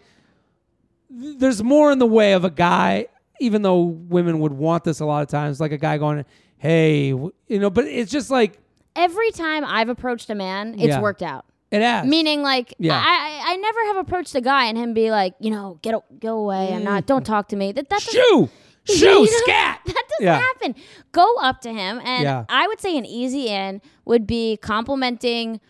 there's 1.11 1.62
more 1.62 1.90
in 1.90 1.99
the 1.99 2.07
way 2.07 2.33
of 2.35 2.44
a 2.44 2.51
guy, 2.51 3.07
even 3.40 3.62
though 3.62 3.81
women 3.83 4.40
would 4.40 4.53
want 4.53 4.85
this 4.85 5.01
a 5.01 5.07
lot 5.07 5.23
of 5.23 5.29
times, 5.29 5.61
like 5.61 5.73
a 5.73 5.79
guy 5.79 5.99
going, 5.99 6.25
"Hey," 6.59 7.07
you 7.09 7.33
know. 7.49 7.71
But 7.71 7.87
it's 7.87 8.11
just 8.12 8.31
like 8.31 8.59
Every 8.97 9.31
time 9.31 9.64
I've 9.64 9.88
approached 9.88 10.29
a 10.29 10.35
man, 10.35 10.75
it's 10.75 10.88
Yeah. 10.88 11.01
worked 11.01 11.23
out. 11.23 11.44
it 11.71 11.83
has. 11.83 12.07
Meaning, 12.07 12.40
like, 12.42 12.75
Yeah. 12.79 12.94
I, 12.97 12.99
I 12.99 13.53
I 13.53 13.57
never 13.57 13.85
have 13.88 13.97
approached 13.99 14.35
a 14.35 14.40
guy 14.40 14.64
and 14.64 14.79
him 14.79 14.94
be 14.94 15.11
like, 15.11 15.35
you 15.38 15.51
know, 15.51 15.79
get 15.83 15.94
go 16.18 16.38
away. 16.38 16.73
I'm 16.73 16.83
not. 16.83 17.05
Don't 17.07 17.23
mm. 17.23 17.27
talk 17.27 17.49
to 17.49 17.57
me. 17.57 17.73
That 17.73 17.88
that 17.90 18.01
doesn't- 18.01 18.14
shoo, 18.14 18.49
shoo, 18.88 19.27
scat. 19.44 19.81
That 19.87 19.94
doesn't 20.09 20.24
Yeah. 20.27 20.38
happen. 20.38 20.74
Go 21.12 21.37
up 21.40 21.61
to 21.62 21.70
him, 21.72 22.01
and 22.05 22.24
Yeah. 22.24 22.44
I 22.48 22.66
would 22.66 22.81
say 22.81 22.96
an 22.96 23.05
easy 23.07 23.48
in 23.48 23.81
would 24.05 24.27
be 24.27 24.57
complimenting 24.59 25.61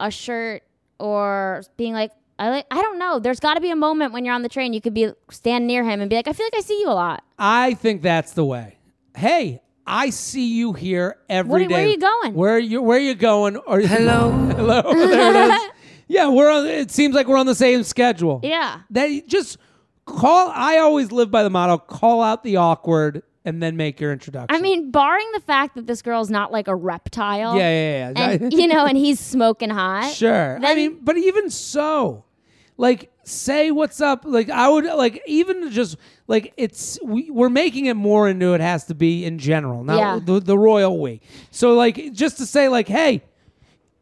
a 0.00 0.10
shirt 0.10 0.62
or 0.98 1.62
being 1.76 1.92
like, 1.94 2.10
I 2.38 2.50
like. 2.50 2.66
I 2.70 2.82
don't 2.82 2.98
know. 2.98 3.18
There's 3.18 3.40
got 3.40 3.54
to 3.54 3.60
be 3.62 3.70
a 3.70 3.76
moment 3.76 4.12
when 4.12 4.24
you're 4.26 4.34
on 4.34 4.42
the 4.42 4.48
train, 4.50 4.72
you 4.74 4.80
could 4.82 4.92
be 4.94 5.10
stand 5.30 5.66
near 5.66 5.82
him 5.84 6.00
and 6.02 6.10
be 6.10 6.16
like, 6.16 6.28
I 6.28 6.32
feel 6.34 6.44
like 6.46 6.56
I 6.56 6.60
see 6.60 6.78
you 6.80 6.88
a 6.88 6.92
lot. 6.92 7.22
I 7.38 7.74
think 7.74 8.02
that's 8.02 8.32
the 8.32 8.44
way. 8.44 8.76
Hey, 9.16 9.62
I 9.86 10.10
see 10.10 10.46
you 10.54 10.74
here 10.74 11.16
every 11.30 11.66
day. 11.66 11.72
Where- 11.74 11.78
where 11.78 11.86
are 11.86 11.90
you 11.90 11.98
going? 11.98 12.34
Where 12.34 12.54
are 12.54 12.58
you 12.58 12.82
where 12.82 12.98
are 12.98 13.00
you 13.00 13.14
going? 13.14 13.56
Or 13.56 13.80
Hello. 13.80 14.30
hello. 14.56 14.82
There 14.82 15.46
it 15.48 15.50
is. 15.54 15.60
Yeah, 16.08 16.28
we're 16.28 16.48
on. 16.48 16.66
It 16.68 16.92
seems 16.92 17.16
like 17.16 17.26
we're 17.26 17.36
on 17.38 17.46
the 17.46 17.54
same 17.56 17.82
schedule. 17.82 18.38
Yeah. 18.44 18.82
That 18.90 19.26
just 19.26 19.56
call. 20.06 20.50
I 20.54 20.78
always 20.78 21.12
live 21.12 21.30
by 21.30 21.42
the 21.42 21.50
motto: 21.50 21.78
call 21.78 22.22
out 22.22 22.42
the 22.42 22.56
awkward 22.56 23.22
and 23.44 23.62
then 23.62 23.76
make 23.76 24.00
your 24.00 24.12
introduction. 24.12 24.54
I 24.56 24.60
mean, 24.60 24.90
barring 24.90 25.30
the 25.32 25.40
fact 25.40 25.76
that 25.76 25.86
this 25.86 26.02
girl's 26.02 26.30
not 26.30 26.50
like 26.50 26.66
a 26.66 26.74
reptile. 26.74 27.56
yeah, 27.56 27.70
yeah, 27.70 28.12
yeah. 28.16 28.30
And, 28.30 28.52
you 28.52 28.66
know, 28.66 28.84
and 28.86 28.96
he's 28.98 29.20
smoking 29.20 29.70
hot. 29.70 30.12
Sure. 30.14 30.58
I 30.62 30.74
mean, 30.74 30.98
but 31.02 31.16
even 31.16 31.48
so, 31.50 32.24
like, 32.76 33.12
say 33.22 33.70
what's 33.70 34.00
up. 34.00 34.24
Like, 34.24 34.50
I 34.50 34.68
would 34.68 34.84
like 34.86 35.22
even 35.26 35.70
just 35.70 35.96
like 36.26 36.52
it's 36.56 36.98
we, 37.04 37.30
we're 37.30 37.48
making 37.48 37.86
it 37.86 37.94
more 37.94 38.28
into 38.28 38.54
it 38.54 38.60
has 38.60 38.84
to 38.86 38.94
be 38.94 39.24
in 39.24 39.38
general, 39.38 39.84
not 39.84 39.98
Yeah. 39.98 40.20
the 40.24 40.40
the 40.40 40.58
royal 40.58 40.98
we. 41.00 41.20
So 41.52 41.74
like 41.74 42.12
just 42.12 42.38
to 42.38 42.46
say 42.46 42.68
like, 42.68 42.88
hey. 42.88 43.22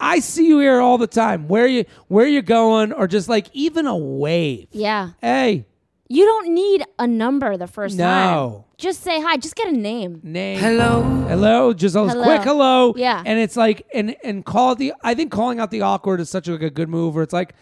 I 0.00 0.18
see 0.18 0.48
you 0.48 0.58
here 0.58 0.80
all 0.80 0.98
the 0.98 1.06
time. 1.06 1.46
Where 1.46 1.68
you 1.68 1.84
where 2.08 2.26
you 2.26 2.42
going, 2.42 2.92
or 2.92 3.06
just 3.06 3.28
like 3.28 3.46
even 3.52 3.86
a 3.86 3.96
wave. 3.96 4.66
Yeah. 4.72 5.10
Hey, 5.22 5.66
You 6.08 6.24
don't 6.26 6.54
need 6.54 6.84
a 6.98 7.06
number 7.06 7.56
the 7.56 7.66
first 7.66 7.98
time. 7.98 8.34
No. 8.34 8.64
Just 8.76 9.02
say 9.02 9.20
hi. 9.22 9.36
Just 9.38 9.56
get 9.56 9.68
a 9.68 9.72
name. 9.72 10.20
name. 10.22 10.58
Hello. 10.58 11.02
Hello, 11.28 11.72
just 11.72 11.96
a 11.96 12.00
Hello. 12.06 12.22
quick 12.22 12.42
hello. 12.42 12.92
Yeah. 12.96 13.22
and 13.24 13.38
it's 13.38 13.56
like 13.56 13.86
and 13.94 14.14
and 14.22 14.44
call 14.44 14.72
it 14.72 14.78
the. 14.78 14.92
I 15.02 15.14
think 15.14 15.32
calling 15.32 15.60
out 15.60 15.70
the 15.70 15.80
awkward 15.80 16.20
is 16.20 16.28
such 16.28 16.46
like 16.48 16.62
a 16.62 16.70
good 16.70 16.88
move. 16.88 17.14
Where 17.14 17.22
it's 17.24 17.32
like, 17.32 17.54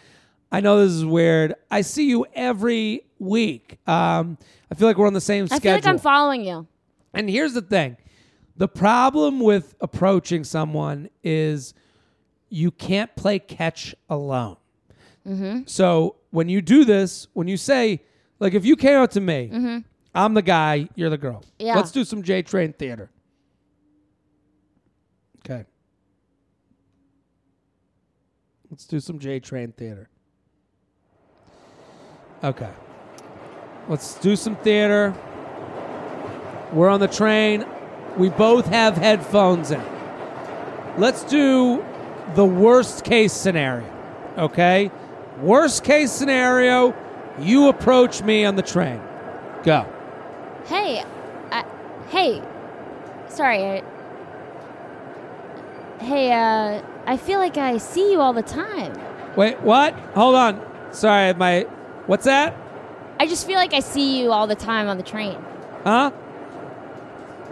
I 0.51 0.59
know 0.59 0.79
this 0.83 0.91
is 0.91 1.05
weird. 1.05 1.55
I 1.71 1.81
see 1.81 2.09
you 2.09 2.25
every 2.33 3.05
week. 3.19 3.77
Um, 3.87 4.37
I 4.69 4.75
feel 4.75 4.87
like 4.89 4.97
we're 4.97 5.07
on 5.07 5.13
the 5.13 5.21
same 5.21 5.47
schedule. 5.47 5.55
I 5.55 5.59
schedule. 5.59 5.81
feel 5.81 5.85
like 5.91 5.93
I'm 5.93 5.99
following 5.99 6.43
you. 6.43 6.67
and 7.13 7.29
here's 7.29 7.53
the 7.53 7.61
thing: 7.61 7.95
the 8.57 8.67
problem 8.67 9.39
with 9.39 9.73
approaching 9.79 10.43
someone 10.43 11.09
is 11.23 11.73
you 12.49 12.71
can't 12.71 13.15
play 13.15 13.39
catch 13.39 13.95
alone. 14.09 14.57
Mm-hmm. 15.25 15.61
So 15.67 16.17
when 16.31 16.49
you 16.49 16.61
do 16.61 16.83
this, 16.83 17.27
when 17.33 17.47
you 17.47 17.55
say, 17.55 18.01
like, 18.43 18.53
if 18.53 18.65
you 18.65 18.75
came 18.75 18.97
out 18.97 19.11
to 19.11 19.21
me, 19.21 19.83
I'm 20.13 20.33
the 20.33 20.41
guy, 20.41 20.89
you're 20.95 21.09
the 21.09 21.17
girl. 21.17 21.39
Mm-hmm. 21.39 21.65
Yeah. 21.65 21.75
Let's 21.75 21.91
do 21.91 22.03
some 22.03 22.21
J 22.21 22.41
Train 22.43 22.73
theater. 22.73 23.09
Okay. 25.39 25.65
Let's 28.69 28.85
do 28.85 28.99
some 28.99 29.17
J 29.17 29.39
Train 29.39 29.71
theater. 29.71 30.09
Okay. 32.43 32.69
Let's 33.87 34.15
do 34.15 34.35
some 34.35 34.57
theater. 34.57 35.15
We're 36.73 36.89
on 36.89 36.99
the 36.99 37.07
train. 37.07 37.65
We 38.17 38.29
both 38.29 38.65
have 38.65 38.97
headphones 38.97 39.71
in. 39.71 39.81
Let's 40.97 41.23
do 41.23 41.83
the 42.35 42.45
worst 42.45 43.03
case 43.05 43.31
scenario. 43.31 43.89
Okay? 44.37 44.91
Worst 45.39 45.83
case 45.83 46.11
scenario, 46.11 46.93
you 47.39 47.67
approach 47.67 48.21
me 48.21 48.45
on 48.45 48.55
the 48.55 48.61
train. 48.61 49.01
Go. 49.63 49.85
Hey, 50.65 51.03
I, 51.51 51.65
hey, 52.09 52.41
sorry. 53.27 53.63
I, 53.63 53.83
hey, 55.99 56.31
uh, 56.31 56.81
I 57.05 57.17
feel 57.17 57.39
like 57.39 57.57
I 57.57 57.77
see 57.77 58.11
you 58.11 58.21
all 58.21 58.33
the 58.33 58.43
time. 58.43 58.93
Wait, 59.35 59.59
what? 59.61 59.93
Hold 60.15 60.35
on. 60.35 60.93
Sorry, 60.93 61.33
my. 61.33 61.61
What's 62.05 62.25
that? 62.25 62.55
I 63.19 63.25
just 63.25 63.47
feel 63.47 63.55
like 63.55 63.73
I 63.73 63.79
see 63.79 64.19
you 64.19 64.31
all 64.31 64.47
the 64.47 64.55
time 64.55 64.87
on 64.87 64.97
the 64.97 65.03
train. 65.03 65.37
Huh? 65.83 66.11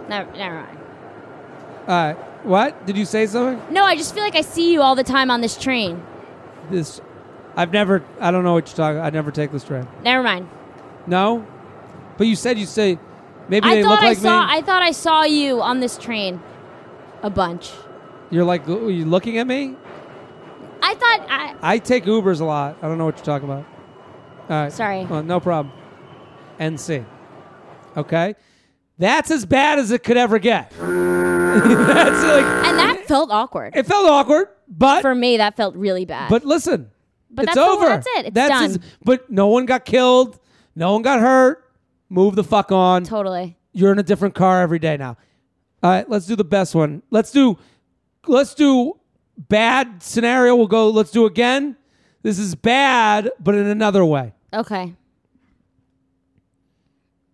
Never, 0.08 0.30
never 0.32 0.54
mind. 0.54 0.78
Uh, 1.86 2.14
what? 2.44 2.86
Did 2.86 2.96
you 2.96 3.04
say 3.04 3.26
something? 3.26 3.72
No, 3.72 3.84
I 3.84 3.96
just 3.96 4.14
feel 4.14 4.22
like 4.22 4.36
I 4.36 4.42
see 4.42 4.72
you 4.72 4.82
all 4.82 4.94
the 4.94 5.04
time 5.04 5.30
on 5.30 5.40
this 5.40 5.56
train. 5.56 6.02
This. 6.70 7.00
I've 7.56 7.72
never. 7.72 8.02
I 8.20 8.30
don't 8.30 8.44
know 8.44 8.54
what 8.54 8.68
you're 8.68 8.76
talking. 8.76 9.00
I 9.00 9.10
never 9.10 9.30
take 9.30 9.52
this 9.52 9.64
train. 9.64 9.86
Never 10.02 10.22
mind. 10.22 10.48
No, 11.06 11.46
but 12.16 12.26
you 12.26 12.36
said 12.36 12.58
you 12.58 12.66
say 12.66 12.98
maybe 13.48 13.66
I 13.66 13.76
they 13.76 13.82
thought 13.82 13.90
look 13.90 14.02
I 14.02 14.08
like 14.08 14.18
saw. 14.18 14.46
me. 14.46 14.52
I 14.52 14.62
thought 14.62 14.82
I 14.82 14.92
saw 14.92 15.24
you 15.24 15.60
on 15.60 15.80
this 15.80 15.98
train, 15.98 16.40
a 17.22 17.30
bunch. 17.30 17.72
You're 18.30 18.44
like 18.44 18.66
are 18.68 18.90
you 18.90 19.04
looking 19.04 19.38
at 19.38 19.46
me? 19.46 19.76
I 20.82 20.94
thought. 20.94 21.26
I, 21.28 21.54
I 21.62 21.78
take 21.78 22.04
Ubers 22.04 22.40
a 22.40 22.44
lot. 22.44 22.76
I 22.82 22.88
don't 22.88 22.98
know 22.98 23.04
what 23.04 23.16
you're 23.16 23.24
talking 23.24 23.48
about. 23.48 23.64
All 24.48 24.62
right. 24.62 24.72
Sorry. 24.72 25.04
Well, 25.04 25.22
no 25.22 25.38
problem. 25.40 25.74
NC. 26.58 27.04
Okay. 27.96 28.34
That's 28.98 29.30
as 29.30 29.44
bad 29.44 29.78
as 29.78 29.90
it 29.90 30.02
could 30.02 30.16
ever 30.16 30.38
get. 30.38 30.70
That's 30.78 32.22
like 32.24 32.44
and 32.66 32.78
that 32.78 33.04
felt 33.06 33.30
awkward 33.30 33.76
it 33.76 33.86
felt 33.86 34.08
awkward, 34.08 34.48
but 34.68 35.02
for 35.02 35.14
me. 35.14 35.36
That 35.36 35.54
felt 35.56 35.74
really 35.76 36.04
bad. 36.06 36.30
but 36.30 36.44
listen, 36.44 36.90
But 37.32 37.44
it's 37.46 37.54
that's 37.54 37.66
the- 37.66 37.72
over. 37.72 37.88
that's 37.88 38.06
it. 38.18 38.26
It's 38.26 38.34
That's 38.34 38.50
done. 38.50 38.64
as- 38.64 38.78
but 39.04 39.30
no 39.30 39.48
one 39.48 39.64
got 39.66 39.84
killed. 39.84 40.38
No 40.76 40.92
one 40.92 41.02
got 41.02 41.20
hurt. 41.20 41.64
Move 42.08 42.34
the 42.36 42.44
fuck 42.44 42.70
on. 42.72 43.04
totally. 43.04 43.56
You're 43.72 43.90
in 43.92 43.98
a 43.98 44.02
different 44.02 44.34
car 44.34 44.60
every 44.60 44.78
day 44.78 44.96
now. 44.98 45.16
All 45.82 45.90
right, 45.90 46.08
let's 46.08 46.26
do 46.26 46.36
the 46.36 46.44
best 46.44 46.74
one. 46.74 47.02
Let's 47.10 47.30
do 47.32 47.56
let's 48.26 48.54
do 48.54 48.98
bad 49.36 50.02
scenario. 50.02 50.54
We'll 50.54 50.66
go 50.66 50.90
let's 50.90 51.10
do 51.10 51.24
again. 51.24 51.76
This 52.22 52.38
is 52.38 52.54
bad, 52.54 53.30
but 53.40 53.54
in 53.54 53.66
another 53.66 54.04
way. 54.04 54.34
Okay. 54.54 54.94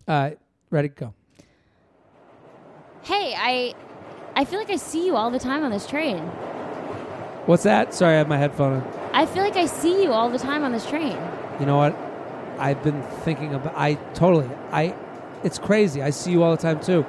All 0.06 0.18
right, 0.22 0.38
ready 0.70 0.88
go. 0.88 1.12
Hey, 3.02 3.34
I, 3.36 3.74
I 4.36 4.44
feel 4.44 4.58
like 4.58 4.70
I 4.70 4.76
see 4.76 5.04
you 5.04 5.16
all 5.16 5.30
the 5.30 5.38
time 5.38 5.64
on 5.64 5.70
this 5.70 5.86
train. 5.86 6.18
What's 7.48 7.62
that? 7.62 7.94
Sorry, 7.94 8.12
I 8.12 8.18
have 8.18 8.28
my 8.28 8.36
headphone 8.36 8.74
on. 8.74 9.10
I 9.14 9.24
feel 9.24 9.42
like 9.42 9.56
I 9.56 9.64
see 9.64 10.02
you 10.02 10.12
all 10.12 10.28
the 10.28 10.38
time 10.38 10.64
on 10.64 10.72
this 10.72 10.86
train. 10.86 11.16
You 11.58 11.64
know 11.64 11.78
what? 11.78 11.96
I've 12.58 12.82
been 12.82 13.02
thinking 13.24 13.54
about 13.54 13.72
I 13.74 13.94
totally 14.12 14.50
I 14.70 14.94
it's 15.42 15.58
crazy. 15.58 16.02
I 16.02 16.10
see 16.10 16.30
you 16.30 16.42
all 16.42 16.50
the 16.50 16.60
time 16.60 16.78
too. 16.78 17.06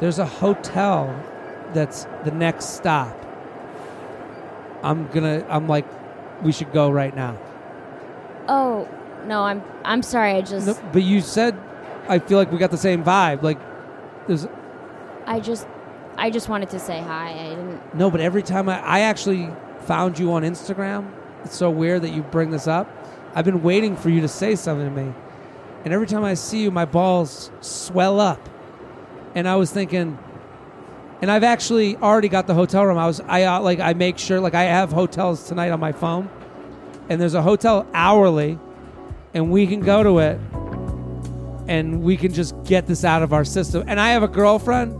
There's 0.00 0.18
a 0.18 0.24
hotel 0.24 1.14
that's 1.74 2.04
the 2.24 2.30
next 2.30 2.76
stop. 2.76 3.14
I'm 4.82 5.06
gonna 5.08 5.44
I'm 5.50 5.68
like 5.68 5.84
we 6.42 6.50
should 6.50 6.72
go 6.72 6.90
right 6.90 7.14
now. 7.14 7.36
Oh 8.48 8.88
no, 9.26 9.42
I'm 9.42 9.62
I'm 9.84 10.02
sorry. 10.02 10.30
I 10.30 10.40
just 10.40 10.66
No, 10.66 10.78
but 10.94 11.02
you 11.02 11.20
said 11.20 11.54
I 12.08 12.20
feel 12.20 12.38
like 12.38 12.50
we 12.50 12.56
got 12.56 12.70
the 12.70 12.78
same 12.78 13.04
vibe. 13.04 13.42
Like 13.42 13.58
there's 14.28 14.46
I 15.26 15.40
just 15.40 15.68
I 16.18 16.30
just 16.30 16.48
wanted 16.48 16.70
to 16.70 16.80
say 16.80 17.00
hi. 17.00 17.30
I 17.30 17.48
didn't. 17.50 17.94
no, 17.94 18.10
but 18.10 18.20
every 18.20 18.42
time 18.42 18.68
I 18.68 18.80
I 18.80 19.00
actually 19.00 19.50
found 19.88 20.18
you 20.18 20.32
on 20.32 20.42
Instagram. 20.42 21.10
It's 21.44 21.56
so 21.56 21.70
weird 21.70 22.02
that 22.02 22.10
you 22.10 22.22
bring 22.22 22.50
this 22.50 22.66
up. 22.66 22.86
I've 23.34 23.44
been 23.44 23.62
waiting 23.62 23.96
for 23.96 24.10
you 24.10 24.20
to 24.20 24.28
say 24.28 24.54
something 24.54 24.94
to 24.94 25.02
me. 25.02 25.14
And 25.84 25.94
every 25.94 26.06
time 26.06 26.24
I 26.24 26.34
see 26.34 26.62
you, 26.62 26.70
my 26.70 26.84
balls 26.84 27.50
swell 27.60 28.20
up. 28.20 28.48
And 29.34 29.48
I 29.48 29.56
was 29.56 29.70
thinking, 29.70 30.18
and 31.22 31.30
I've 31.30 31.44
actually 31.44 31.96
already 31.96 32.28
got 32.28 32.46
the 32.46 32.54
hotel 32.54 32.84
room. 32.84 32.98
I 32.98 33.06
was, 33.06 33.20
I 33.20 33.44
uh, 33.44 33.60
like, 33.60 33.80
I 33.80 33.94
make 33.94 34.18
sure, 34.18 34.40
like, 34.40 34.54
I 34.54 34.64
have 34.64 34.90
hotels 34.90 35.46
tonight 35.46 35.70
on 35.70 35.80
my 35.80 35.92
phone, 35.92 36.28
and 37.08 37.20
there's 37.20 37.34
a 37.34 37.42
hotel 37.42 37.86
hourly, 37.94 38.58
and 39.32 39.50
we 39.50 39.66
can 39.66 39.80
go 39.80 40.02
to 40.02 40.18
it, 40.18 40.40
and 41.68 42.02
we 42.02 42.16
can 42.16 42.34
just 42.34 42.60
get 42.64 42.86
this 42.86 43.04
out 43.04 43.22
of 43.22 43.32
our 43.32 43.44
system. 43.44 43.84
And 43.86 44.00
I 44.00 44.10
have 44.10 44.22
a 44.22 44.28
girlfriend 44.28 44.92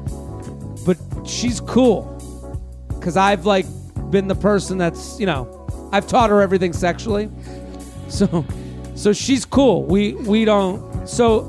she's 1.27 1.61
cool 1.61 2.15
because 2.89 3.17
I've 3.17 3.47
like 3.47 3.67
been 4.11 4.29
the 4.29 4.35
person 4.35 4.79
that's 4.79 5.19
you 5.21 5.27
know 5.27 5.67
I've 5.93 6.07
taught 6.07 6.31
her 6.31 6.41
everything 6.41 6.73
sexually, 6.73 7.31
so 8.09 8.45
so 8.95 9.13
she's 9.13 9.45
cool. 9.45 9.85
We 9.85 10.15
we 10.15 10.45
don't 10.45 11.07
so 11.09 11.41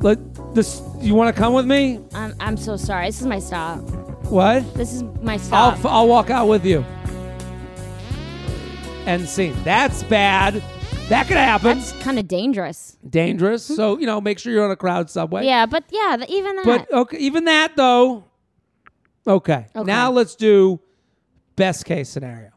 let 0.00 0.18
this. 0.54 0.82
You 1.00 1.14
want 1.14 1.34
to 1.34 1.40
come 1.40 1.54
with 1.54 1.66
me? 1.66 1.98
I'm, 2.12 2.34
I'm 2.40 2.56
so 2.56 2.76
sorry. 2.76 3.06
This 3.06 3.20
is 3.20 3.26
my 3.26 3.38
stop. 3.38 3.78
What? 4.26 4.74
This 4.74 4.92
is 4.92 5.02
my 5.22 5.38
stop. 5.38 5.82
I'll 5.84 5.90
I'll 5.90 6.08
walk 6.08 6.30
out 6.30 6.46
with 6.46 6.64
you. 6.64 6.84
End 9.06 9.28
scene. 9.28 9.56
That's 9.64 10.02
bad. 10.04 10.62
That 11.10 11.26
could 11.26 11.36
happen. 11.38 11.78
That's 11.78 11.92
kind 12.04 12.20
of 12.20 12.28
dangerous. 12.28 12.96
Dangerous. 13.08 13.64
So 13.64 13.98
you 13.98 14.06
know, 14.06 14.20
make 14.20 14.38
sure 14.38 14.52
you're 14.52 14.64
on 14.64 14.70
a 14.70 14.76
crowd 14.76 15.10
subway. 15.10 15.44
Yeah, 15.44 15.66
but 15.66 15.82
yeah, 15.90 16.16
th- 16.18 16.30
even 16.30 16.54
that. 16.54 16.64
But 16.64 16.92
okay, 16.92 17.18
even 17.18 17.44
that 17.46 17.74
though. 17.76 18.24
Okay. 19.26 19.66
Okay. 19.74 19.84
Now 19.84 20.12
let's 20.12 20.36
do 20.36 20.78
best 21.56 21.84
case 21.84 22.08
scenario. 22.08 22.50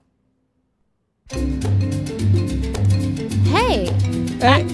hey, 3.49 3.88
Hey, 4.39 4.66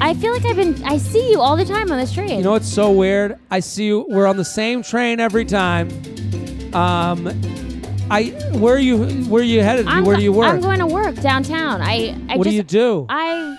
I 0.00 0.14
feel 0.14 0.32
like 0.32 0.44
I've 0.46 0.56
been. 0.56 0.82
I 0.84 0.96
see 0.96 1.30
you 1.30 1.40
all 1.40 1.58
the 1.58 1.64
time 1.66 1.92
on 1.92 1.98
this 1.98 2.12
train. 2.14 2.30
you 2.38 2.42
know 2.42 2.52
what's 2.52 2.72
so 2.72 2.90
weird? 2.90 3.38
I 3.50 3.60
see 3.60 3.84
you. 3.86 4.06
We're 4.08 4.26
on 4.26 4.38
the 4.38 4.44
same 4.46 4.82
train 4.82 5.20
every 5.20 5.44
time. 5.44 5.88
Um, 6.74 7.26
I 8.10 8.30
where 8.52 8.74
are 8.74 8.78
you? 8.78 9.04
Where 9.24 9.42
are 9.42 9.44
you 9.44 9.62
headed? 9.62 9.86
I'm 9.86 10.04
where 10.04 10.16
do 10.16 10.22
you 10.22 10.32
work? 10.32 10.46
I'm 10.46 10.60
going 10.60 10.78
to 10.78 10.86
work 10.86 11.16
downtown. 11.16 11.80
I. 11.82 12.16
I 12.28 12.36
what 12.36 12.44
just, 12.44 12.52
do 12.52 12.56
you 12.56 12.62
do? 12.62 13.06
I. 13.08 13.58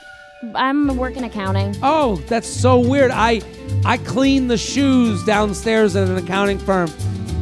I'm 0.56 0.96
working 0.98 1.24
accounting. 1.24 1.76
Oh, 1.82 2.18
that's 2.28 2.48
so 2.48 2.80
weird. 2.80 3.12
I 3.12 3.42
I 3.84 3.98
clean 3.98 4.48
the 4.48 4.58
shoes 4.58 5.24
downstairs 5.26 5.96
at 5.96 6.08
an 6.08 6.18
accounting 6.18 6.60
firm. 6.60 6.90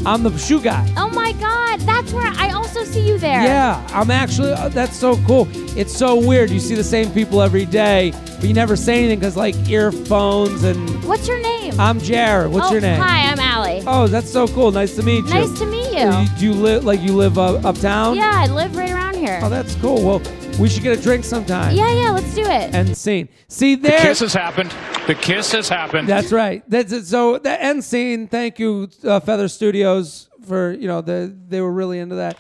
I'm 0.06 0.22
the 0.22 0.38
shoe 0.38 0.62
guy. 0.62 0.88
Oh 0.98 1.10
my 1.10 1.32
God, 1.34 1.80
that's 1.80 2.14
where 2.14 2.32
I 2.38 2.52
also 2.52 2.84
see 2.84 3.08
you 3.08 3.18
there. 3.18 3.42
Yeah, 3.42 3.86
I'm 3.92 4.12
actually. 4.12 4.52
uh, 4.52 4.70
that's 4.70 4.96
so 4.96 5.18
cool. 5.26 5.48
It's 5.76 5.98
so 5.98 6.16
weird. 6.16 6.52
You 6.52 6.60
see 6.60 6.76
the 6.76 6.84
same 6.84 7.12
people 7.12 7.42
every 7.42 7.66
day, 7.66 8.12
but 8.36 8.44
you 8.44 8.54
never 8.54 8.76
say 8.76 9.00
anything 9.00 9.18
because 9.18 9.36
like 9.36 9.56
earphones 9.68 10.64
and. 10.64 11.04
What's 11.06 11.28
your 11.28 11.42
name? 11.42 11.74
I'm 11.80 12.00
Jared. 12.00 12.52
What's 12.52 12.68
oh, 12.68 12.74
your 12.74 12.82
name? 12.82 13.02
Hi, 13.02 13.32
I'm 13.32 13.40
Ali. 13.40 13.84
Oh, 13.88 14.06
that's 14.06 14.32
so 14.32 14.48
cool. 14.48 14.72
Nice 14.72 14.96
to 14.96 15.02
meet 15.02 15.26
you. 15.26 15.34
nice 15.34 15.58
to 15.58 15.66
meet 15.66 15.92
you. 15.92 16.12
Do 16.12 16.22
you, 16.22 16.28
do 16.38 16.46
you 16.46 16.54
live 16.54 16.86
like 16.86 17.02
you 17.02 17.16
live 17.16 17.40
uh, 17.40 17.56
uptown? 17.68 18.16
yeah, 18.16 18.32
I 18.36 18.46
live 18.46 18.76
right 18.76 18.92
around 18.92 19.16
here. 19.16 19.40
Oh, 19.42 19.50
that's 19.50 19.74
cool. 19.76 20.06
Well, 20.06 20.22
we 20.60 20.70
should 20.70 20.84
get 20.84 20.98
a 20.98 21.02
drink 21.02 21.24
sometime. 21.26 21.76
yeah, 21.76 21.92
yeah, 21.92 22.12
let's 22.12 22.34
do 22.34 22.42
it. 22.42 22.74
End 22.74 22.96
scene. 22.98 23.28
See 23.48 23.76
there. 23.76 24.00
The 24.00 24.08
kiss 24.08 24.20
has 24.22 24.34
happened. 24.34 24.74
The 25.08 25.16
kiss 25.16 25.52
has 25.52 25.68
happened. 25.70 26.08
That's 26.08 26.32
right. 26.32 26.64
That's 26.70 26.92
it. 26.92 27.06
So 27.06 27.38
the 27.38 27.62
end 27.62 27.84
scene. 27.84 28.28
Thank 28.28 28.60
you, 28.60 28.90
uh, 29.04 29.20
Feather 29.20 29.48
Studios, 29.48 30.30
for 30.48 30.72
you 30.72 30.88
know 30.88 31.02
the 31.02 31.36
they 31.48 31.62
were 31.62 31.72
really 31.72 32.00
into 32.00 32.16
that. 32.16 32.38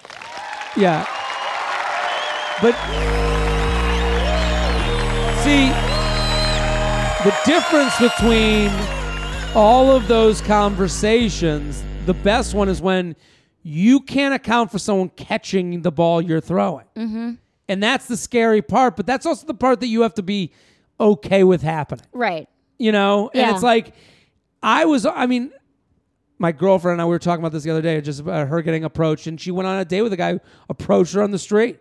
Yeah. 0.77 1.05
But 2.61 2.73
see, 5.43 5.67
the 7.23 7.35
difference 7.45 7.97
between 7.99 8.71
all 9.53 9.91
of 9.91 10.07
those 10.07 10.41
conversations, 10.41 11.83
the 12.05 12.13
best 12.13 12.53
one 12.53 12.69
is 12.69 12.81
when 12.81 13.15
you 13.61 13.99
can't 13.99 14.33
account 14.33 14.71
for 14.71 14.79
someone 14.79 15.09
catching 15.09 15.81
the 15.81 15.91
ball 15.91 16.21
you're 16.21 16.41
throwing. 16.41 16.85
Mm-hmm. 16.95 17.33
And 17.67 17.81
that's 17.81 18.07
the 18.07 18.17
scary 18.17 18.61
part, 18.61 18.95
but 18.95 19.05
that's 19.07 19.25
also 19.25 19.47
the 19.47 19.53
part 19.55 19.79
that 19.79 19.87
you 19.87 20.01
have 20.01 20.13
to 20.15 20.23
be 20.23 20.51
okay 20.99 21.43
with 21.43 21.61
happening 21.61 22.05
right. 22.13 22.47
you 22.77 22.89
know 22.93 23.29
and 23.33 23.41
Yeah. 23.41 23.53
it's 23.53 23.61
like 23.63 23.93
i 24.63 24.85
was 24.85 25.05
i 25.05 25.25
mean 25.25 25.51
my 26.39 26.53
girlfriend 26.53 26.93
and 26.93 27.01
i 27.01 27.05
we 27.05 27.09
were 27.09 27.19
talking 27.19 27.41
about 27.41 27.51
this 27.51 27.63
the 27.63 27.69
other 27.71 27.81
day 27.81 27.99
just 27.99 28.21
about 28.21 28.47
her 28.47 28.61
getting 28.61 28.85
approached 28.85 29.27
and 29.27 29.39
she 29.41 29.51
went 29.51 29.67
on 29.67 29.77
a 29.77 29.83
date 29.83 30.03
with 30.03 30.13
a 30.13 30.17
guy 30.17 30.31
who 30.31 30.39
approached 30.69 31.13
her 31.13 31.21
on 31.21 31.31
the 31.31 31.37
street 31.37 31.79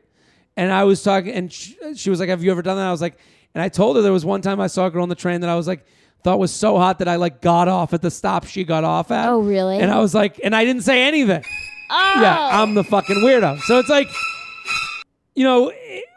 and 0.56 0.72
i 0.72 0.82
was 0.82 1.00
talking 1.00 1.32
and 1.32 1.52
she, 1.52 1.76
she 1.94 2.10
was 2.10 2.18
like 2.18 2.28
have 2.28 2.42
you 2.42 2.50
ever 2.50 2.60
done 2.60 2.76
that 2.76 2.88
i 2.88 2.90
was 2.90 3.00
like 3.00 3.16
and 3.54 3.62
i 3.62 3.68
told 3.68 3.94
her 3.94 4.02
there 4.02 4.12
was 4.12 4.24
one 4.24 4.40
time 4.42 4.58
i 4.60 4.66
saw 4.66 4.86
a 4.86 4.90
girl 4.90 5.04
on 5.04 5.08
the 5.08 5.14
train 5.14 5.40
that 5.42 5.48
i 5.50 5.54
was 5.54 5.68
like 5.68 5.86
thought 6.24 6.40
was 6.40 6.52
so 6.52 6.76
hot 6.76 6.98
that 6.98 7.06
i 7.06 7.14
like 7.14 7.40
got 7.40 7.68
off 7.68 7.92
at 7.94 8.02
the 8.02 8.10
stop 8.10 8.44
she 8.46 8.64
got 8.64 8.82
off 8.82 9.12
at 9.12 9.28
Oh, 9.28 9.38
really? 9.42 9.78
and 9.78 9.92
i 9.92 10.00
was 10.00 10.12
like 10.12 10.40
and 10.42 10.56
i 10.56 10.64
didn't 10.64 10.82
say 10.82 11.04
anything 11.04 11.44
Oh. 11.88 12.18
yeah 12.20 12.60
i'm 12.60 12.74
the 12.74 12.82
fucking 12.82 13.18
weirdo 13.18 13.60
so 13.60 13.78
it's 13.78 13.88
like 13.90 14.08
you 15.34 15.44
know 15.44 15.72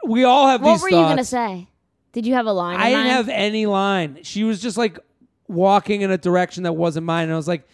we 0.05 0.23
all 0.23 0.47
have 0.47 0.61
these. 0.61 0.65
What 0.65 0.73
these 0.73 0.81
were 0.83 0.89
you 0.89 0.95
gonna 0.95 1.23
say? 1.23 1.67
Did 2.13 2.25
you 2.25 2.33
have 2.33 2.47
a 2.47 2.53
line? 2.53 2.75
in 2.75 2.81
I 2.81 2.85
didn't 2.89 2.97
mind? 3.05 3.09
have 3.09 3.29
any 3.29 3.65
line. 3.65 4.19
She 4.23 4.43
was 4.43 4.61
just 4.61 4.77
like 4.77 4.99
walking 5.47 6.01
in 6.01 6.11
a 6.11 6.17
direction 6.17 6.63
that 6.63 6.73
wasn't 6.73 7.05
mine. 7.05 7.25
And 7.25 7.33
I 7.33 7.35
was 7.35 7.47
like, 7.47 7.67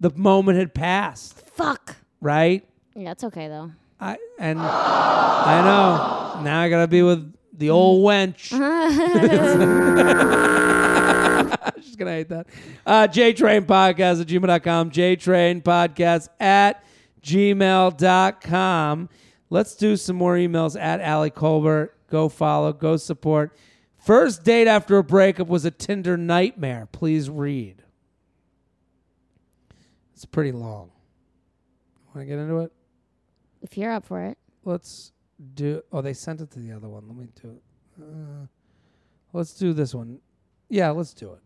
the 0.00 0.10
moment 0.10 0.58
had 0.58 0.74
passed, 0.74 1.40
Fuck. 1.50 1.96
right? 2.20 2.66
Yeah, 2.94 3.12
it's 3.12 3.24
okay 3.24 3.48
though. 3.48 3.72
I 4.00 4.16
and 4.38 4.60
I 4.60 5.62
know. 5.62 6.42
Now 6.42 6.60
I 6.60 6.68
gotta 6.68 6.86
be 6.86 7.02
with 7.02 7.32
the 7.52 7.70
old 7.70 8.04
wench. 8.06 8.50
She's 11.82 11.96
gonna 11.96 12.12
hate 12.12 12.28
that. 12.28 12.46
Uh 12.86 13.08
JTrain 13.08 13.66
Podcast 13.66 14.20
at 14.20 14.26
gmail.com. 14.28 14.90
JTrain 14.90 15.62
Podcast 15.62 16.28
at 16.38 16.84
gmail.com. 17.22 19.08
Let's 19.50 19.74
do 19.74 19.96
some 19.96 20.16
more 20.16 20.34
emails 20.34 20.78
at 20.78 21.00
Ali 21.00 21.30
Kolbert. 21.30 21.90
Go 22.10 22.28
follow, 22.28 22.72
go 22.72 22.96
support. 22.96 23.56
First 23.98 24.44
date 24.44 24.68
after 24.68 24.98
a 24.98 25.04
breakup 25.04 25.48
was 25.48 25.64
a 25.64 25.70
Tinder 25.70 26.16
nightmare. 26.16 26.88
Please 26.92 27.28
read. 27.28 27.82
It's 30.14 30.24
pretty 30.24 30.52
long. 30.52 30.90
Want 32.14 32.20
to 32.20 32.24
get 32.24 32.38
into 32.38 32.58
it? 32.58 32.72
If 33.62 33.76
you're 33.76 33.92
up 33.92 34.04
for 34.04 34.24
it. 34.24 34.38
Let's 34.64 35.12
do. 35.54 35.82
Oh, 35.92 36.00
they 36.00 36.12
sent 36.12 36.40
it 36.40 36.50
to 36.52 36.58
the 36.58 36.72
other 36.72 36.88
one. 36.88 37.04
Let 37.06 37.16
me 37.16 37.28
do 37.40 37.50
it. 37.50 37.62
Uh, 38.00 38.46
let's 39.32 39.54
do 39.54 39.72
this 39.72 39.94
one. 39.94 40.18
Yeah, 40.68 40.90
let's 40.90 41.14
do 41.14 41.32
it. 41.32 41.40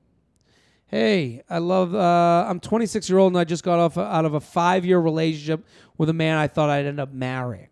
Hey, 0.86 1.42
I 1.48 1.59
love. 1.59 1.94
Uh, 1.94 2.46
I'm 2.48 2.61
26 2.61 3.09
year 3.09 3.18
old 3.18 3.32
and 3.32 3.40
I 3.40 3.44
just 3.44 3.64
got 3.64 3.78
off 3.78 3.96
out 3.96 4.24
of 4.24 4.34
a 4.34 4.40
five 4.40 4.84
year 4.84 4.98
relationship 4.98 5.64
with 5.96 6.09
a 6.09 6.12
man 6.12 6.36
I 6.36 6.48
thought 6.48 6.68
I'd 6.68 6.86
end 6.86 7.00
up 7.00 7.12
marrying. 7.12 7.68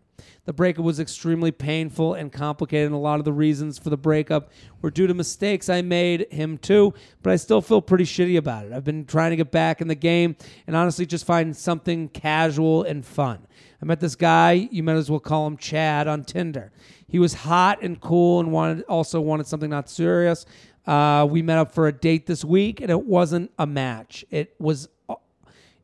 The 0.50 0.54
breakup 0.54 0.84
was 0.84 0.98
extremely 0.98 1.52
painful 1.52 2.14
and 2.14 2.32
complicated, 2.32 2.86
and 2.86 2.94
a 2.96 2.98
lot 2.98 3.20
of 3.20 3.24
the 3.24 3.32
reasons 3.32 3.78
for 3.78 3.88
the 3.88 3.96
breakup 3.96 4.50
were 4.82 4.90
due 4.90 5.06
to 5.06 5.14
mistakes 5.14 5.68
I 5.68 5.80
made, 5.80 6.26
him 6.32 6.58
too, 6.58 6.92
but 7.22 7.32
I 7.32 7.36
still 7.36 7.60
feel 7.60 7.80
pretty 7.80 8.02
shitty 8.02 8.36
about 8.36 8.66
it. 8.66 8.72
I've 8.72 8.82
been 8.82 9.04
trying 9.04 9.30
to 9.30 9.36
get 9.36 9.52
back 9.52 9.80
in 9.80 9.86
the 9.86 9.94
game 9.94 10.34
and 10.66 10.74
honestly 10.74 11.06
just 11.06 11.24
find 11.24 11.56
something 11.56 12.08
casual 12.08 12.82
and 12.82 13.06
fun. 13.06 13.46
I 13.80 13.84
met 13.84 14.00
this 14.00 14.16
guy, 14.16 14.68
you 14.72 14.82
might 14.82 14.96
as 14.96 15.08
well 15.08 15.20
call 15.20 15.46
him 15.46 15.56
Chad, 15.56 16.08
on 16.08 16.24
Tinder. 16.24 16.72
He 17.06 17.20
was 17.20 17.32
hot 17.32 17.80
and 17.80 18.00
cool 18.00 18.40
and 18.40 18.50
wanted 18.50 18.82
also 18.88 19.20
wanted 19.20 19.46
something 19.46 19.70
not 19.70 19.88
serious. 19.88 20.46
Uh, 20.84 21.28
we 21.30 21.42
met 21.42 21.58
up 21.58 21.70
for 21.70 21.86
a 21.86 21.92
date 21.92 22.26
this 22.26 22.44
week, 22.44 22.80
and 22.80 22.90
it 22.90 23.04
wasn't 23.04 23.52
a 23.56 23.68
match. 23.68 24.24
It 24.32 24.56
was 24.58 24.88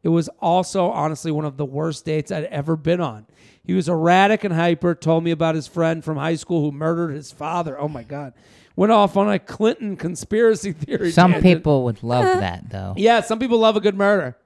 it 0.03 0.09
was 0.09 0.29
also 0.41 0.91
honestly 0.91 1.31
one 1.31 1.45
of 1.45 1.57
the 1.57 1.65
worst 1.65 2.05
dates 2.05 2.33
I'd 2.33 2.45
ever 2.45 2.75
been 2.75 3.01
on. 3.01 3.27
He 3.67 3.75
was 3.75 3.89
erratic 3.89 4.45
and 4.45 4.55
hyper, 4.55 4.95
told 4.95 5.25
me 5.25 5.33
about 5.33 5.57
his 5.57 5.67
friend 5.67 6.05
from 6.05 6.17
high 6.17 6.37
school 6.37 6.63
who 6.63 6.71
murdered 6.71 7.13
his 7.13 7.33
father. 7.33 7.79
Oh 7.79 7.89
my 7.89 8.05
God. 8.05 8.33
Went 8.77 8.93
off 8.93 9.17
on 9.17 9.29
a 9.29 9.39
Clinton 9.39 9.97
conspiracy 9.97 10.73
theory. 10.73 11.11
Some 11.11 11.33
tangent. 11.33 11.57
people 11.57 11.85
would 11.85 12.03
love 12.03 12.25
that 12.41 12.71
though. 12.71 12.95
Yeah, 12.97 13.23
some 13.23 13.39
people 13.39 13.59
love 13.59 13.77
a 13.77 13.81
good 13.81 13.97
murder. 13.97 14.37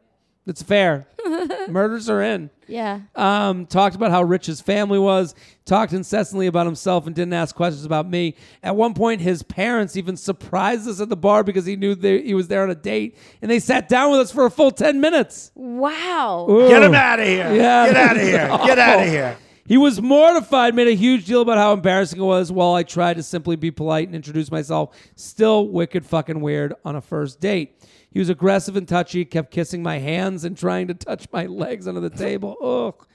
It's 0.47 0.63
fair. 0.63 1.07
Murders 1.69 2.09
are 2.09 2.23
in. 2.23 2.51
Yeah. 2.67 3.01
Um, 3.17 3.67
talked 3.67 3.97
about 3.97 4.11
how 4.11 4.23
rich 4.23 4.47
his 4.47 4.61
family 4.61 4.99
was, 4.99 5.35
talked 5.65 5.93
incessantly 5.93 6.47
about 6.47 6.67
himself, 6.67 7.07
and 7.07 7.15
didn't 7.15 7.33
ask 7.33 7.55
questions 7.55 7.85
about 7.85 8.09
me. 8.09 8.37
At 8.63 8.77
one 8.77 8.95
point, 8.95 9.21
his 9.21 9.43
parents 9.43 9.97
even 9.97 10.17
surprised 10.17 10.89
us 10.89 11.01
at 11.01 11.09
the 11.09 11.17
bar 11.17 11.43
because 11.43 11.67
he 11.67 11.77
knew 11.77 11.95
they, 11.95 12.23
he 12.23 12.35
was 12.35 12.49
there 12.49 12.63
on 12.63 12.71
a 12.71 12.75
date, 12.75 13.17
and 13.43 13.51
they 13.51 13.59
sat 13.61 13.89
down 13.89 14.11
with 14.13 14.21
us 14.21 14.33
for 14.33 14.47
a 14.47 14.51
full 14.51 14.71
10 14.71 15.01
minutes. 15.01 15.51
Wow. 15.55 16.47
Get 16.69 16.83
him 16.83 16.95
out 16.95 17.21
of 17.21 17.27
here. 17.27 17.53
Yeah, 17.55 17.87
Get 17.87 17.97
out 17.97 18.17
of 18.17 18.23
here. 18.23 18.49
Get 18.67 18.79
out 18.79 19.01
of 19.01 19.09
here. 19.09 19.37
He 19.71 19.77
was 19.77 20.03
mortified, 20.03 20.75
made 20.75 20.89
a 20.89 20.97
huge 20.97 21.27
deal 21.27 21.43
about 21.43 21.57
how 21.57 21.73
embarrassing 21.73 22.21
it 22.21 22.25
was 22.25 22.51
while 22.51 22.75
I 22.75 22.83
tried 22.83 23.19
to 23.19 23.23
simply 23.23 23.55
be 23.55 23.71
polite 23.71 24.09
and 24.09 24.17
introduce 24.17 24.51
myself. 24.51 24.97
Still 25.15 25.69
wicked 25.69 26.05
fucking 26.05 26.41
weird 26.41 26.75
on 26.85 26.97
a 26.97 27.01
first 27.01 27.39
date. 27.39 27.81
He 28.11 28.19
was 28.19 28.29
aggressive 28.29 28.77
and 28.77 28.89
touchy, 28.89 29.25
kept 29.25 29.51
kissing 29.53 29.83
my 29.83 29.99
hands 29.99 30.45
and 30.45 30.57
trying 30.57 30.89
to 30.89 30.95
touch 30.95 31.27
my 31.33 31.47
legs 31.47 31.87
under 31.87 32.01
the 32.01 32.11
table. 32.11 32.57
Ugh. 32.97 33.07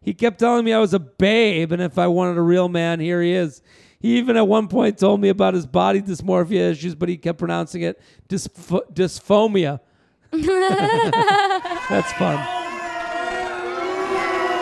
He 0.00 0.14
kept 0.14 0.38
telling 0.38 0.64
me 0.64 0.72
I 0.72 0.78
was 0.78 0.92
a 0.94 0.98
babe, 0.98 1.72
and 1.72 1.80
if 1.80 1.98
I 1.98 2.06
wanted 2.06 2.36
a 2.36 2.42
real 2.42 2.68
man, 2.68 3.00
here 3.00 3.22
he 3.22 3.32
is. 3.32 3.62
He 3.98 4.18
even 4.18 4.36
at 4.36 4.46
one 4.46 4.68
point 4.68 4.98
told 4.98 5.20
me 5.20 5.30
about 5.30 5.54
his 5.54 5.66
body 5.66 6.02
dysmorphia 6.02 6.70
issues, 6.70 6.94
but 6.94 7.08
he 7.08 7.16
kept 7.16 7.38
pronouncing 7.38 7.82
it 7.82 7.98
dysph- 8.28 8.92
dysphomia. 8.92 9.80
That's 10.30 12.12
fun. 12.12 12.36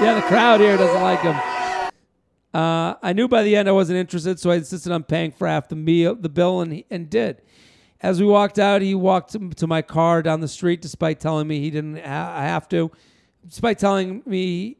Yeah, 0.00 0.14
the 0.14 0.22
crowd 0.22 0.60
here 0.60 0.76
doesn't 0.76 1.02
like 1.02 1.20
him. 1.20 1.36
Uh, 2.54 2.94
I 3.02 3.12
knew 3.12 3.26
by 3.28 3.42
the 3.42 3.56
end 3.56 3.68
I 3.68 3.72
wasn't 3.72 3.98
interested, 3.98 4.38
so 4.38 4.50
I 4.50 4.56
insisted 4.56 4.92
on 4.92 5.02
paying 5.04 5.32
for 5.32 5.48
half 5.48 5.68
the 5.68 5.76
meal, 5.76 6.14
the 6.14 6.28
bill, 6.28 6.60
and 6.60 6.84
and 6.90 7.08
did. 7.08 7.42
As 8.02 8.20
we 8.20 8.26
walked 8.26 8.58
out, 8.58 8.82
he 8.82 8.94
walked 8.94 9.36
to, 9.56 9.66
my 9.66 9.80
car 9.80 10.22
down 10.22 10.40
the 10.40 10.48
street, 10.48 10.82
despite 10.82 11.20
telling 11.20 11.46
me 11.46 11.60
he 11.60 11.70
didn't 11.70 11.98
ha- 11.98 12.40
have 12.40 12.68
to. 12.70 12.90
despite 13.46 13.78
telling 13.78 14.22
me 14.26 14.78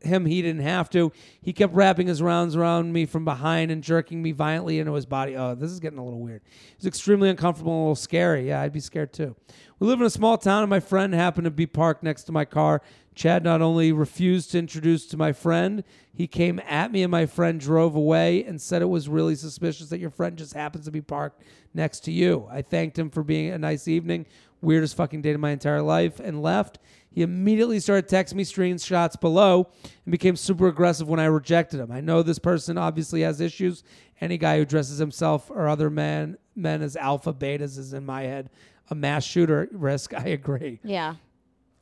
him 0.00 0.26
he 0.26 0.42
didn't 0.42 0.62
have 0.62 0.90
to. 0.90 1.12
He 1.40 1.52
kept 1.52 1.74
wrapping 1.74 2.06
his 2.06 2.20
rounds 2.20 2.56
around 2.56 2.92
me 2.92 3.06
from 3.06 3.24
behind 3.24 3.70
and 3.70 3.82
jerking 3.82 4.22
me 4.22 4.32
violently 4.32 4.78
into 4.78 4.92
his 4.94 5.06
body. 5.06 5.36
Oh, 5.36 5.54
this 5.54 5.70
is 5.70 5.80
getting 5.80 5.98
a 5.98 6.04
little 6.04 6.20
weird. 6.20 6.42
It 6.44 6.78
was 6.78 6.86
extremely 6.86 7.30
uncomfortable 7.30 7.72
and 7.72 7.78
a 7.78 7.82
little 7.84 7.96
scary. 7.96 8.48
Yeah, 8.48 8.60
I'd 8.60 8.72
be 8.72 8.80
scared 8.80 9.12
too. 9.12 9.34
We 9.78 9.86
live 9.86 10.00
in 10.00 10.06
a 10.06 10.10
small 10.10 10.38
town, 10.38 10.62
and 10.62 10.70
my 10.70 10.80
friend 10.80 11.14
happened 11.14 11.44
to 11.46 11.50
be 11.50 11.66
parked 11.66 12.02
next 12.02 12.24
to 12.24 12.32
my 12.32 12.44
car. 12.44 12.82
Chad 13.14 13.44
not 13.44 13.62
only 13.62 13.92
refused 13.92 14.50
to 14.50 14.58
introduce 14.58 15.06
to 15.06 15.16
my 15.16 15.32
friend, 15.32 15.84
he 16.12 16.26
came 16.26 16.60
at 16.66 16.92
me, 16.92 17.02
and 17.02 17.10
my 17.10 17.26
friend 17.26 17.60
drove 17.60 17.94
away 17.94 18.44
and 18.44 18.60
said 18.60 18.82
it 18.82 18.86
was 18.86 19.08
really 19.08 19.34
suspicious 19.34 19.88
that 19.88 20.00
your 20.00 20.10
friend 20.10 20.36
just 20.36 20.54
happens 20.54 20.84
to 20.86 20.90
be 20.90 21.00
parked 21.00 21.42
next 21.74 22.00
to 22.00 22.12
you. 22.12 22.48
I 22.50 22.62
thanked 22.62 22.98
him 22.98 23.10
for 23.10 23.22
being 23.22 23.50
a 23.50 23.58
nice 23.58 23.88
evening, 23.88 24.26
weirdest 24.60 24.96
fucking 24.96 25.22
date 25.22 25.34
of 25.34 25.40
my 25.40 25.50
entire 25.50 25.82
life, 25.82 26.20
and 26.20 26.42
left. 26.42 26.78
He 27.10 27.22
immediately 27.22 27.78
started 27.78 28.08
texting 28.08 28.34
me 28.34 28.44
screenshots 28.44 29.20
below 29.20 29.70
and 29.82 30.12
became 30.12 30.34
super 30.34 30.66
aggressive 30.66 31.08
when 31.08 31.20
I 31.20 31.26
rejected 31.26 31.78
him. 31.78 31.92
I 31.92 32.00
know 32.00 32.22
this 32.22 32.40
person 32.40 32.76
obviously 32.76 33.20
has 33.20 33.40
issues. 33.40 33.84
Any 34.20 34.38
guy 34.38 34.58
who 34.58 34.64
dresses 34.64 34.98
himself 34.98 35.50
or 35.50 35.68
other 35.68 35.90
men 35.90 36.36
men 36.56 36.82
as 36.82 36.96
alpha 36.96 37.32
betas 37.32 37.78
is 37.78 37.92
in 37.92 38.06
my 38.06 38.22
head 38.22 38.48
a 38.90 38.94
mass 38.94 39.24
shooter 39.24 39.68
risk. 39.72 40.14
I 40.18 40.28
agree. 40.28 40.80
Yeah. 40.82 41.14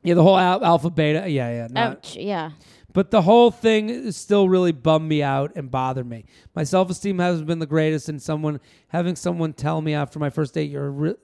Yeah, 0.03 0.15
the 0.15 0.23
whole 0.23 0.37
al- 0.39 0.65
alpha 0.65 0.91
beta. 0.91 1.29
Yeah, 1.29 1.51
yeah. 1.51 1.69
Not, 1.71 1.91
Ouch. 1.99 2.17
Yeah. 2.17 2.51
but 2.93 3.11
the 3.11 3.23
whole 3.23 3.51
thing 3.51 4.11
still 4.13 4.49
really 4.49 4.73
bummed 4.73 5.09
me 5.09 5.23
out 5.23 5.53
and 5.57 5.71
bothered 5.71 6.09
me. 6.09 6.25
My 6.55 6.65
self 6.65 6.91
esteem 6.91 7.19
hasn't 7.19 7.47
been 7.47 7.59
the 7.61 7.67
greatest, 7.67 8.09
and 8.09 8.21
someone 8.21 8.61
having 8.89 9.17
someone 9.17 9.53
tell 9.53 9.81
me 9.81 9.95
after 9.95 10.19
my 10.19 10.31
first 10.31 10.55
date 10.55 10.71
you're 10.71 10.91
re- 10.91 11.15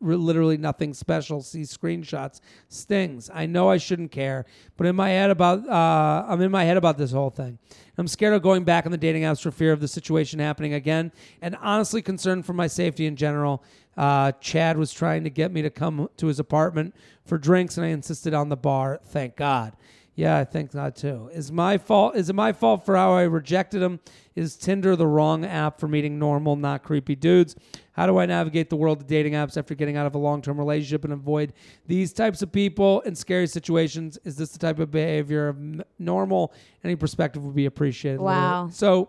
re- 0.00 0.16
literally 0.16 0.56
nothing 0.56 0.94
special. 0.94 1.42
See 1.42 1.60
screenshots 1.62 2.40
stings. 2.68 3.30
I 3.32 3.46
know 3.46 3.68
I 3.68 3.76
shouldn't 3.76 4.10
care, 4.12 4.46
but 4.76 4.86
in 4.86 4.96
my 4.96 5.10
head 5.10 5.30
about 5.30 5.68
uh, 5.68 6.24
I'm 6.26 6.40
in 6.40 6.50
my 6.50 6.64
head 6.64 6.76
about 6.78 6.96
this 6.98 7.12
whole 7.12 7.30
thing. 7.30 7.58
I'm 7.98 8.08
scared 8.08 8.32
of 8.32 8.40
going 8.42 8.64
back 8.64 8.86
on 8.86 8.92
the 8.92 8.98
dating 8.98 9.22
apps 9.24 9.42
for 9.42 9.50
fear 9.50 9.72
of 9.72 9.80
the 9.80 9.88
situation 9.88 10.40
happening 10.40 10.72
again, 10.72 11.12
and 11.42 11.54
honestly 11.60 12.00
concerned 12.00 12.46
for 12.46 12.54
my 12.54 12.66
safety 12.66 13.04
in 13.06 13.14
general. 13.16 13.62
Uh, 13.96 14.32
Chad 14.32 14.76
was 14.76 14.92
trying 14.92 15.24
to 15.24 15.30
get 15.30 15.52
me 15.52 15.62
to 15.62 15.70
come 15.70 16.08
to 16.16 16.26
his 16.26 16.38
apartment 16.38 16.94
for 17.24 17.38
drinks, 17.38 17.76
and 17.76 17.86
I 17.86 17.90
insisted 17.90 18.34
on 18.34 18.48
the 18.48 18.56
bar. 18.56 19.00
Thank 19.04 19.36
God. 19.36 19.76
Yeah, 20.14 20.36
I 20.36 20.44
think 20.44 20.72
that 20.72 20.94
too. 20.94 21.30
Is 21.32 21.50
my 21.50 21.78
fault? 21.78 22.16
Is 22.16 22.28
it 22.28 22.34
my 22.34 22.52
fault 22.52 22.84
for 22.84 22.96
how 22.96 23.14
I 23.14 23.22
rejected 23.22 23.82
him? 23.82 23.98
Is 24.34 24.56
Tinder 24.56 24.94
the 24.94 25.06
wrong 25.06 25.44
app 25.44 25.80
for 25.80 25.88
meeting 25.88 26.18
normal, 26.18 26.54
not 26.54 26.82
creepy 26.82 27.16
dudes? 27.16 27.56
How 27.92 28.06
do 28.06 28.18
I 28.18 28.26
navigate 28.26 28.68
the 28.68 28.76
world 28.76 29.00
of 29.00 29.06
dating 29.06 29.32
apps 29.32 29.56
after 29.56 29.74
getting 29.74 29.96
out 29.96 30.06
of 30.06 30.14
a 30.14 30.18
long-term 30.18 30.58
relationship 30.58 31.04
and 31.04 31.14
avoid 31.14 31.54
these 31.86 32.12
types 32.12 32.42
of 32.42 32.52
people 32.52 33.00
in 33.02 33.14
scary 33.14 33.46
situations? 33.46 34.18
Is 34.24 34.36
this 34.36 34.50
the 34.50 34.58
type 34.58 34.78
of 34.78 34.90
behavior 34.90 35.48
of 35.48 35.58
normal? 35.98 36.52
Any 36.84 36.96
perspective 36.96 37.44
would 37.44 37.54
be 37.54 37.66
appreciated. 37.66 38.20
Wow. 38.20 38.68
So, 38.70 39.08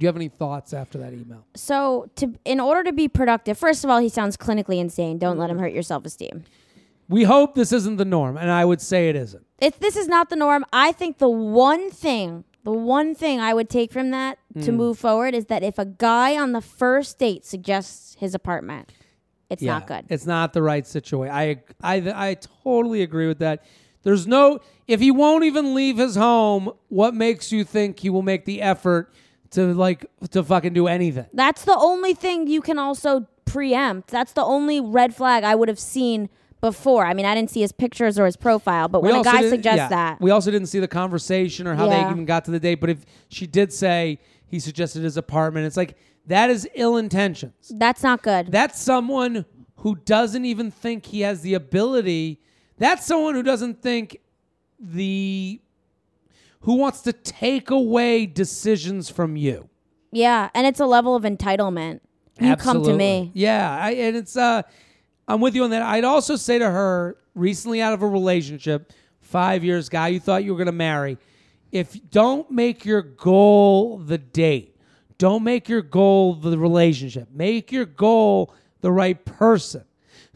do 0.00 0.04
you 0.04 0.08
have 0.08 0.16
any 0.16 0.28
thoughts 0.28 0.72
after 0.72 0.96
that 0.98 1.12
email? 1.12 1.44
So 1.54 2.10
to 2.16 2.32
in 2.46 2.58
order 2.58 2.82
to 2.84 2.92
be 2.92 3.06
productive, 3.06 3.58
first 3.58 3.84
of 3.84 3.90
all, 3.90 3.98
he 3.98 4.08
sounds 4.08 4.34
clinically 4.36 4.78
insane. 4.80 5.18
Don't 5.18 5.36
let 5.36 5.50
him 5.50 5.58
hurt 5.58 5.74
your 5.74 5.82
self 5.82 6.06
esteem. 6.06 6.44
We 7.08 7.24
hope 7.24 7.54
this 7.54 7.70
isn't 7.72 7.96
the 7.96 8.04
norm, 8.06 8.38
and 8.38 8.50
I 8.50 8.64
would 8.64 8.80
say 8.80 9.10
it 9.10 9.16
isn't. 9.16 9.44
If 9.60 9.78
this 9.78 9.96
is 9.96 10.08
not 10.08 10.30
the 10.30 10.36
norm, 10.36 10.64
I 10.72 10.92
think 10.92 11.18
the 11.18 11.28
one 11.28 11.90
thing, 11.90 12.44
the 12.64 12.70
one 12.72 13.14
thing 13.14 13.40
I 13.40 13.52
would 13.52 13.68
take 13.68 13.92
from 13.92 14.10
that 14.10 14.38
Hmm. 14.54 14.62
to 14.62 14.72
move 14.72 14.98
forward 14.98 15.34
is 15.34 15.46
that 15.46 15.62
if 15.62 15.78
a 15.78 15.84
guy 15.84 16.36
on 16.38 16.52
the 16.52 16.60
first 16.62 17.18
date 17.18 17.44
suggests 17.44 18.16
his 18.18 18.34
apartment, 18.34 18.90
it's 19.50 19.62
not 19.62 19.86
good. 19.86 20.06
It's 20.08 20.24
not 20.26 20.54
the 20.54 20.62
right 20.62 20.86
situation. 20.86 21.34
I, 21.34 21.62
I, 21.82 21.96
I 22.30 22.34
totally 22.64 23.02
agree 23.02 23.26
with 23.28 23.40
that. 23.40 23.64
There's 24.02 24.26
no, 24.26 24.60
if 24.88 24.98
he 25.00 25.10
won't 25.10 25.44
even 25.44 25.74
leave 25.74 25.98
his 25.98 26.16
home, 26.16 26.72
what 26.88 27.12
makes 27.14 27.52
you 27.52 27.64
think 27.64 27.98
he 27.98 28.08
will 28.08 28.22
make 28.22 28.44
the 28.46 28.62
effort 28.62 29.12
to 29.52 29.74
like, 29.74 30.06
to 30.30 30.42
fucking 30.42 30.72
do 30.72 30.86
anything? 30.86 31.26
That's 31.32 31.64
the 31.64 31.76
only 31.76 32.14
thing 32.14 32.46
you 32.46 32.60
can 32.60 32.78
also 32.78 33.26
preempt. 33.44 34.08
That's 34.10 34.32
the 34.32 34.44
only 34.44 34.80
red 34.80 35.14
flag 35.14 35.44
I 35.44 35.54
would 35.54 35.68
have 35.68 35.78
seen 35.78 36.28
before. 36.60 37.04
I 37.06 37.14
mean, 37.14 37.26
I 37.26 37.34
didn't 37.34 37.50
see 37.50 37.62
his 37.62 37.72
pictures 37.72 38.18
or 38.18 38.26
his 38.26 38.36
profile, 38.36 38.86
but 38.88 39.02
when 39.02 39.14
a 39.14 39.22
guy 39.22 39.48
suggests 39.48 39.78
yeah. 39.78 39.88
that, 39.88 40.20
We 40.20 40.30
also 40.30 40.50
didn't 40.50 40.68
see 40.68 40.78
the 40.78 40.88
conversation 40.88 41.66
or 41.66 41.74
how 41.74 41.88
Yeah. 41.88 42.04
they 42.04 42.10
even 42.10 42.24
got 42.26 42.44
to 42.46 42.50
the 42.50 42.60
date. 42.60 42.76
But 42.80 42.90
if 42.90 43.04
she 43.28 43.46
did 43.46 43.72
say 43.72 44.18
he 44.46 44.60
suggested 44.60 45.02
his 45.02 45.16
apartment, 45.16 45.66
it's 45.66 45.76
like, 45.76 45.96
that 46.26 46.50
is 46.50 46.68
ill 46.74 46.96
intentions. 46.96 47.72
that's 47.76 48.02
not 48.02 48.22
good. 48.22 48.52
That's 48.52 48.80
someone 48.80 49.46
who 49.76 49.96
doesn't 49.96 50.44
even 50.44 50.70
think 50.70 51.06
he 51.06 51.22
has 51.22 51.40
the 51.40 51.54
ability. 51.54 52.40
That's 52.76 53.06
someone 53.06 53.34
who 53.34 53.42
doesn't 53.42 53.80
think 53.82 54.18
the 54.78 55.60
who 56.62 56.74
wants 56.74 57.00
to 57.02 57.12
take 57.12 57.70
away 57.70 58.26
decisions 58.26 59.10
from 59.10 59.36
you. 59.36 59.68
yeah, 60.12 60.50
and 60.54 60.66
it's 60.66 60.80
a 60.80 60.86
level 60.86 61.14
of 61.16 61.22
entitlement. 61.22 62.00
You 62.40 62.56
come 62.56 62.82
to 62.84 62.94
me. 62.96 63.30
Yeah, 63.34 63.78
I, 63.78 63.90
and 63.92 64.16
it's 64.16 64.36
uh, 64.36 64.62
I'm 65.28 65.40
with 65.40 65.54
you 65.54 65.64
on 65.64 65.70
that. 65.70 65.82
I'd 65.82 66.04
also 66.04 66.36
say 66.36 66.58
to 66.58 66.70
her, 66.70 67.18
recently 67.34 67.82
out 67.82 67.92
of 67.92 68.02
a 68.02 68.08
relationship, 68.08 68.92
five 69.20 69.62
years 69.62 69.88
guy 69.88 70.08
you 70.08 70.20
thought 70.20 70.42
you 70.42 70.52
were 70.52 70.58
gonna 70.58 70.72
marry, 70.72 71.18
if 71.70 71.96
don't 72.10 72.50
make 72.50 72.84
your 72.84 73.02
goal 73.02 73.98
the 73.98 74.18
date, 74.18 74.76
don't 75.18 75.44
make 75.44 75.68
your 75.68 75.82
goal 75.82 76.34
the 76.34 76.56
relationship, 76.56 77.28
make 77.30 77.70
your 77.70 77.84
goal 77.84 78.54
the 78.80 78.90
right 78.90 79.22
person, 79.24 79.84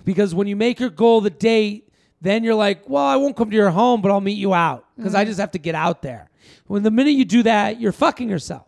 because 0.05 0.35
when 0.35 0.47
you 0.47 0.57
make 0.57 0.79
your 0.79 0.91
goal 0.91 1.23
the 1.23 1.31
date, 1.31 1.89
then 2.21 2.45
you're 2.45 2.55
like, 2.55 2.89
well, 2.89 3.05
I 3.05 3.17
won't 3.17 3.37
come 3.37 3.51
to 3.51 3.57
your 3.57 3.71
home, 3.71 4.03
but 4.03 4.11
I'll 4.11 4.21
meet 4.21 4.39
you 4.39 4.53
out 4.53 4.84
because 4.97 5.15
I 5.15 5.25
just 5.25 5.41
have 5.41 5.51
to 5.53 5.59
get 5.59 5.75
out 5.75 6.03
there. 6.03 6.31
When 6.67 6.83
the 6.83 6.91
minute 6.91 7.13
you 7.13 7.25
do 7.25 7.43
that, 7.45 7.81
you're 7.81 7.93
fucking 7.93 8.29
yourself 8.29 8.67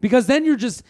because 0.00 0.26
then 0.26 0.44
you're 0.44 0.56
just 0.56 0.82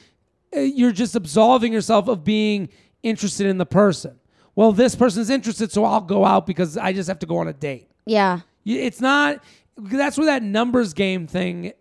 uh, 0.57 0.61
you're 0.61 0.93
just 0.93 1.15
absolving 1.15 1.73
yourself 1.73 2.09
of 2.09 2.25
being 2.25 2.69
interested 3.03 3.47
in 3.47 3.59
the 3.59 3.67
person. 3.67 4.19
Well, 4.55 4.73
this 4.73 4.95
person's 4.95 5.31
interested, 5.31 5.73
so 5.73 5.85
I'll 5.85 6.01
go 6.01 6.25
out 6.25 6.47
because 6.47 6.77
I 6.77 6.93
just 6.93 7.09
have 7.09 7.19
to 7.21 7.27
go 7.27 7.39
on 7.39 7.49
a 7.49 7.53
date. 7.55 7.89
Yeah. 8.05 8.41
It's 8.65 9.01
not. 9.01 9.43
That's 9.77 10.19
where 10.19 10.27
that 10.27 10.43
numbers 10.43 10.93
game 10.93 11.27
thing 11.27 11.73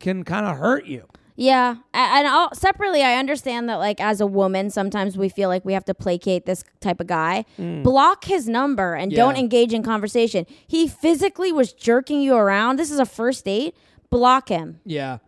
can 0.00 0.24
kind 0.24 0.44
of 0.46 0.56
hurt 0.56 0.86
you. 0.86 1.06
Yeah, 1.38 1.76
and 1.92 2.26
I'll, 2.26 2.54
separately, 2.54 3.02
I 3.02 3.16
understand 3.16 3.68
that 3.68 3.76
like 3.76 4.00
as 4.00 4.20
a 4.22 4.26
woman, 4.26 4.70
sometimes 4.70 5.18
we 5.18 5.28
feel 5.28 5.50
like 5.50 5.64
we 5.66 5.74
have 5.74 5.84
to 5.84 5.92
placate 5.94 6.46
this 6.46 6.64
type 6.80 6.98
of 7.00 7.06
guy. 7.06 7.44
Block 7.58 8.24
his 8.24 8.48
number 8.48 8.94
and 8.94 9.12
don't 9.12 9.34
Mm. 9.34 9.40
Engage 9.40 9.74
in 9.74 9.82
conversation. 9.82 10.46
He 10.66 10.88
physically 10.88 11.52
was 11.52 11.72
jerking 11.74 12.22
you 12.22 12.34
around. 12.36 12.78
This 12.78 12.90
is 12.90 12.98
a 12.98 13.04
first 13.04 13.44
date. 13.44 13.76
Block 14.08 14.48
him. 14.48 14.80
Yeah. 14.84 15.18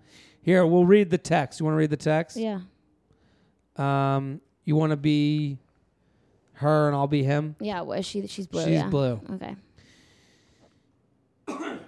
Here, 0.40 0.64
we'll 0.66 0.86
read 0.86 1.10
the 1.10 1.18
text. 1.18 1.60
You 1.60 1.66
want 1.66 1.74
to 1.74 1.78
read 1.78 1.90
the 1.90 1.96
text? 1.98 2.36
Yeah, 2.38 2.60
Um, 3.76 4.40
you 4.64 4.76
want 4.76 4.90
to 4.92 4.96
be 4.96 5.58
her 6.54 6.86
and 6.88 6.96
I'll 6.96 7.06
be 7.06 7.22
him. 7.22 7.54
yeah. 7.60 7.82
Well, 7.82 8.00
she 8.00 8.26
she's 8.28 8.46
blue. 8.46 8.64
She's 8.64 8.72
yeah. 8.72 8.88
blue. 8.88 9.20
Okay. 9.34 9.56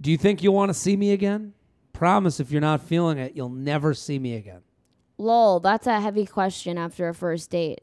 Do 0.00 0.10
you 0.10 0.16
think 0.16 0.42
you'll 0.42 0.54
want 0.54 0.68
to 0.70 0.74
see 0.74 0.96
me 0.96 1.10
again? 1.12 1.54
Promise 1.96 2.40
if 2.40 2.50
you're 2.50 2.60
not 2.60 2.82
feeling 2.82 3.16
it, 3.16 3.34
you'll 3.34 3.48
never 3.48 3.94
see 3.94 4.18
me 4.18 4.34
again. 4.34 4.60
Lol, 5.16 5.60
that's 5.60 5.86
a 5.86 5.98
heavy 5.98 6.26
question 6.26 6.76
after 6.76 7.08
a 7.08 7.14
first 7.14 7.48
date. 7.48 7.80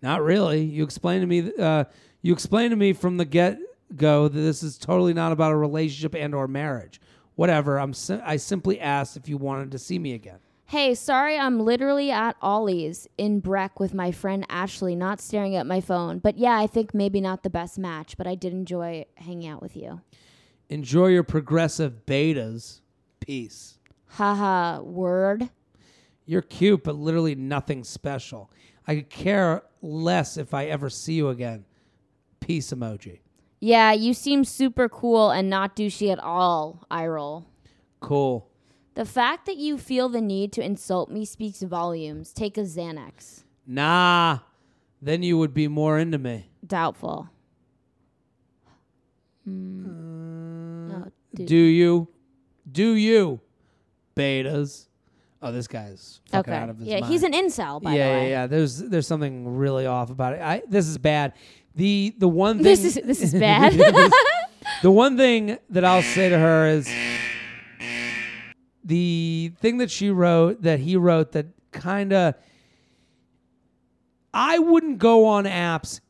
Not 0.00 0.22
really. 0.22 0.62
You 0.62 0.84
explained 0.84 1.20
to 1.20 1.26
me. 1.26 1.52
Uh, 1.58 1.84
you 2.22 2.32
explained 2.32 2.70
to 2.70 2.76
me 2.76 2.94
from 2.94 3.18
the 3.18 3.26
get 3.26 3.58
go 3.94 4.26
that 4.26 4.40
this 4.40 4.62
is 4.62 4.78
totally 4.78 5.12
not 5.12 5.32
about 5.32 5.52
a 5.52 5.56
relationship 5.56 6.14
and 6.14 6.34
or 6.34 6.48
marriage. 6.48 6.98
Whatever. 7.34 7.78
I'm. 7.78 7.92
I 8.24 8.36
simply 8.36 8.80
asked 8.80 9.18
if 9.18 9.28
you 9.28 9.36
wanted 9.36 9.70
to 9.72 9.78
see 9.78 9.98
me 9.98 10.14
again. 10.14 10.38
Hey, 10.64 10.94
sorry, 10.94 11.38
I'm 11.38 11.60
literally 11.60 12.10
at 12.10 12.36
Ollie's 12.40 13.06
in 13.18 13.40
Breck 13.40 13.78
with 13.78 13.92
my 13.92 14.12
friend 14.12 14.46
Ashley, 14.48 14.96
not 14.96 15.20
staring 15.20 15.54
at 15.56 15.66
my 15.66 15.82
phone. 15.82 16.20
But 16.20 16.38
yeah, 16.38 16.58
I 16.58 16.66
think 16.66 16.94
maybe 16.94 17.20
not 17.20 17.42
the 17.42 17.50
best 17.50 17.78
match, 17.78 18.16
but 18.16 18.26
I 18.26 18.34
did 18.34 18.54
enjoy 18.54 19.04
hanging 19.16 19.46
out 19.46 19.60
with 19.60 19.76
you. 19.76 20.00
Enjoy 20.70 21.08
your 21.08 21.22
progressive 21.22 22.06
betas. 22.06 22.80
Peace. 23.26 23.78
Haha, 24.08 24.80
word. 24.80 25.48
You're 26.26 26.42
cute, 26.42 26.84
but 26.84 26.96
literally 26.96 27.34
nothing 27.34 27.84
special. 27.84 28.50
I 28.86 28.96
could 28.96 29.10
care 29.10 29.62
less 29.80 30.36
if 30.36 30.54
I 30.54 30.66
ever 30.66 30.90
see 30.90 31.14
you 31.14 31.28
again. 31.28 31.64
Peace 32.40 32.72
emoji. 32.72 33.20
Yeah, 33.60 33.92
you 33.92 34.12
seem 34.12 34.44
super 34.44 34.88
cool 34.88 35.30
and 35.30 35.48
not 35.48 35.76
douchey 35.76 36.10
at 36.10 36.18
all, 36.18 36.84
I 36.90 37.06
roll. 37.06 37.46
Cool. 38.00 38.48
The 38.94 39.04
fact 39.04 39.46
that 39.46 39.56
you 39.56 39.78
feel 39.78 40.08
the 40.08 40.20
need 40.20 40.52
to 40.54 40.64
insult 40.64 41.10
me 41.10 41.24
speaks 41.24 41.62
volumes. 41.62 42.32
Take 42.32 42.58
a 42.58 42.62
Xanax. 42.62 43.44
Nah. 43.66 44.40
Then 45.00 45.22
you 45.22 45.38
would 45.38 45.54
be 45.54 45.68
more 45.68 45.98
into 45.98 46.18
me. 46.18 46.50
Doubtful. 46.66 47.28
Hmm. 49.44 50.92
Oh, 50.92 51.06
dude. 51.34 51.46
Do 51.46 51.56
you? 51.56 52.08
Do 52.72 52.94
you? 52.94 53.40
Betas. 54.16 54.86
Oh, 55.44 55.50
this 55.52 55.66
guy's 55.66 56.20
fucking 56.30 56.52
okay. 56.52 56.62
out 56.62 56.68
of 56.68 56.78
his 56.78 56.88
Yeah, 56.88 57.00
mind. 57.00 57.12
he's 57.12 57.22
an 57.24 57.32
incel, 57.32 57.82
by 57.82 57.94
yeah, 57.94 58.08
the 58.08 58.12
way. 58.20 58.24
yeah. 58.30 58.42
Yeah. 58.42 58.46
There's 58.46 58.78
there's 58.78 59.06
something 59.06 59.56
really 59.56 59.86
off 59.86 60.10
about 60.10 60.34
it. 60.34 60.40
I 60.40 60.62
this 60.68 60.86
is 60.88 60.98
bad. 60.98 61.32
The 61.74 62.14
the 62.18 62.28
one 62.28 62.56
thing 62.58 62.64
This 62.64 62.84
is 62.84 62.94
this 63.04 63.22
is 63.22 63.34
bad. 63.48 63.74
The 64.82 64.90
one 64.90 65.16
thing 65.16 65.58
that 65.70 65.84
I'll 65.84 66.02
say 66.02 66.28
to 66.28 66.38
her 66.38 66.66
is 66.68 66.88
the 68.84 69.52
thing 69.60 69.78
that 69.78 69.90
she 69.90 70.10
wrote, 70.10 70.62
that 70.62 70.80
he 70.80 70.96
wrote, 70.96 71.32
that 71.32 71.46
kind 71.72 72.12
of. 72.12 72.34
I 74.34 74.58
wouldn't 74.58 74.98
go 74.98 75.26
on 75.26 75.44
apps. 75.44 76.00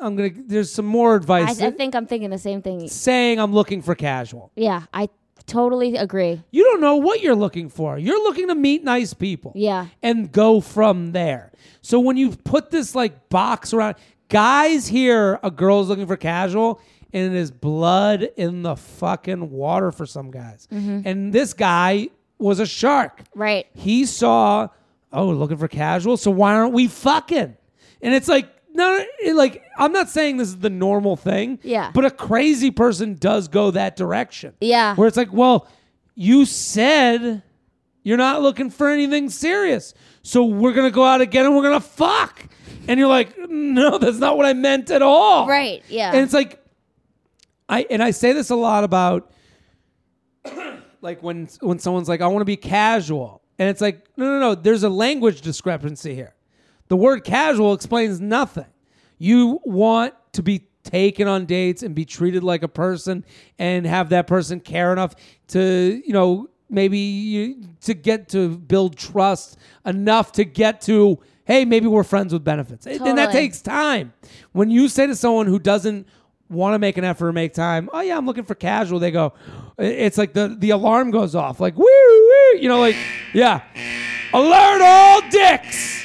I'm 0.00 0.14
gonna. 0.16 0.30
There's 0.34 0.72
some 0.72 0.86
more 0.86 1.14
I, 1.14 1.16
advice. 1.16 1.60
I 1.60 1.70
think 1.70 1.94
I'm 1.94 2.06
thinking 2.06 2.30
the 2.30 2.38
same 2.38 2.62
thing. 2.62 2.86
saying 2.88 3.40
I'm 3.40 3.52
looking 3.52 3.82
for 3.82 3.94
casual. 3.94 4.52
Yeah, 4.56 4.82
I 4.92 5.08
totally 5.46 5.96
agree. 5.96 6.42
You 6.50 6.64
don't 6.64 6.80
know 6.80 6.96
what 6.96 7.20
you're 7.22 7.34
looking 7.34 7.68
for. 7.68 7.98
You're 7.98 8.22
looking 8.22 8.48
to 8.48 8.54
meet 8.54 8.84
nice 8.84 9.14
people. 9.14 9.52
Yeah. 9.54 9.86
And 10.02 10.30
go 10.30 10.60
from 10.60 11.12
there. 11.12 11.52
So 11.80 12.00
when 12.00 12.16
you 12.16 12.30
put 12.30 12.70
this 12.70 12.94
like 12.94 13.28
box 13.28 13.72
around, 13.72 13.96
guys 14.28 14.88
hear 14.88 15.38
a 15.42 15.50
girl's 15.50 15.88
looking 15.88 16.06
for 16.06 16.16
casual 16.16 16.80
and 17.12 17.34
it 17.34 17.38
is 17.38 17.50
blood 17.50 18.28
in 18.36 18.62
the 18.62 18.76
fucking 18.76 19.50
water 19.50 19.92
for 19.92 20.06
some 20.06 20.30
guys. 20.30 20.68
Mm-hmm. 20.72 21.02
And 21.04 21.32
this 21.32 21.54
guy 21.54 22.08
was 22.38 22.60
a 22.60 22.66
shark. 22.66 23.22
Right. 23.34 23.66
He 23.72 24.04
saw, 24.04 24.68
oh, 25.12 25.28
looking 25.28 25.56
for 25.56 25.68
casual. 25.68 26.16
So 26.16 26.30
why 26.30 26.54
aren't 26.54 26.74
we 26.74 26.88
fucking? 26.88 27.56
And 28.02 28.14
it's 28.14 28.28
like, 28.28 28.50
no, 28.76 29.04
it, 29.20 29.34
like 29.34 29.64
I'm 29.78 29.92
not 29.92 30.08
saying 30.08 30.36
this 30.36 30.48
is 30.48 30.58
the 30.58 30.70
normal 30.70 31.16
thing. 31.16 31.58
Yeah. 31.62 31.90
But 31.92 32.04
a 32.04 32.10
crazy 32.10 32.70
person 32.70 33.14
does 33.14 33.48
go 33.48 33.70
that 33.70 33.96
direction. 33.96 34.54
Yeah. 34.60 34.94
Where 34.94 35.08
it's 35.08 35.16
like, 35.16 35.32
well, 35.32 35.66
you 36.14 36.44
said 36.44 37.42
you're 38.02 38.18
not 38.18 38.42
looking 38.42 38.70
for 38.70 38.88
anything 38.88 39.30
serious. 39.30 39.94
So 40.22 40.44
we're 40.44 40.74
gonna 40.74 40.90
go 40.90 41.04
out 41.04 41.22
again 41.22 41.46
and 41.46 41.56
we're 41.56 41.62
gonna 41.62 41.80
fuck. 41.80 42.44
And 42.86 43.00
you're 43.00 43.08
like, 43.08 43.36
no, 43.48 43.98
that's 43.98 44.18
not 44.18 44.36
what 44.36 44.46
I 44.46 44.52
meant 44.52 44.90
at 44.90 45.02
all. 45.02 45.48
Right. 45.48 45.82
Yeah. 45.88 46.12
And 46.12 46.18
it's 46.18 46.34
like 46.34 46.62
I 47.68 47.86
and 47.90 48.02
I 48.02 48.10
say 48.10 48.32
this 48.32 48.50
a 48.50 48.56
lot 48.56 48.84
about 48.84 49.32
like 51.00 51.22
when 51.22 51.48
when 51.60 51.78
someone's 51.78 52.08
like, 52.08 52.20
I 52.20 52.26
want 52.28 52.42
to 52.42 52.46
be 52.46 52.56
casual. 52.56 53.42
And 53.58 53.70
it's 53.70 53.80
like, 53.80 54.06
no, 54.18 54.26
no, 54.26 54.38
no, 54.38 54.54
there's 54.54 54.82
a 54.82 54.90
language 54.90 55.40
discrepancy 55.40 56.14
here. 56.14 56.35
The 56.88 56.96
word 56.96 57.24
casual 57.24 57.72
explains 57.72 58.20
nothing. 58.20 58.66
You 59.18 59.60
want 59.64 60.14
to 60.32 60.42
be 60.42 60.68
taken 60.84 61.26
on 61.26 61.46
dates 61.46 61.82
and 61.82 61.94
be 61.94 62.04
treated 62.04 62.44
like 62.44 62.62
a 62.62 62.68
person 62.68 63.24
and 63.58 63.86
have 63.86 64.10
that 64.10 64.26
person 64.26 64.60
care 64.60 64.92
enough 64.92 65.14
to, 65.48 66.00
you 66.04 66.12
know, 66.12 66.48
maybe 66.70 66.98
you, 66.98 67.68
to 67.80 67.94
get 67.94 68.28
to 68.30 68.56
build 68.56 68.96
trust 68.96 69.56
enough 69.84 70.32
to 70.32 70.44
get 70.44 70.80
to, 70.82 71.18
hey, 71.44 71.64
maybe 71.64 71.86
we're 71.86 72.04
friends 72.04 72.32
with 72.32 72.44
benefits. 72.44 72.86
And 72.86 73.18
that 73.18 73.32
takes 73.32 73.62
time. 73.62 74.12
When 74.52 74.70
you 74.70 74.88
say 74.88 75.06
to 75.06 75.16
someone 75.16 75.46
who 75.46 75.58
doesn't 75.58 76.06
want 76.48 76.74
to 76.74 76.78
make 76.78 76.96
an 76.96 77.04
effort 77.04 77.28
or 77.28 77.32
make 77.32 77.54
time, 77.54 77.88
oh 77.92 78.00
yeah, 78.00 78.16
I'm 78.16 78.26
looking 78.26 78.44
for 78.44 78.54
casual, 78.54 79.00
they 79.00 79.10
go, 79.10 79.32
it's 79.78 80.18
like 80.18 80.32
the, 80.32 80.54
the 80.58 80.70
alarm 80.70 81.10
goes 81.10 81.34
off, 81.34 81.58
like, 81.58 81.76
woo, 81.76 81.84
woo, 81.84 82.58
you 82.58 82.68
know, 82.68 82.78
like, 82.78 82.96
yeah. 83.32 83.62
Alert 84.32 84.82
all 84.82 85.28
dicks! 85.30 85.95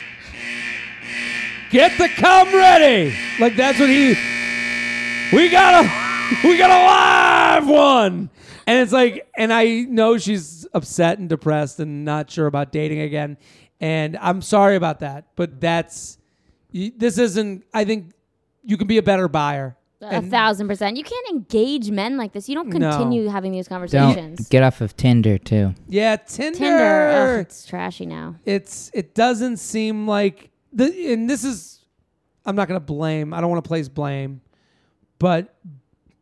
Get 1.72 1.97
the 1.97 2.09
cum 2.09 2.47
ready. 2.53 3.15
Like 3.39 3.55
that's 3.55 3.80
what 3.80 3.89
he. 3.89 4.15
We 5.34 5.49
got 5.49 5.86
a, 5.86 5.89
we 6.47 6.57
got 6.57 6.69
a 6.69 6.84
live 6.86 7.67
one, 7.69 8.30
and 8.67 8.80
it's 8.82 8.91
like, 8.91 9.26
and 9.38 9.53
I 9.53 9.82
know 9.88 10.17
she's 10.17 10.67
upset 10.74 11.19
and 11.19 11.30
depressed 11.30 11.80
and 11.80 12.03
not 12.03 12.30
sure 12.30 12.47
about 12.47 12.74
dating 12.74 12.99
again, 12.99 13.38
and 13.80 14.17
I'm 14.17 14.41
sorry 14.41 14.76
about 14.76 14.99
that, 14.99 15.28
but 15.38 15.61
that's, 15.61 16.17
this 16.74 17.17
isn't. 17.17 17.63
I 17.74 17.86
think 17.86 18.11
you 18.63 18.76
can 18.76 18.88
be 18.88 18.97
a 18.97 19.03
better 19.03 19.30
buyer. 19.30 19.78
a 20.01 20.07
And- 20.07 20.30
thousand 20.30 20.67
percent. 20.67 20.97
You 20.97 21.03
can't 21.05 21.30
engage 21.30 21.89
men 21.89 22.17
like 22.17 22.34
this. 22.34 22.49
You 22.49 22.55
don't 22.55 22.67
No. 22.67 22.91
continue 22.91 23.28
having 23.30 23.53
these 23.53 23.69
conversations. 23.69 24.39
Don't 24.39 24.49
get 24.49 24.63
off 24.63 24.82
of 24.82 24.97
Tinder 24.97 25.38
too. 25.38 25.74
Yeah, 25.88 26.17
Tinder. 26.17 26.57
Tinder, 26.59 27.09
ugh, 27.38 27.39
it's 27.39 27.65
trashy 27.65 28.05
now. 28.05 28.36
it's 28.45 28.91
it 28.93 29.15
doesn't 29.15 29.57
seem 29.57 30.05
like 30.07 30.51
the 30.74 31.13
and 31.13 31.30
this 31.30 31.43
is 31.43 31.82
I'm 32.45 32.55
not 32.55 32.67
going 32.67 32.80
to 32.80 32.86
blame. 32.86 33.34
I 33.34 33.41
don't 33.41 33.49
want 33.49 33.63
to 33.63 33.67
place 33.67 33.88
blame. 33.88 34.41
But 35.19 35.55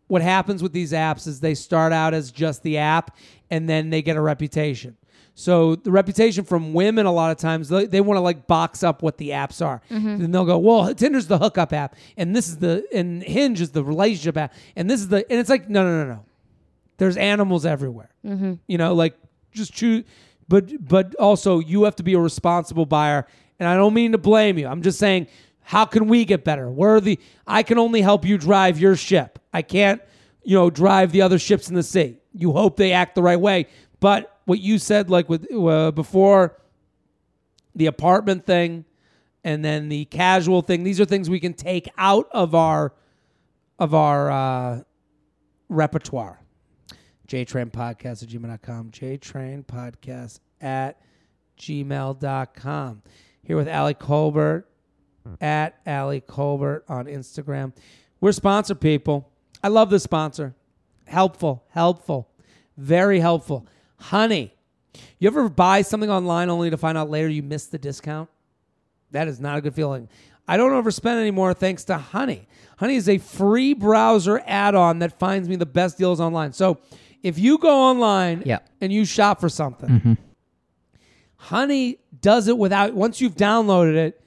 what 0.07 0.21
happens 0.21 0.61
with 0.61 0.73
these 0.73 0.91
apps 0.91 1.27
is 1.27 1.39
they 1.39 1.55
start 1.55 1.93
out 1.93 2.13
as 2.13 2.31
just 2.31 2.63
the 2.63 2.77
app 2.77 3.15
and 3.49 3.69
then 3.69 3.89
they 3.89 4.01
get 4.01 4.17
a 4.17 4.21
reputation. 4.21 4.97
So 5.35 5.75
the 5.75 5.91
reputation 5.91 6.43
from 6.43 6.73
women 6.73 7.05
a 7.05 7.11
lot 7.13 7.31
of 7.31 7.37
times 7.37 7.69
they, 7.69 7.85
they 7.85 8.01
want 8.01 8.17
to 8.17 8.21
like 8.21 8.45
box 8.45 8.83
up 8.83 9.01
what 9.01 9.17
the 9.17 9.29
apps 9.29 9.65
are. 9.65 9.81
Mm-hmm. 9.89 10.25
And 10.25 10.33
they'll 10.35 10.45
go, 10.45 10.57
"Well, 10.57 10.93
Tinder's 10.93 11.27
the 11.27 11.37
hookup 11.37 11.71
app 11.71 11.95
and 12.17 12.35
this 12.35 12.49
is 12.49 12.57
the 12.57 12.85
and 12.93 13.23
Hinge 13.23 13.61
is 13.61 13.71
the 13.71 13.83
relationship 13.83 14.35
app 14.35 14.53
and 14.75 14.89
this 14.89 14.99
is 14.99 15.07
the 15.07 15.29
and 15.31 15.39
it's 15.39 15.49
like 15.49 15.69
no 15.69 15.83
no 15.83 16.03
no 16.03 16.13
no. 16.13 16.25
There's 16.97 17.15
animals 17.15 17.65
everywhere. 17.65 18.09
Mm-hmm. 18.25 18.55
You 18.67 18.77
know, 18.77 18.93
like 18.93 19.15
just 19.53 19.73
choose 19.73 20.03
but 20.49 20.85
but 20.85 21.15
also 21.15 21.59
you 21.59 21.83
have 21.83 21.95
to 21.97 22.03
be 22.03 22.15
a 22.15 22.19
responsible 22.19 22.85
buyer 22.85 23.25
and 23.59 23.67
I 23.67 23.75
don't 23.75 23.93
mean 23.93 24.13
to 24.13 24.17
blame 24.17 24.57
you. 24.57 24.67
I'm 24.67 24.81
just 24.81 24.97
saying 24.99 25.27
how 25.61 25.85
can 25.85 26.07
we 26.07 26.25
get 26.25 26.43
better? 26.43 26.67
Where 26.69 26.99
the 26.99 27.19
I 27.45 27.61
can 27.61 27.77
only 27.77 28.01
help 28.01 28.25
you 28.25 28.39
drive 28.39 28.79
your 28.79 28.95
ship. 28.95 29.37
I 29.53 29.61
can't, 29.61 30.01
you 30.43 30.55
know, 30.55 30.71
drive 30.71 31.11
the 31.11 31.21
other 31.21 31.37
ships 31.37 31.69
in 31.69 31.75
the 31.75 31.83
sea. 31.83 32.17
You 32.33 32.53
hope 32.53 32.75
they 32.75 32.91
act 32.91 33.13
the 33.13 33.21
right 33.21 33.39
way. 33.39 33.67
But 33.99 34.35
what 34.45 34.59
you 34.59 34.79
said 34.79 35.11
like 35.11 35.29
with 35.29 35.47
uh, 35.53 35.91
before 35.91 36.57
the 37.75 37.85
apartment 37.85 38.47
thing 38.47 38.85
and 39.43 39.63
then 39.63 39.89
the 39.89 40.05
casual 40.05 40.61
thing, 40.63 40.83
these 40.83 40.99
are 40.99 41.05
things 41.05 41.29
we 41.29 41.39
can 41.39 41.53
take 41.53 41.87
out 41.99 42.27
of 42.31 42.55
our 42.55 42.93
of 43.77 43.93
our 43.93 44.31
uh, 44.31 44.81
repertoire. 45.69 46.41
JTrain 47.27 47.71
Podcast 47.71 48.23
at 48.23 48.29
gmail.com. 48.29 48.89
JTrain 48.89 49.65
Podcast 49.65 50.39
at 50.59 50.99
gmail.com. 51.59 53.03
Here 53.49 53.57
with 53.57 53.67
Ali 53.67 53.95
Kolbert 53.95 54.65
at 55.41 55.73
Ali 55.87 56.21
Kolbert 56.21 56.83
on 56.87 57.05
Instagram. 57.05 57.73
We're 58.21 58.31
sponsor 58.31 58.75
people. 58.75 59.27
I 59.63 59.69
love 59.69 59.89
this 59.89 60.03
sponsor. 60.03 60.53
Helpful, 61.07 61.63
helpful, 61.69 62.29
very 62.77 63.19
helpful. 63.19 63.65
Honey, 63.97 64.53
you 65.17 65.27
ever 65.27 65.49
buy 65.49 65.81
something 65.81 66.11
online 66.11 66.51
only 66.51 66.69
to 66.69 66.77
find 66.77 66.95
out 66.95 67.09
later 67.09 67.27
you 67.27 67.41
missed 67.41 67.71
the 67.71 67.79
discount? 67.79 68.29
That 69.09 69.27
is 69.27 69.39
not 69.39 69.57
a 69.57 69.61
good 69.61 69.73
feeling. 69.73 70.09
I 70.47 70.55
don't 70.55 70.73
overspend 70.73 71.19
anymore 71.19 71.55
thanks 71.55 71.83
to 71.85 71.97
Honey. 71.97 72.47
Honey 72.77 72.97
is 72.97 73.09
a 73.09 73.17
free 73.17 73.73
browser 73.73 74.43
add-on 74.45 74.99
that 74.99 75.17
finds 75.17 75.49
me 75.49 75.55
the 75.55 75.65
best 75.65 75.97
deals 75.97 76.19
online. 76.19 76.53
So 76.53 76.77
if 77.23 77.39
you 77.39 77.57
go 77.57 77.75
online 77.75 78.43
Yeah. 78.45 78.59
and 78.79 78.93
you 78.93 79.05
shop 79.05 79.39
for 79.39 79.49
something, 79.49 79.89
mm-hmm. 79.89 80.13
Honey 81.43 81.99
does 82.21 82.47
it 82.47 82.57
without 82.57 82.93
once 82.93 83.21
you've 83.21 83.35
downloaded 83.35 83.95
it, 83.95 84.21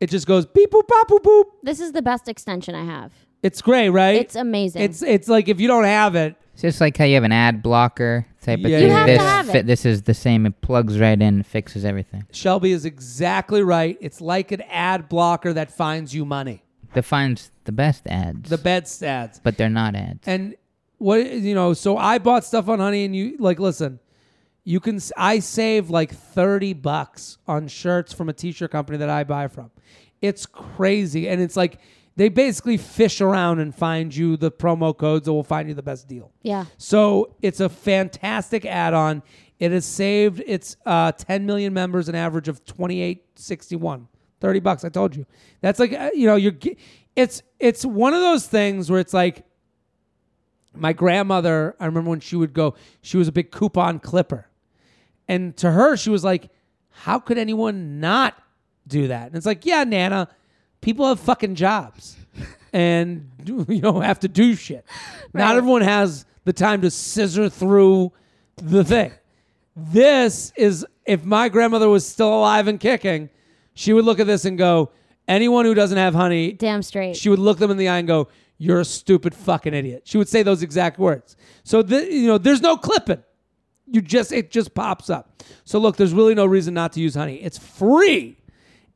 it 0.00 0.10
just 0.10 0.26
goes 0.26 0.44
beep 0.46 0.70
boop 0.70 0.86
bop 0.88 1.08
boop 1.08 1.22
boop. 1.22 1.44
This 1.62 1.80
is 1.80 1.92
the 1.92 2.02
best 2.02 2.28
extension 2.28 2.74
I 2.74 2.84
have. 2.84 3.12
It's 3.42 3.62
great, 3.62 3.90
right? 3.90 4.16
It's 4.16 4.34
amazing. 4.34 4.82
It's 4.82 5.00
it's 5.02 5.28
like 5.28 5.48
if 5.48 5.60
you 5.60 5.68
don't 5.68 5.84
have 5.84 6.16
it, 6.16 6.34
It's 6.54 6.62
just 6.62 6.80
like 6.80 6.96
how 6.96 7.04
you 7.04 7.14
have 7.14 7.22
an 7.22 7.30
ad 7.32 7.62
blocker 7.62 8.26
type 8.42 8.58
of 8.58 8.66
Yeah, 8.70 8.78
thing. 8.80 8.88
You 8.88 8.92
have 8.94 9.06
to 9.06 9.12
this 9.12 9.22
have 9.22 9.48
it. 9.48 9.52
fit- 9.52 9.66
this 9.66 9.86
is 9.86 10.02
the 10.02 10.14
same. 10.14 10.44
It 10.46 10.60
plugs 10.60 10.98
right 10.98 11.20
in, 11.20 11.44
fixes 11.44 11.84
everything. 11.84 12.24
Shelby 12.32 12.72
is 12.72 12.84
exactly 12.84 13.62
right. 13.62 13.96
It's 14.00 14.20
like 14.20 14.50
an 14.50 14.62
ad 14.62 15.08
blocker 15.08 15.52
that 15.52 15.70
finds 15.70 16.14
you 16.14 16.24
money. 16.24 16.64
Defines 16.94 17.50
the 17.64 17.72
best 17.72 18.06
ads. 18.08 18.50
The 18.50 18.58
bed 18.58 18.84
stats. 18.86 19.38
but 19.42 19.56
they're 19.56 19.68
not 19.68 19.94
ads. 19.94 20.26
And 20.26 20.56
what 20.98 21.30
you 21.30 21.54
know, 21.54 21.74
so 21.74 21.96
I 21.96 22.18
bought 22.18 22.44
stuff 22.44 22.68
on 22.68 22.80
Honey, 22.80 23.04
and 23.04 23.14
you 23.14 23.36
like 23.38 23.60
listen. 23.60 24.00
You 24.68 24.80
can. 24.80 24.98
I 25.16 25.38
save 25.38 25.90
like 25.90 26.12
thirty 26.12 26.72
bucks 26.72 27.38
on 27.46 27.68
shirts 27.68 28.12
from 28.12 28.28
a 28.28 28.32
t-shirt 28.32 28.72
company 28.72 28.98
that 28.98 29.08
I 29.08 29.22
buy 29.22 29.46
from. 29.46 29.70
It's 30.20 30.44
crazy, 30.44 31.28
and 31.28 31.40
it's 31.40 31.56
like 31.56 31.78
they 32.16 32.28
basically 32.28 32.76
fish 32.76 33.20
around 33.20 33.60
and 33.60 33.72
find 33.72 34.14
you 34.14 34.36
the 34.36 34.50
promo 34.50 34.96
codes 34.96 35.26
that 35.26 35.32
will 35.32 35.44
find 35.44 35.68
you 35.68 35.74
the 35.74 35.82
best 35.84 36.08
deal. 36.08 36.32
yeah. 36.42 36.64
So 36.78 37.36
it's 37.42 37.60
a 37.60 37.68
fantastic 37.68 38.64
add-on. 38.66 39.22
It 39.60 39.70
has 39.70 39.84
saved 39.84 40.42
its 40.44 40.76
uh, 40.84 41.12
10 41.12 41.46
million 41.46 41.72
members 41.72 42.08
an 42.08 42.14
average 42.16 42.48
of 42.48 42.64
28.61. 42.64 44.08
30 44.40 44.60
bucks, 44.60 44.84
I 44.84 44.88
told 44.88 45.14
you. 45.14 45.26
That's 45.60 45.78
like 45.78 45.92
uh, 45.92 46.10
you 46.12 46.26
know, 46.26 46.34
you're 46.36 46.54
it's 47.14 47.42
it's 47.60 47.84
one 47.84 48.14
of 48.14 48.20
those 48.20 48.48
things 48.48 48.90
where 48.90 48.98
it's 48.98 49.14
like 49.14 49.44
my 50.74 50.92
grandmother, 50.92 51.76
I 51.78 51.86
remember 51.86 52.10
when 52.10 52.20
she 52.20 52.34
would 52.36 52.52
go, 52.52 52.74
she 53.00 53.16
was 53.16 53.28
a 53.28 53.32
big 53.32 53.50
coupon 53.50 53.98
clipper. 54.00 54.48
And 55.28 55.56
to 55.58 55.70
her, 55.70 55.96
she 55.96 56.10
was 56.10 56.24
like, 56.24 56.50
how 56.90 57.18
could 57.18 57.38
anyone 57.38 58.00
not 58.00 58.34
do 58.86 59.08
that? 59.08 59.28
And 59.28 59.36
it's 59.36 59.46
like, 59.46 59.66
yeah, 59.66 59.84
Nana, 59.84 60.28
people 60.80 61.06
have 61.08 61.20
fucking 61.20 61.54
jobs 61.54 62.16
and 62.72 63.30
you 63.44 63.80
don't 63.80 64.02
have 64.02 64.20
to 64.20 64.28
do 64.28 64.54
shit. 64.54 64.84
Not 65.34 65.56
everyone 65.56 65.82
has 65.82 66.24
the 66.44 66.52
time 66.52 66.82
to 66.82 66.90
scissor 66.90 67.48
through 67.48 68.12
the 68.56 68.84
thing. 68.84 69.12
This 69.74 70.52
is, 70.56 70.86
if 71.04 71.24
my 71.24 71.48
grandmother 71.48 71.88
was 71.88 72.06
still 72.06 72.32
alive 72.32 72.68
and 72.68 72.80
kicking, 72.80 73.28
she 73.74 73.92
would 73.92 74.04
look 74.04 74.20
at 74.20 74.26
this 74.26 74.44
and 74.46 74.56
go, 74.56 74.90
anyone 75.28 75.64
who 75.66 75.74
doesn't 75.74 75.98
have 75.98 76.14
honey, 76.14 76.52
Damn 76.52 76.82
straight. 76.82 77.16
she 77.16 77.28
would 77.28 77.38
look 77.38 77.58
them 77.58 77.70
in 77.70 77.76
the 77.76 77.88
eye 77.88 77.98
and 77.98 78.08
go, 78.08 78.28
You're 78.56 78.80
a 78.80 78.84
stupid 78.86 79.34
fucking 79.34 79.74
idiot. 79.74 80.02
She 80.04 80.16
would 80.16 80.28
say 80.28 80.42
those 80.42 80.62
exact 80.62 80.98
words. 80.98 81.36
So 81.62 81.82
the, 81.82 82.10
you 82.10 82.26
know, 82.26 82.38
there's 82.38 82.62
no 82.62 82.78
clipping. 82.78 83.22
You 83.86 84.00
just 84.00 84.32
it 84.32 84.50
just 84.50 84.74
pops 84.74 85.10
up. 85.10 85.42
So 85.64 85.78
look, 85.78 85.96
there's 85.96 86.12
really 86.12 86.34
no 86.34 86.46
reason 86.46 86.74
not 86.74 86.92
to 86.94 87.00
use 87.00 87.14
Honey. 87.14 87.36
It's 87.36 87.58
free 87.58 88.38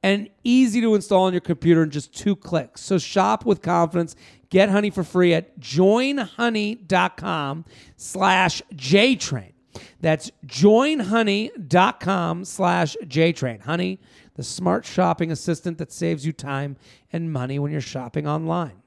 and 0.03 0.31
easy 0.45 0.81
to 0.81 0.95
install 0.95 1.25
on 1.25 1.33
your 1.33 1.41
computer 1.41 1.83
in 1.83 1.91
just 1.91 2.17
two 2.17 2.35
clicks. 2.35 2.81
So 2.81 2.97
shop 2.99 3.45
with 3.45 3.61
confidence. 3.63 4.17
Get 4.49 4.71
Honey 4.71 4.91
for 4.91 5.05
free 5.05 5.35
at 5.35 5.61
joinhoney.com 5.61 7.65
slash 7.97 8.63
JTrain. 8.75 9.53
That's 10.01 10.33
joinhoney.com 10.47 12.45
slash 12.45 12.97
JTrain. 13.05 13.61
Honey, 13.61 14.01
the 14.35 14.43
smart 14.43 14.85
shopping 14.85 15.31
assistant 15.31 15.79
that 15.79 15.93
saves 15.93 16.27
you 16.27 16.33
time 16.33 16.77
and 17.13 17.33
money 17.33 17.59
when 17.59 17.71
you're 17.71 17.81
shopping 17.81 18.27
online. 18.27 18.83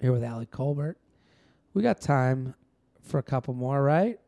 Here 0.00 0.12
with 0.12 0.24
Ali 0.24 0.46
Kolbert. 0.46 0.94
We 1.74 1.82
got 1.82 2.00
time 2.00 2.54
for 3.10 3.18
a 3.18 3.22
couple 3.22 3.52
more, 3.54 3.82
right? 3.82 4.18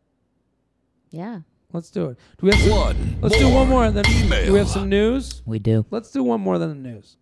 Yeah. 1.11 1.41
Let's 1.73 1.91
do 1.91 2.11
it. 2.11 2.19
Do 2.39 2.47
we 2.47 2.53
have 2.53 2.61
some, 2.61 2.71
One 2.71 3.19
Let's 3.23 3.39
do 3.39 3.45
one 3.49 3.55
more. 3.55 3.67
more 3.67 3.85
And 3.87 3.97
then 3.97 4.05
email. 4.07 4.45
do 4.47 4.53
we 4.53 4.59
have 4.59 4.69
some 4.69 4.89
news? 4.91 5.41
We 5.47 5.59
do. 5.59 5.87
Let's 5.91 6.11
do 6.11 6.23
one 6.23 6.41
more 6.41 6.59
than 6.59 6.69
the 6.83 6.89
news. 6.91 7.17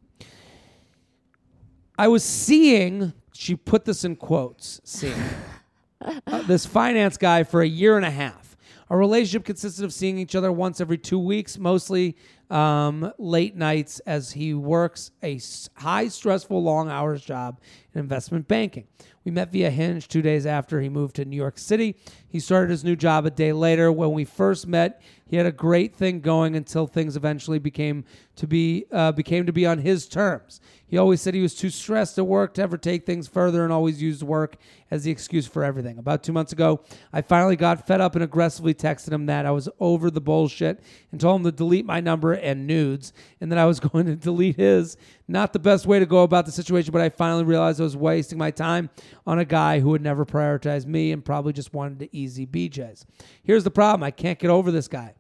I 1.97 2.09
was 2.09 2.25
seeing. 2.25 3.13
She 3.33 3.55
put 3.55 3.85
this 3.85 4.05
in 4.05 4.17
quotes. 4.17 4.81
Seeing 4.85 5.15
uh, 6.27 6.43
this 6.43 6.67
finance 6.67 7.17
guy 7.17 7.45
for 7.45 7.63
a 7.63 7.69
year 7.69 7.97
and 7.97 8.05
a 8.05 8.11
half. 8.11 8.57
Our 8.89 8.99
relationship 8.99 9.45
consisted 9.45 9.85
of 9.85 9.93
seeing 9.93 10.19
each 10.19 10.35
other 10.35 10.51
once 10.51 10.81
every 10.81 10.99
two 10.99 11.19
weeks, 11.19 11.57
mostly 11.57 12.17
um, 12.51 13.13
late 13.19 13.57
nights, 13.57 14.01
as 14.01 14.33
he 14.33 14.55
works 14.55 15.13
a 15.23 15.41
high 15.75 16.09
stressful 16.09 16.63
long 16.63 16.89
hours 16.91 17.23
job 17.23 17.61
in 17.95 18.01
investment 18.01 18.49
banking. 18.49 18.87
We 19.25 19.31
met 19.31 19.53
via 19.53 19.71
Hinge 19.71 20.09
two 20.09 20.23
days 20.23 20.47
after 20.47 20.81
he 20.81 20.89
moved 20.89 21.17
to 21.17 21.25
New 21.25 21.37
York 21.37 21.59
City. 21.59 21.97
He 22.29 22.41
started 22.41 22.71
his 22.71 22.85
new 22.85 22.97
job 22.97 23.27
a 23.27 23.31
day 23.31 23.53
later. 23.53 23.93
When 23.93 24.13
we 24.13 24.25
first 24.25 24.67
met, 24.67 25.03
he 25.27 25.37
had 25.37 25.47
a 25.47 25.53
great 25.53 25.95
thing 25.95 26.21
going 26.21 26.57
until 26.57 26.87
things 26.87 27.17
eventually 27.17 27.59
became 27.59 28.05
to 28.41 28.47
be 28.47 28.87
uh, 28.91 29.13
became 29.13 29.45
to 29.45 29.53
be 29.53 29.67
on 29.67 29.77
his 29.77 30.09
terms. 30.09 30.63
He 30.87 30.97
always 30.97 31.21
said 31.21 31.35
he 31.35 31.43
was 31.43 31.55
too 31.55 31.69
stressed 31.69 32.17
at 32.17 32.27
work 32.27 32.55
to 32.55 32.63
ever 32.63 32.79
take 32.79 33.05
things 33.05 33.29
further 33.29 33.65
and 33.65 33.73
always 33.73 34.01
used 34.01 34.23
work 34.23 34.57
as 34.91 35.05
the 35.05 35.11
excuse 35.11 35.47
for 35.47 35.63
everything. 35.63 35.99
About 35.99 36.23
two 36.23 36.33
months 36.33 36.51
ago, 36.51 36.81
I 37.13 37.21
finally 37.21 37.55
got 37.55 37.87
fed 37.87 38.01
up 38.01 38.15
and 38.15 38.25
aggressively 38.25 38.73
texted 38.73 39.13
him 39.13 39.27
that 39.27 39.45
I 39.45 39.51
was 39.51 39.69
over 39.79 40.11
the 40.11 40.23
bullshit 40.23 40.83
and 41.13 41.21
told 41.21 41.41
him 41.41 41.45
to 41.45 41.53
delete 41.53 41.85
my 41.85 42.01
number 42.01 42.33
and 42.33 42.67
nudes 42.67 43.13
and 43.43 43.53
that 43.53 43.59
I 43.59 43.67
was 43.67 43.79
going 43.93 44.07
to 44.07 44.17
delete 44.17 44.57
his. 44.57 44.97
Not 45.29 45.53
the 45.53 45.59
best 45.59 45.85
way 45.85 45.99
to 45.99 46.07
go 46.07 46.23
about 46.23 46.47
the 46.47 46.53
situation, 46.53 46.93
but 46.93 47.03
I 47.03 47.11
finally 47.11 47.45
realized 47.45 47.79
I 47.79 47.85
was 47.85 47.95
wasting 47.95 48.39
my 48.39 48.51
time 48.51 48.89
on 49.27 49.39
a 49.39 49.45
guy 49.45 49.81
who 49.81 49.91
would 49.91 50.03
never 50.03 50.25
prioritize 50.25 50.87
me 50.87 51.13
and 51.13 51.23
probably 51.23 51.53
just 51.53 51.75
wanted 51.75 51.99
to 51.99 52.17
easy 52.17 52.47
BJs. 52.47 53.05
Here's 53.43 53.65
the 53.65 53.71
problem 53.71 54.03
I 54.03 54.11
can't 54.11 54.39
get 54.39 54.49
over 54.49 54.71
this 54.71 54.89
guy. 54.89 55.15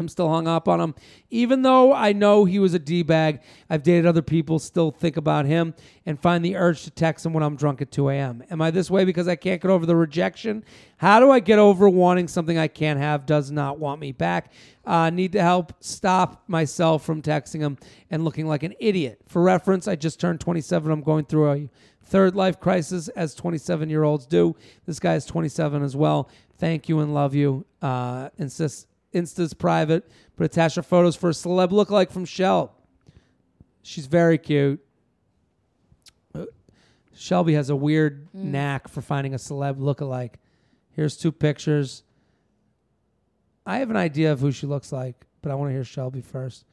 I'm 0.00 0.06
still 0.06 0.28
hung 0.28 0.46
up 0.46 0.68
on 0.68 0.80
him. 0.80 0.94
Even 1.28 1.62
though 1.62 1.92
I 1.92 2.12
know 2.12 2.44
he 2.44 2.60
was 2.60 2.72
a 2.72 2.78
D 2.78 3.02
bag, 3.02 3.40
I've 3.68 3.82
dated 3.82 4.06
other 4.06 4.22
people, 4.22 4.60
still 4.60 4.92
think 4.92 5.16
about 5.16 5.44
him 5.44 5.74
and 6.06 6.20
find 6.20 6.44
the 6.44 6.56
urge 6.56 6.84
to 6.84 6.90
text 6.92 7.26
him 7.26 7.32
when 7.32 7.42
I'm 7.42 7.56
drunk 7.56 7.82
at 7.82 7.90
2 7.90 8.10
a.m. 8.10 8.44
Am 8.48 8.62
I 8.62 8.70
this 8.70 8.92
way 8.92 9.04
because 9.04 9.26
I 9.26 9.34
can't 9.34 9.60
get 9.60 9.72
over 9.72 9.86
the 9.86 9.96
rejection? 9.96 10.62
How 10.98 11.18
do 11.18 11.32
I 11.32 11.40
get 11.40 11.58
over 11.58 11.88
wanting 11.88 12.28
something 12.28 12.56
I 12.56 12.68
can't 12.68 13.00
have, 13.00 13.26
does 13.26 13.50
not 13.50 13.80
want 13.80 14.00
me 14.00 14.12
back? 14.12 14.52
Uh, 14.84 15.10
need 15.10 15.32
to 15.32 15.42
help 15.42 15.72
stop 15.80 16.44
myself 16.46 17.04
from 17.04 17.20
texting 17.20 17.58
him 17.58 17.76
and 18.08 18.24
looking 18.24 18.46
like 18.46 18.62
an 18.62 18.74
idiot. 18.78 19.20
For 19.26 19.42
reference, 19.42 19.88
I 19.88 19.96
just 19.96 20.20
turned 20.20 20.38
27. 20.38 20.92
I'm 20.92 21.02
going 21.02 21.24
through 21.24 21.50
a 21.50 21.68
third 22.04 22.36
life 22.36 22.60
crisis 22.60 23.08
as 23.08 23.34
27 23.34 23.90
year 23.90 24.04
olds 24.04 24.26
do. 24.26 24.54
This 24.86 25.00
guy 25.00 25.16
is 25.16 25.24
27 25.24 25.82
as 25.82 25.96
well. 25.96 26.30
Thank 26.56 26.88
you 26.88 27.00
and 27.00 27.12
love 27.14 27.34
you. 27.34 27.66
Uh. 27.82 28.28
Insta's 29.12 29.54
private, 29.54 30.10
but 30.36 30.44
attach 30.44 30.74
her 30.74 30.82
photos 30.82 31.16
for 31.16 31.30
a 31.30 31.32
celeb 31.32 31.70
lookalike 31.70 32.10
from 32.10 32.24
Shell. 32.24 32.74
She's 33.82 34.06
very 34.06 34.38
cute. 34.38 34.84
Shelby 37.14 37.54
has 37.54 37.68
a 37.68 37.74
weird 37.74 38.28
knack 38.32 38.86
for 38.86 39.00
finding 39.00 39.34
a 39.34 39.38
celeb 39.38 39.78
lookalike. 39.78 40.34
Here's 40.92 41.16
two 41.16 41.32
pictures. 41.32 42.04
I 43.66 43.78
have 43.78 43.90
an 43.90 43.96
idea 43.96 44.32
of 44.32 44.40
who 44.40 44.52
she 44.52 44.66
looks 44.66 44.92
like, 44.92 45.26
but 45.42 45.50
I 45.50 45.56
want 45.56 45.70
to 45.70 45.72
hear 45.72 45.84
Shelby 45.84 46.20
first. 46.20 46.64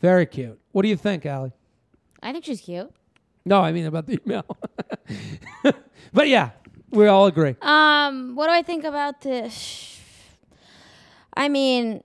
Very 0.00 0.26
cute. 0.26 0.58
What 0.72 0.82
do 0.82 0.88
you 0.88 0.96
think, 0.96 1.24
Ali? 1.24 1.52
I 2.22 2.32
think 2.32 2.44
she's 2.44 2.60
cute. 2.60 2.90
No, 3.44 3.60
I 3.60 3.72
mean 3.72 3.86
about 3.86 4.06
the 4.06 4.20
email. 4.24 4.44
but 6.12 6.28
yeah, 6.28 6.50
we 6.90 7.06
all 7.06 7.26
agree. 7.26 7.56
Um, 7.60 8.34
what 8.34 8.46
do 8.46 8.52
I 8.52 8.62
think 8.62 8.84
about 8.84 9.20
this? 9.20 9.91
I 11.34 11.48
mean, 11.48 12.02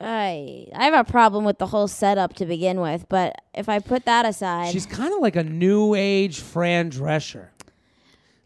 I 0.00 0.66
I 0.74 0.84
have 0.86 1.06
a 1.06 1.10
problem 1.10 1.44
with 1.44 1.58
the 1.58 1.66
whole 1.66 1.88
setup 1.88 2.34
to 2.34 2.46
begin 2.46 2.80
with, 2.80 3.06
but 3.08 3.36
if 3.54 3.68
I 3.68 3.78
put 3.78 4.04
that 4.06 4.26
aside, 4.26 4.72
She's 4.72 4.86
kind 4.86 5.12
of 5.14 5.20
like 5.20 5.36
a 5.36 5.44
new 5.44 5.94
age 5.94 6.40
Fran 6.40 6.90
Drescher. 6.90 7.48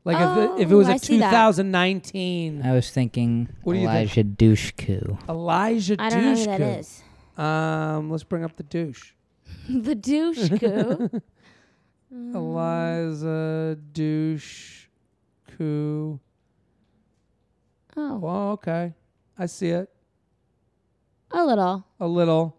Like 0.05 0.19
if, 0.19 0.39
it, 0.39 0.63
if 0.63 0.71
it 0.71 0.75
Oh, 0.75 0.79
was 0.79 0.89
a 0.89 0.93
I 0.93 0.97
see 0.99 1.19
that. 1.19 1.31
2019 1.31 2.63
I 2.65 2.73
was 2.73 2.91
thinking 2.91 3.49
What 3.65 3.73
do 3.73 3.81
you 3.81 3.89
think? 3.89 4.17
Eliza 4.17 4.23
Dushku. 4.25 5.19
Eliza 5.29 5.97
I 5.99 6.09
don't 6.11 6.23
know 6.23 6.35
who 6.37 6.45
that 6.45 6.61
Dushku. 6.61 6.79
is. 6.79 7.03
Um, 7.37 8.11
let's 8.11 8.23
bring 8.23 8.45
up 8.45 8.55
the 8.57 8.63
douche. 8.63 9.13
the 9.69 9.95
douche 9.97 10.49
goo. 10.49 11.11
Eliza 12.35 13.77
douche 13.93 14.87
coo. 15.59 16.21
oh, 17.97 18.21
Oh, 18.23 18.51
okay. 18.53 18.93
I 19.39 19.47
see 19.47 19.71
it. 19.71 19.91
A 21.33 21.45
little. 21.45 21.85
A 22.01 22.07
little. 22.07 22.57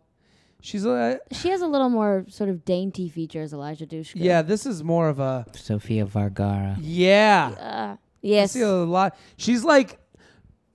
She's 0.61 0.86
a 0.86 1.20
She 1.32 1.49
has 1.49 1.61
a 1.61 1.68
little 1.68 1.89
more 1.89 2.26
sort 2.30 2.49
of 2.49 2.65
dainty 2.65 3.07
features, 3.09 3.53
Eliza 3.53 3.86
Dushku. 3.86 4.13
yeah. 4.15 4.41
This 4.41 4.65
is 4.65 4.84
more 4.84 5.07
of 5.07 5.20
a 5.20 5.45
Sofia 5.53 6.05
Vergara. 6.05 6.78
yeah. 6.82 7.51
Uh, 7.59 7.95
I 7.95 7.97
yes. 8.22 8.51
see 8.51 8.61
a 8.61 8.70
lot. 8.72 9.15
She's 9.38 9.63
like 9.63 9.99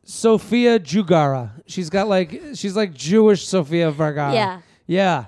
Sophia 0.05 0.79
Jugara. 0.79 1.51
She's 1.67 1.91
got 1.91 2.09
like 2.09 2.41
she's 2.55 2.77
like 2.77 2.95
Jewish 2.95 3.47
Sofia 3.47 3.91
Vergara. 3.91 4.33
Yeah. 4.35 4.61
Yeah. 4.87 5.25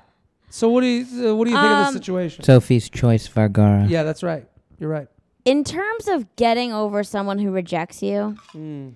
So 0.50 0.68
what 0.68 0.80
do 0.82 0.86
you 0.86 1.30
uh, 1.30 1.34
what 1.34 1.44
do 1.44 1.50
you 1.50 1.56
think 1.56 1.70
of 1.72 1.86
the 1.86 1.92
situation? 1.92 2.44
Sophie's 2.44 2.88
Choice 2.88 3.26
Vergara. 3.26 3.86
yeah, 3.88 4.02
that's 4.04 4.22
right. 4.22 4.48
You're 4.78 4.90
right. 4.90 5.08
In 5.44 5.62
terms 5.64 6.08
of 6.08 6.34
getting 6.36 6.72
over 6.72 7.04
someone 7.04 7.38
who 7.38 7.50
rejects 7.50 8.02
you, 8.02 8.36
Mm. 8.54 8.94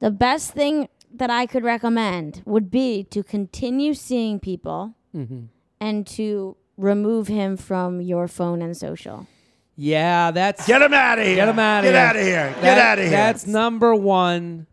the 0.00 0.10
best 0.10 0.52
thing 0.52 0.88
that 1.14 1.30
I 1.30 1.46
could 1.46 1.62
recommend 1.64 2.42
would 2.44 2.70
be 2.70 3.04
to 3.04 3.22
continue 3.22 3.94
seeing 3.94 4.40
people 4.40 4.94
Mm-hmm. 5.14 5.44
and 5.80 6.06
to 6.08 6.56
remove 6.76 7.28
him 7.28 7.56
from 7.56 8.00
your 8.00 8.26
phone 8.26 8.60
and 8.62 8.76
social. 8.76 9.28
Yeah, 9.76 10.32
that's 10.32 10.66
Get 10.66 10.82
him 10.82 10.92
out 10.92 11.18
of 11.20 11.24
here. 11.26 11.36
Get 11.36 11.48
him 11.48 11.58
outta 11.58 11.86
Get 11.88 11.92
here. 11.92 11.92
Get 11.92 12.06
out 12.08 12.16
of 12.16 12.22
here. 12.24 12.48
Get 12.54 12.60
that- 12.62 12.78
out 12.78 12.98
of 12.98 13.04
here. 13.04 13.10
That's 13.12 13.46
number 13.46 13.94
one. 13.94 14.66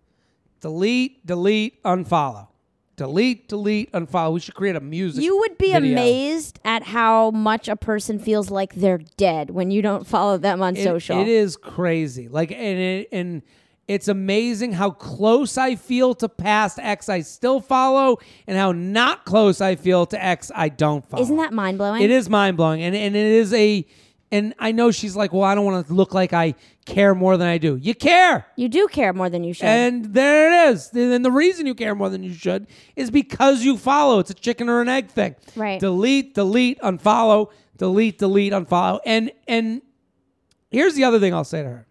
Delete, 0.61 1.25
delete, 1.25 1.81
unfollow. 1.83 2.47
Delete, 2.95 3.47
delete, 3.47 3.91
unfollow. 3.93 4.33
We 4.33 4.39
should 4.39 4.53
create 4.53 4.75
a 4.75 4.79
music. 4.79 5.23
You 5.23 5.37
would 5.39 5.57
be 5.57 5.73
video. 5.73 5.91
amazed 5.93 6.59
at 6.63 6.83
how 6.83 7.31
much 7.31 7.67
a 7.67 7.75
person 7.75 8.19
feels 8.19 8.51
like 8.51 8.75
they're 8.75 8.99
dead 9.17 9.49
when 9.51 9.71
you 9.71 9.81
don't 9.81 10.05
follow 10.05 10.37
them 10.37 10.61
on 10.61 10.75
It- 10.75 10.83
social. 10.83 11.19
It 11.19 11.27
is 11.27 11.57
crazy. 11.57 12.27
Like 12.27 12.51
and 12.51 12.59
it, 12.79 13.09
and 13.11 13.41
it's 13.87 14.07
amazing 14.07 14.73
how 14.73 14.91
close 14.91 15.57
I 15.57 15.75
feel 15.75 16.13
to 16.15 16.29
past 16.29 16.79
X 16.79 17.09
I 17.09 17.21
still 17.21 17.59
follow 17.59 18.19
and 18.47 18.57
how 18.57 18.71
not 18.71 19.25
close 19.25 19.59
I 19.59 19.75
feel 19.75 20.05
to 20.07 20.23
X 20.23 20.51
I 20.55 20.69
don't 20.69 21.05
follow. 21.05 21.23
Isn't 21.23 21.37
that 21.37 21.51
mind 21.53 21.77
blowing? 21.77 22.01
It 22.01 22.11
is 22.11 22.29
mind 22.29 22.57
blowing, 22.57 22.81
and 22.81 22.95
and 22.95 23.15
it 23.15 23.25
is 23.25 23.53
a. 23.53 23.85
And 24.33 24.53
I 24.59 24.71
know 24.71 24.91
she's 24.91 25.13
like, 25.13 25.33
well, 25.33 25.43
I 25.43 25.55
don't 25.55 25.65
want 25.65 25.87
to 25.87 25.93
look 25.93 26.13
like 26.13 26.31
I 26.31 26.55
care 26.85 27.13
more 27.13 27.35
than 27.35 27.49
I 27.49 27.57
do. 27.57 27.75
You 27.75 27.93
care. 27.93 28.47
You 28.55 28.69
do 28.69 28.87
care 28.87 29.11
more 29.11 29.29
than 29.29 29.43
you 29.43 29.53
should. 29.53 29.65
And 29.65 30.05
there 30.13 30.69
it 30.69 30.73
is. 30.73 30.89
And 30.93 31.25
the 31.25 31.31
reason 31.31 31.65
you 31.65 31.75
care 31.75 31.95
more 31.95 32.09
than 32.09 32.23
you 32.23 32.33
should 32.33 32.67
is 32.95 33.11
because 33.11 33.65
you 33.65 33.75
follow. 33.75 34.19
It's 34.19 34.29
a 34.29 34.33
chicken 34.33 34.69
or 34.69 34.79
an 34.79 34.87
egg 34.87 35.09
thing. 35.09 35.35
Right. 35.53 35.81
Delete, 35.81 36.33
delete, 36.33 36.79
unfollow, 36.79 37.51
delete, 37.77 38.19
delete, 38.19 38.53
unfollow. 38.53 39.01
And 39.05 39.33
and 39.49 39.81
here's 40.69 40.93
the 40.93 41.03
other 41.03 41.19
thing 41.19 41.33
I'll 41.33 41.43
say 41.43 41.63
to 41.63 41.67
her. 41.67 41.87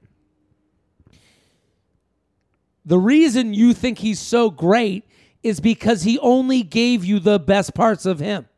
The 2.90 2.98
reason 2.98 3.54
you 3.54 3.72
think 3.72 3.98
he's 3.98 4.18
so 4.18 4.50
great 4.50 5.04
is 5.44 5.60
because 5.60 6.02
he 6.02 6.18
only 6.18 6.64
gave 6.64 7.04
you 7.04 7.20
the 7.20 7.38
best 7.38 7.72
parts 7.72 8.04
of 8.04 8.18
him. 8.18 8.48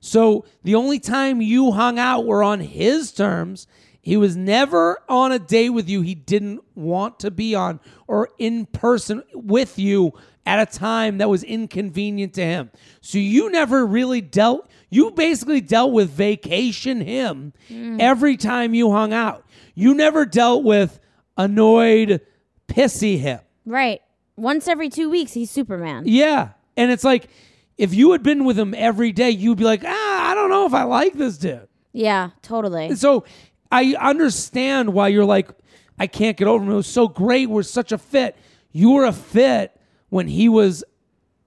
So 0.00 0.46
the 0.62 0.76
only 0.76 0.98
time 0.98 1.42
you 1.42 1.72
hung 1.72 1.98
out 1.98 2.24
were 2.24 2.42
on 2.42 2.60
his 2.60 3.12
terms. 3.12 3.66
He 4.00 4.16
was 4.16 4.34
never 4.34 5.02
on 5.10 5.30
a 5.30 5.38
date 5.38 5.68
with 5.68 5.90
you 5.90 6.00
he 6.00 6.14
didn't 6.14 6.62
want 6.74 7.20
to 7.20 7.30
be 7.30 7.54
on 7.54 7.80
or 8.06 8.30
in 8.38 8.64
person 8.64 9.22
with 9.34 9.78
you 9.78 10.14
at 10.46 10.58
a 10.58 10.78
time 10.78 11.18
that 11.18 11.28
was 11.28 11.42
inconvenient 11.42 12.32
to 12.32 12.42
him. 12.46 12.70
So 13.02 13.18
you 13.18 13.50
never 13.50 13.84
really 13.84 14.22
dealt 14.22 14.70
you 14.88 15.10
basically 15.10 15.60
dealt 15.60 15.92
with 15.92 16.08
vacation 16.08 17.02
him 17.02 17.52
mm. 17.68 18.00
every 18.00 18.38
time 18.38 18.72
you 18.72 18.90
hung 18.90 19.12
out. 19.12 19.44
You 19.74 19.92
never 19.92 20.24
dealt 20.24 20.64
with 20.64 20.98
annoyed 21.36 22.22
pissy 22.68 23.18
him. 23.18 23.40
Right. 23.66 24.00
Once 24.36 24.68
every 24.68 24.88
two 24.88 25.10
weeks, 25.10 25.32
he's 25.32 25.50
Superman. 25.50 26.04
Yeah. 26.06 26.50
And 26.76 26.90
it's 26.90 27.04
like 27.04 27.28
if 27.76 27.92
you 27.92 28.12
had 28.12 28.22
been 28.22 28.44
with 28.44 28.58
him 28.58 28.74
every 28.76 29.12
day, 29.12 29.30
you'd 29.30 29.58
be 29.58 29.64
like, 29.64 29.82
"Ah, 29.84 30.30
I 30.30 30.34
don't 30.34 30.48
know 30.48 30.64
if 30.66 30.72
I 30.74 30.84
like 30.84 31.14
this 31.14 31.36
dude." 31.36 31.68
Yeah, 31.92 32.30
totally. 32.42 32.86
And 32.86 32.98
so 32.98 33.24
I 33.72 33.94
understand 34.00 34.92
why 34.92 35.08
you're 35.08 35.24
like, 35.24 35.50
I 35.98 36.06
can't 36.06 36.36
get 36.36 36.46
over 36.48 36.62
him. 36.64 36.70
It 36.70 36.74
was 36.74 36.86
so 36.86 37.08
great. 37.08 37.48
We're 37.48 37.62
such 37.62 37.90
a 37.92 37.98
fit. 37.98 38.36
You 38.72 38.90
were 38.92 39.04
a 39.06 39.12
fit 39.12 39.78
when 40.10 40.28
he 40.28 40.48
was 40.48 40.84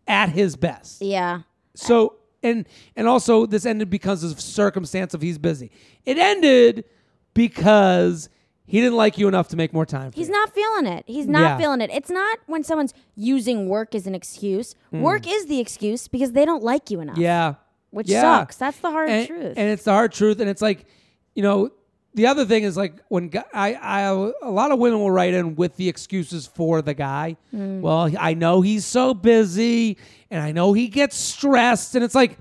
at 0.08 0.30
his 0.30 0.56
best. 0.56 1.02
yeah. 1.02 1.42
So 1.76 2.16
and 2.42 2.68
and 2.96 3.08
also 3.08 3.46
this 3.46 3.66
ended 3.66 3.90
because 3.90 4.24
of 4.24 4.40
circumstance 4.42 5.14
of 5.14 5.22
he's 5.22 5.38
busy. 5.38 5.72
It 6.06 6.18
ended 6.18 6.86
because 7.34 8.30
he 8.70 8.80
didn't 8.82 8.96
like 8.98 9.18
you 9.18 9.28
enough 9.28 9.48
to 9.50 9.58
make 9.58 9.74
more 9.74 9.86
time. 9.86 10.12
For 10.12 10.16
He's 10.18 10.28
you. 10.28 10.34
not 10.34 10.54
feeling 10.54 10.86
it. 10.86 11.04
He's 11.08 11.28
not 11.28 11.42
Yeah. 11.42 11.58
feeling 11.58 11.82
it. 11.82 11.90
It's 11.92 12.10
not 12.10 12.40
when 12.48 12.64
someone's 12.64 12.94
using 13.16 13.68
work 13.68 13.96
as 13.96 14.06
an 14.08 14.14
excuse. 14.16 14.76
Work 14.92 15.28
is 15.28 15.48
the 15.48 15.60
excuse 15.60 16.08
because 16.08 16.32
they 16.34 16.46
don't 16.46 16.64
like 16.64 16.90
you 16.92 17.00
enough. 17.02 17.18
Mm. 17.18 17.22
Yeah. 17.22 17.54
Which 17.92 18.08
Yeah. 18.10 18.22
sucks. 18.22 18.56
That's 18.58 18.78
the 18.78 18.92
hard 18.92 19.10
and, 19.10 19.28
truth. 19.28 19.54
And 19.58 19.70
it's 19.70 19.84
the 19.84 19.92
hard 19.92 20.12
truth. 20.12 20.40
And 20.40 20.50
it's 20.50 20.62
like, 20.62 20.86
you 21.34 21.42
know, 21.44 21.72
the 22.14 22.28
other 22.28 22.46
thing 22.46 22.64
is 22.64 22.76
like 22.78 22.94
when 23.08 23.32
I, 23.54 23.74
I, 23.74 24.00
a 24.02 24.50
lot 24.52 24.72
of 24.72 24.80
women 24.80 25.00
will 25.00 25.12
write 25.12 25.34
in 25.34 25.56
with 25.56 25.76
the 25.78 25.90
excuses 25.90 26.46
for 26.48 26.82
the 26.82 26.94
guy. 26.94 27.38
Mm. 27.56 27.82
Well, 27.82 28.12
I 28.20 28.34
know 28.34 28.62
he's 28.62 28.86
so 28.86 29.14
busy, 29.14 29.98
and 30.30 30.42
I 30.42 30.52
know 30.52 30.74
he 30.74 30.88
gets 30.88 31.16
stressed, 31.16 31.96
and 31.96 32.04
it's 32.04 32.16
like, 32.16 32.38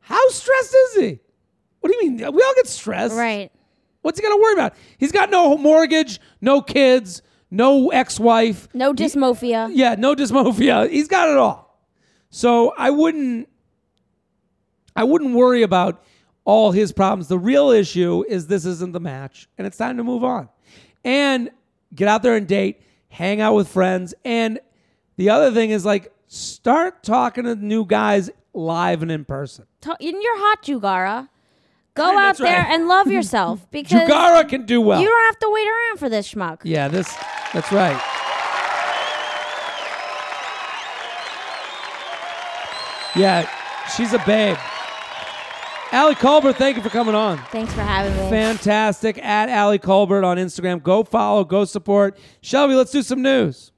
how 0.00 0.20
stressed 0.28 0.74
is 0.74 0.94
he? 1.00 1.18
What 1.80 1.90
do 1.92 1.98
you 1.98 2.10
mean? 2.10 2.18
We 2.18 2.42
all 2.42 2.54
get 2.56 2.66
stressed, 2.66 3.14
right. 3.16 3.50
What's 4.06 4.20
he 4.20 4.22
got 4.22 4.36
to 4.36 4.40
worry 4.40 4.52
about? 4.52 4.74
He's 4.98 5.10
got 5.10 5.30
no 5.30 5.58
mortgage, 5.58 6.20
no 6.40 6.62
kids, 6.62 7.22
no 7.50 7.90
ex-wife. 7.90 8.68
No 8.72 8.94
dysmorphia. 8.94 9.68
Yeah, 9.72 9.96
no 9.98 10.14
dysmorphia. 10.14 10.88
He's 10.88 11.08
got 11.08 11.28
it 11.28 11.36
all. 11.36 11.76
So 12.30 12.72
I 12.78 12.90
wouldn't 12.90 13.48
I 14.94 15.02
wouldn't 15.02 15.34
worry 15.34 15.62
about 15.62 16.04
all 16.44 16.70
his 16.70 16.92
problems. 16.92 17.26
The 17.26 17.36
real 17.36 17.70
issue 17.70 18.24
is 18.28 18.46
this 18.46 18.64
isn't 18.64 18.92
the 18.92 19.00
match 19.00 19.48
and 19.58 19.66
it's 19.66 19.76
time 19.76 19.96
to 19.96 20.04
move 20.04 20.22
on. 20.22 20.50
And 21.04 21.50
get 21.92 22.06
out 22.06 22.22
there 22.22 22.36
and 22.36 22.46
date, 22.46 22.82
hang 23.08 23.40
out 23.40 23.56
with 23.56 23.66
friends, 23.66 24.14
and 24.24 24.60
the 25.16 25.30
other 25.30 25.50
thing 25.50 25.70
is 25.70 25.84
like 25.84 26.12
start 26.28 27.02
talking 27.02 27.42
to 27.42 27.56
new 27.56 27.84
guys 27.84 28.30
live 28.54 29.02
and 29.02 29.10
in 29.10 29.24
person. 29.24 29.66
In 29.98 30.22
your 30.22 30.38
hot, 30.38 30.62
Jugara. 30.62 31.28
Go 31.96 32.12
Yeah, 32.12 32.18
out 32.28 32.36
there 32.38 32.58
right. 32.62 32.66
and 32.70 32.86
love 32.88 33.06
yourself 33.10 33.66
because 33.70 34.08
Jugara 34.08 34.48
can 34.48 34.66
do 34.66 34.80
well. 34.80 35.00
you 35.00 35.06
don't 35.08 35.24
have 35.26 35.38
to 35.40 35.50
wait 35.50 35.66
around 35.66 35.98
for 35.98 36.08
this 36.08 36.32
schmuck. 36.32 36.60
Yeah, 36.62 36.88
this 36.88 37.12
that's 37.52 37.72
right. 37.72 38.00
Yeah, 43.14 43.48
she's 43.96 44.12
a 44.12 44.18
babe. 44.26 44.58
Ali 45.92 46.14
Kolbert, 46.16 46.56
thank 46.56 46.76
you 46.76 46.82
for 46.82 46.90
coming 46.90 47.14
on. 47.14 47.38
Thanks 47.50 47.72
for 47.72 47.80
having 47.80 48.12
me. 48.14 48.28
Fantastic. 48.28 49.18
At 49.24 49.48
Ali 49.48 49.78
Kolbert 49.78 50.24
on 50.24 50.36
Instagram. 50.36 50.82
Go 50.82 51.02
follow, 51.04 51.44
go 51.44 51.64
support. 51.64 52.18
Shelby, 52.42 52.74
let's 52.74 52.90
do 52.90 53.02
some 53.02 53.22
news. 53.22 53.72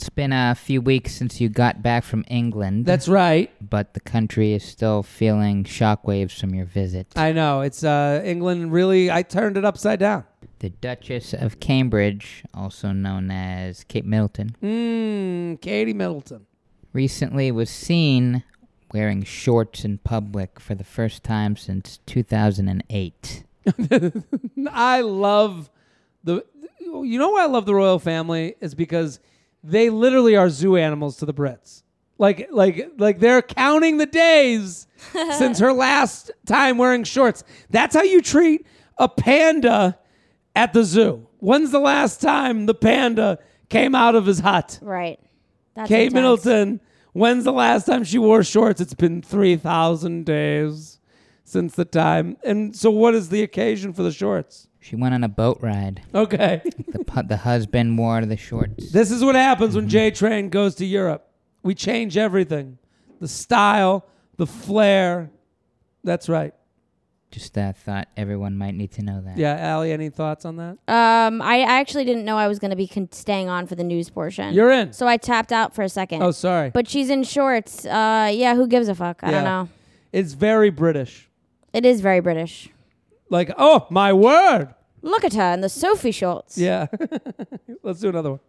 It's 0.00 0.08
been 0.08 0.32
a 0.32 0.54
few 0.54 0.80
weeks 0.80 1.12
since 1.12 1.42
you 1.42 1.50
got 1.50 1.82
back 1.82 2.04
from 2.04 2.24
England. 2.26 2.86
That's 2.86 3.06
right. 3.06 3.50
but 3.60 3.92
the 3.92 4.00
country 4.00 4.54
is 4.54 4.64
still 4.64 5.02
feeling 5.02 5.62
shockwaves 5.64 6.40
from 6.40 6.54
your 6.54 6.64
visit. 6.64 7.08
I 7.16 7.32
know. 7.32 7.60
It's 7.60 7.84
uh 7.84 8.22
England 8.24 8.72
really 8.72 9.10
I 9.10 9.20
turned 9.22 9.58
it 9.58 9.64
upside 9.66 9.98
down. 9.98 10.24
the 10.60 10.70
Duchess 10.70 11.34
of 11.34 11.60
Cambridge, 11.60 12.44
also 12.54 12.92
known 12.92 13.30
as 13.30 13.84
Kate 13.84 14.06
Middleton, 14.06 14.56
Mmm, 14.62 15.60
Katie 15.60 15.92
Middleton. 15.92 16.46
recently 16.94 17.52
was 17.52 17.68
seen 17.68 18.42
wearing 18.94 19.22
shorts 19.22 19.84
in 19.84 19.98
public 19.98 20.58
for 20.58 20.74
the 20.74 20.82
first 20.82 21.22
time 21.22 21.56
since 21.56 21.98
2008. 22.06 23.44
I 24.72 25.02
love 25.02 25.68
the 26.24 26.42
you 26.80 27.18
know 27.18 27.28
why 27.32 27.42
I 27.42 27.46
love 27.48 27.66
the 27.66 27.74
royal 27.74 27.98
family 27.98 28.54
is 28.62 28.74
because 28.74 29.20
they 29.62 29.90
literally 29.90 30.36
are 30.36 30.50
zoo 30.50 30.76
animals 30.76 31.16
to 31.18 31.26
the 31.26 31.34
Brits. 31.34 31.82
Like 32.18 32.48
like 32.50 32.92
like 32.98 33.18
they're 33.18 33.40
counting 33.40 33.96
the 33.96 34.06
days 34.06 34.86
since 35.38 35.58
her 35.58 35.72
last 35.72 36.30
time 36.46 36.76
wearing 36.76 37.04
shorts. 37.04 37.44
That's 37.70 37.94
how 37.94 38.02
you 38.02 38.20
treat 38.20 38.66
a 38.98 39.08
panda 39.08 39.98
at 40.54 40.72
the 40.72 40.84
zoo. 40.84 41.26
When's 41.38 41.70
the 41.70 41.80
last 41.80 42.20
time 42.20 42.66
the 42.66 42.74
panda 42.74 43.38
came 43.70 43.94
out 43.94 44.14
of 44.14 44.26
his 44.26 44.40
hut? 44.40 44.78
Right. 44.82 45.18
That's 45.74 45.88
Kate 45.88 46.06
intense. 46.08 46.14
Middleton, 46.14 46.80
when's 47.12 47.44
the 47.44 47.52
last 47.52 47.86
time 47.86 48.04
she 48.04 48.18
wore 48.18 48.42
shorts? 48.44 48.80
It's 48.80 48.92
been 48.92 49.22
3,000 49.22 50.26
days 50.26 50.98
since 51.44 51.74
the 51.74 51.84
time. 51.84 52.36
And 52.44 52.76
so, 52.76 52.90
what 52.90 53.14
is 53.14 53.30
the 53.30 53.42
occasion 53.42 53.92
for 53.92 54.02
the 54.02 54.12
shorts? 54.12 54.68
She 54.80 54.96
went 54.96 55.14
on 55.14 55.22
a 55.24 55.28
boat 55.28 55.58
ride. 55.60 56.02
Okay. 56.14 56.62
The, 56.88 57.04
pu- 57.04 57.22
the 57.24 57.36
husband 57.36 57.98
wore 57.98 58.24
the 58.24 58.36
shorts. 58.36 58.90
this 58.92 59.10
is 59.10 59.22
what 59.22 59.34
happens 59.34 59.76
when 59.76 59.88
J 59.88 60.10
Train 60.10 60.48
goes 60.48 60.74
to 60.76 60.86
Europe. 60.86 61.28
We 61.62 61.74
change 61.74 62.16
everything 62.16 62.78
the 63.20 63.28
style, 63.28 64.06
the 64.38 64.46
flair. 64.46 65.30
That's 66.02 66.28
right. 66.28 66.54
Just 67.30 67.56
uh, 67.56 67.72
thought 67.74 68.08
everyone 68.16 68.56
might 68.56 68.74
need 68.74 68.90
to 68.92 69.02
know 69.02 69.20
that. 69.20 69.36
Yeah, 69.38 69.76
Ali, 69.76 69.92
any 69.92 70.08
thoughts 70.08 70.44
on 70.44 70.56
that? 70.56 70.78
Um, 70.88 71.40
I 71.42 71.60
actually 71.60 72.04
didn't 72.04 72.24
know 72.24 72.36
I 72.36 72.48
was 72.48 72.58
going 72.58 72.70
to 72.70 72.76
be 72.76 72.88
con- 72.88 73.12
staying 73.12 73.48
on 73.48 73.66
for 73.68 73.76
the 73.76 73.84
news 73.84 74.10
portion. 74.10 74.52
You're 74.54 74.72
in. 74.72 74.92
so 74.94 75.06
I 75.06 75.16
tapped 75.16 75.52
out 75.52 75.72
for 75.74 75.82
a 75.82 75.88
second. 75.88 76.22
Oh, 76.22 76.32
sorry. 76.32 76.70
But 76.70 76.88
she's 76.88 77.08
in 77.08 77.22
shorts. 77.22 77.84
Uh, 77.86 78.30
yeah, 78.34 78.56
who 78.56 78.66
gives 78.66 78.88
a 78.88 78.94
fuck? 78.96 79.20
I 79.22 79.26
Yeah. 79.30 79.32
don't 79.32 79.44
know. 79.44 79.68
It's 80.12 80.32
very 80.32 80.70
British. 80.70 81.28
It 81.72 81.84
is 81.86 82.00
very 82.00 82.18
British. 82.20 82.70
Like, 83.30 83.52
oh, 83.56 83.86
my 83.90 84.12
word. 84.12 84.74
Look 85.02 85.24
at 85.24 85.32
her 85.34 85.52
in 85.54 85.60
the 85.60 85.68
Sophie 85.68 86.10
shorts. 86.10 86.58
Yeah. 86.58 86.88
Let's 87.82 88.00
do 88.00 88.08
another 88.10 88.32
one. 88.32 88.40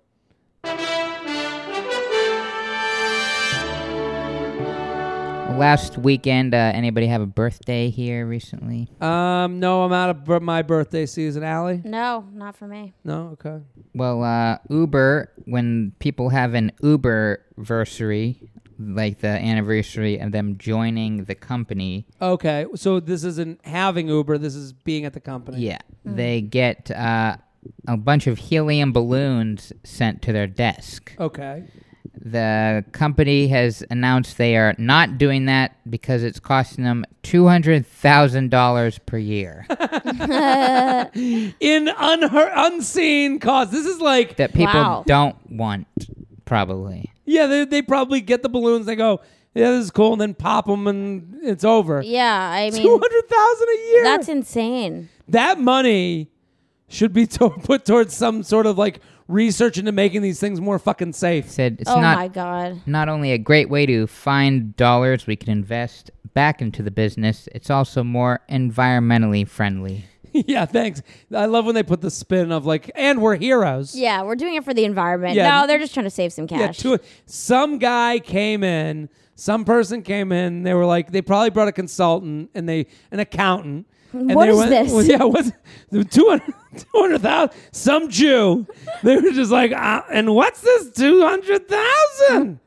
Last 5.58 5.98
weekend, 6.00 6.56
uh, 6.56 6.72
anybody 6.74 7.06
have 7.06 7.22
a 7.22 7.28
birthday 7.28 7.92
here 7.92 8.26
recently? 8.26 8.90
Um, 9.00 9.60
no, 9.60 9.84
I'm 9.84 9.94
out 9.94 10.10
of 10.10 10.24
bir- 10.24 10.40
my 10.40 10.64
birthday 10.64 11.06
season. 11.06 11.44
Ali? 11.44 11.82
No, 11.86 12.26
not 12.34 12.56
for 12.56 12.68
me. 12.68 12.94
No? 13.04 13.30
Okay. 13.34 13.60
Well, 13.94 14.24
uh, 14.24 14.58
Uber, 14.70 15.32
when 15.46 15.94
people 16.00 16.30
have 16.30 16.56
an 16.56 16.72
Uber 16.82 17.46
versary, 17.60 18.50
like 18.88 19.20
the 19.20 19.28
anniversary 19.28 20.18
of 20.20 20.32
them 20.32 20.58
joining 20.58 21.26
the 21.26 21.36
company, 21.36 22.06
Okay, 22.22 22.66
so 22.76 23.00
this 23.00 23.24
isn't 23.24 23.66
having 23.66 24.08
Uber. 24.08 24.38
This 24.38 24.56
is 24.56 24.74
being 24.74 25.06
at 25.06 25.14
the 25.14 25.20
company. 25.20 25.60
yeah, 25.60 25.80
they 26.06 26.42
get 26.42 26.90
uh, 26.92 27.38
a 27.88 27.98
bunch 27.98 28.28
of 28.28 28.38
helium 28.38 28.92
balloons 28.92 29.72
sent 29.84 30.22
to 30.24 30.34
their 30.34 30.48
desk. 30.48 31.14
Okay. 31.20 31.64
The 32.24 32.84
company 32.92 33.48
has 33.48 33.84
announced 33.90 34.38
they 34.38 34.56
are 34.58 34.76
not 34.78 35.18
doing 35.18 35.46
that 35.46 35.78
because 35.90 36.24
it's 36.24 36.40
costing 36.40 36.84
them 36.84 37.04
$200,000 37.24 39.00
per 39.06 39.18
year. 39.18 39.66
In 41.60 41.88
unheard, 41.98 42.52
unseen 42.54 43.40
cause. 43.40 43.72
This 43.72 43.86
is 43.86 44.00
like, 44.02 44.36
that 44.38 44.54
people 44.54 44.74
Wow. 44.74 45.04
don't 45.08 45.36
want, 45.52 45.88
probably. 46.52 47.10
yeah, 47.24 47.48
they, 47.48 47.64
they 47.64 47.82
probably 47.82 48.20
get 48.20 48.44
the 48.44 48.50
balloons. 48.50 48.86
They 48.86 48.98
go, 48.98 49.22
yeah, 49.56 49.72
this 49.72 49.86
is 49.86 49.92
cool, 49.92 50.12
and 50.12 50.20
then 50.22 50.34
pop 50.34 50.66
them, 50.66 50.86
and 50.86 51.40
it's 51.42 51.64
over. 51.64 52.02
Yeah, 52.02 52.50
I 52.54 52.70
mean, 52.72 52.82
Two 52.82 52.98
hundred 53.02 53.30
thousand 53.30 53.68
a 53.70 53.88
year. 53.90 54.04
that's 54.04 54.28
insane. 54.28 55.10
that 55.30 55.60
money 55.60 56.30
should 56.90 57.14
be 57.14 57.26
to- 57.38 57.50
put 57.50 57.86
towards 57.86 58.14
some 58.14 58.44
sort 58.44 58.66
of 58.66 58.78
like 58.78 59.00
research 59.30 59.78
into 59.78 59.94
making 59.94 60.22
these 60.22 60.42
things 60.42 60.60
more 60.60 60.78
fucking 60.78 61.14
safe. 61.14 61.50
Said 61.50 61.78
it's 61.80 61.90
oh 61.90 62.02
not 62.02 62.18
my 62.18 62.28
god. 62.28 62.82
not 62.86 63.08
only 63.08 63.32
a 63.32 63.38
great 63.38 63.70
way 63.70 63.86
to 63.86 64.08
find 64.08 64.76
dollars 64.76 65.26
we 65.26 65.38
can 65.38 65.50
invest 65.50 66.12
back 66.34 66.62
into 66.62 66.84
the 66.84 66.92
business, 66.92 67.48
it's 67.56 67.70
also 67.70 68.04
more 68.04 68.42
environmentally 68.50 69.48
friendly. 69.48 70.04
yeah, 70.48 70.66
thanks. 70.66 71.02
I 71.34 71.46
love 71.46 71.66
when 71.66 71.76
they 71.76 71.84
put 71.84 72.02
the 72.02 72.12
spin 72.12 72.52
of 72.52 72.66
like, 72.66 72.90
and 72.96 73.22
we're 73.22 73.36
heroes. 73.36 73.96
Yeah, 73.96 74.24
we're 74.24 74.36
doing 74.36 74.56
it 74.56 74.64
for 74.64 74.74
the 74.74 74.86
environment. 74.86 75.36
Yeah. 75.36 75.62
No, 75.62 75.68
they're 75.68 75.80
just 75.80 75.94
trying 75.94 76.06
to 76.06 76.10
save 76.10 76.32
some 76.34 76.48
Yeah, 76.50 76.68
cash. 76.68 76.78
two, 76.78 76.98
some 77.26 77.78
guy 77.78 78.20
came 78.20 78.64
in, 78.64 79.10
some 79.36 79.66
person 79.66 80.02
came 80.04 80.32
in, 80.32 80.64
they 80.64 80.74
were 80.74 80.86
like, 80.86 81.12
they 81.12 81.22
probably 81.22 81.50
brought 81.50 81.68
a 81.68 81.72
consultant 81.72 82.50
and 82.54 82.68
they, 82.70 82.88
an 83.12 83.20
accountant, 83.20 83.88
And 84.14 84.36
What 84.36 84.46
they 84.46 84.52
is 84.52 84.58
went, 84.58 84.70
this? 84.70 84.92
Well, 84.94 85.04
yeah, 85.04 85.24
what's 85.24 85.52
the 85.90 86.04
200 86.04 86.54
200,000? 86.94 87.50
Some 87.72 88.10
Jew. 88.10 88.66
They 89.04 89.16
were 89.18 89.32
just 89.32 89.52
like, 89.52 89.72
uh, 89.72 90.04
and 90.12 90.34
what's 90.36 90.62
this 90.62 90.92
200,000? 90.92 92.60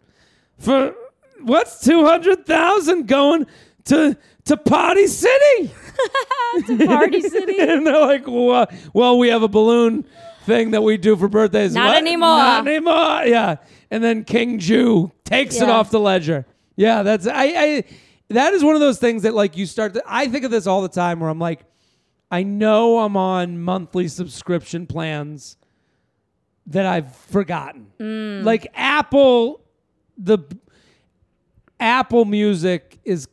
For 0.59 0.95
what's 1.43 1.81
200,000 1.85 3.07
going 3.07 3.47
to 3.87 4.17
to 4.47 4.57
Party 4.59 5.07
City? 5.07 5.71
Party 6.87 7.21
City. 7.21 7.59
and 7.61 7.87
they're 7.87 8.01
like, 8.01 8.27
well, 8.27 8.67
well, 8.93 9.19
we 9.19 9.29
have 9.29 9.43
a 9.43 9.49
balloon 9.49 10.05
thing 10.45 10.73
that 10.73 10.83
we 10.83 10.97
do 10.97 11.17
for 11.17 11.29
birthdays. 11.29 11.75
Not 11.75 11.89
What? 11.89 11.97
anymore. 11.97 12.29
Not 12.29 12.67
anymore. 12.69 13.23
Yeah. 13.25 13.57
And 13.91 14.03
then 14.05 14.25
King 14.25 14.59
Jew 14.59 15.13
takes 15.25 15.57
it 15.57 15.67
Yeah. 15.69 15.73
off 15.73 15.91
the 15.91 16.01
ledger. 16.01 16.47
Yeah, 16.77 17.03
that's 17.03 17.27
I, 17.27 17.45
I 17.45 17.85
that 18.31 18.53
is 18.55 18.65
one 18.65 18.75
of 18.75 18.81
those 18.81 18.99
things 18.99 19.23
that 19.23 19.35
like 19.35 19.57
you 19.57 19.65
start 19.67 19.95
to 19.95 20.03
I 20.07 20.27
think 20.29 20.45
of 20.45 20.51
this 20.51 20.67
all 20.67 20.83
the 20.83 20.89
time 20.89 21.21
where 21.21 21.31
I'm 21.31 21.39
like, 21.39 21.61
I 22.31 22.43
know 22.43 22.99
I'm 22.99 23.17
on 23.17 23.61
monthly 23.61 24.09
subscription 24.09 24.87
plans 24.87 25.57
that 26.67 26.85
I've 26.87 27.15
forgotten. 27.15 27.87
Mm. 28.01 28.43
Like 28.45 28.67
Apple 28.75 29.61
the 30.19 30.39
Apple 31.79 32.25
Music 32.25 32.99
is 33.05 33.29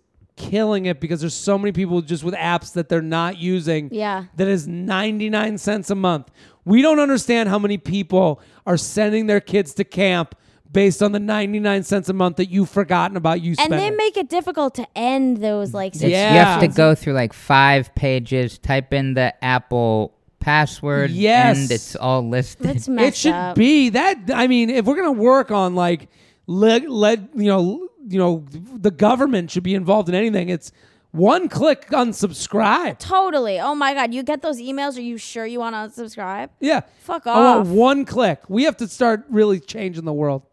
killing 0.50 0.86
it 0.88 1.00
because 1.00 1.22
there's 1.22 1.34
so 1.34 1.58
many 1.58 1.72
people 1.72 2.02
just 2.02 2.24
with 2.24 2.34
apps 2.34 2.74
that 2.74 2.90
they're 2.90 3.02
not 3.02 3.38
using 3.38 3.90
Yeah. 3.92 4.26
that 4.38 4.48
is 4.48 4.68
99 4.68 5.58
cents 5.58 5.90
a 5.90 5.96
month. 5.96 6.30
We 6.66 6.82
don't 6.82 7.00
understand 7.00 7.50
how 7.50 7.60
many 7.60 7.78
people 7.78 8.42
are 8.66 8.78
sending 8.78 9.28
their 9.28 9.40
kids 9.40 9.74
to 9.76 9.84
camp 9.84 10.36
based 10.72 11.04
on 11.04 11.12
the 11.12 11.20
99 11.20 11.84
cents 11.84 12.08
a 12.10 12.14
month 12.14 12.38
that 12.38 12.50
you've 12.50 12.70
forgotten 12.70 13.18
about 13.18 13.42
you 13.42 13.52
And 13.52 13.58
spending. 13.60 13.80
they 13.80 13.92
make 13.96 14.16
it 14.18 14.30
difficult 14.30 14.76
to 14.76 14.88
end 14.96 15.38
those 15.38 15.74
like 15.74 15.94
yeah. 15.96 16.08
You 16.34 16.40
have 16.40 16.62
to 16.62 16.68
go 16.70 16.96
through 16.96 17.14
like 17.14 17.34
five 17.34 17.94
pages, 17.94 18.58
type 18.58 18.94
in 18.94 19.14
the 19.14 19.34
Apple 19.44 20.14
password, 20.40 21.12
Yes. 21.12 21.58
and 21.58 21.72
it's 21.72 21.96
all 21.96 22.28
listed. 22.28 22.66
That's 22.68 22.88
it 22.88 23.16
should 23.16 23.34
up. 23.34 23.56
be 23.56 23.90
that 23.90 24.18
I 24.34 24.48
mean 24.48 24.70
if 24.70 24.86
we're 24.86 24.96
going 24.96 25.14
to 25.16 25.22
work 25.22 25.52
on 25.52 25.76
like 25.76 26.08
let 26.48 26.90
let 26.90 27.20
you 27.36 27.46
know 27.48 27.88
you 28.08 28.18
know 28.20 28.46
the 28.52 28.92
government 28.92 29.52
should 29.52 29.64
be 29.64 29.76
involved 29.76 30.10
in 30.10 30.16
anything 30.16 30.50
it's 30.50 30.72
one 31.12 31.50
click 31.50 31.88
unsubscribe. 31.90 32.98
Totally. 32.98 33.60
Oh 33.60 33.76
my 33.76 33.94
god, 33.94 34.14
you 34.14 34.24
get 34.24 34.42
those 34.42 34.60
emails? 34.60 34.98
Are 34.98 35.02
you 35.02 35.18
sure 35.18 35.46
you 35.46 35.60
want 35.60 35.76
to 35.76 36.02
unsubscribe? 36.02 36.50
Yeah. 36.60 36.82
Fuck 37.02 37.28
I 37.28 37.38
want 37.38 37.62
off. 37.62 37.68
one 37.68 38.06
click. 38.06 38.42
We 38.48 38.64
have 38.64 38.78
to 38.78 38.88
start 38.88 39.26
really 39.30 39.60
changing 39.60 40.06
the 40.06 40.14
world. 40.14 40.44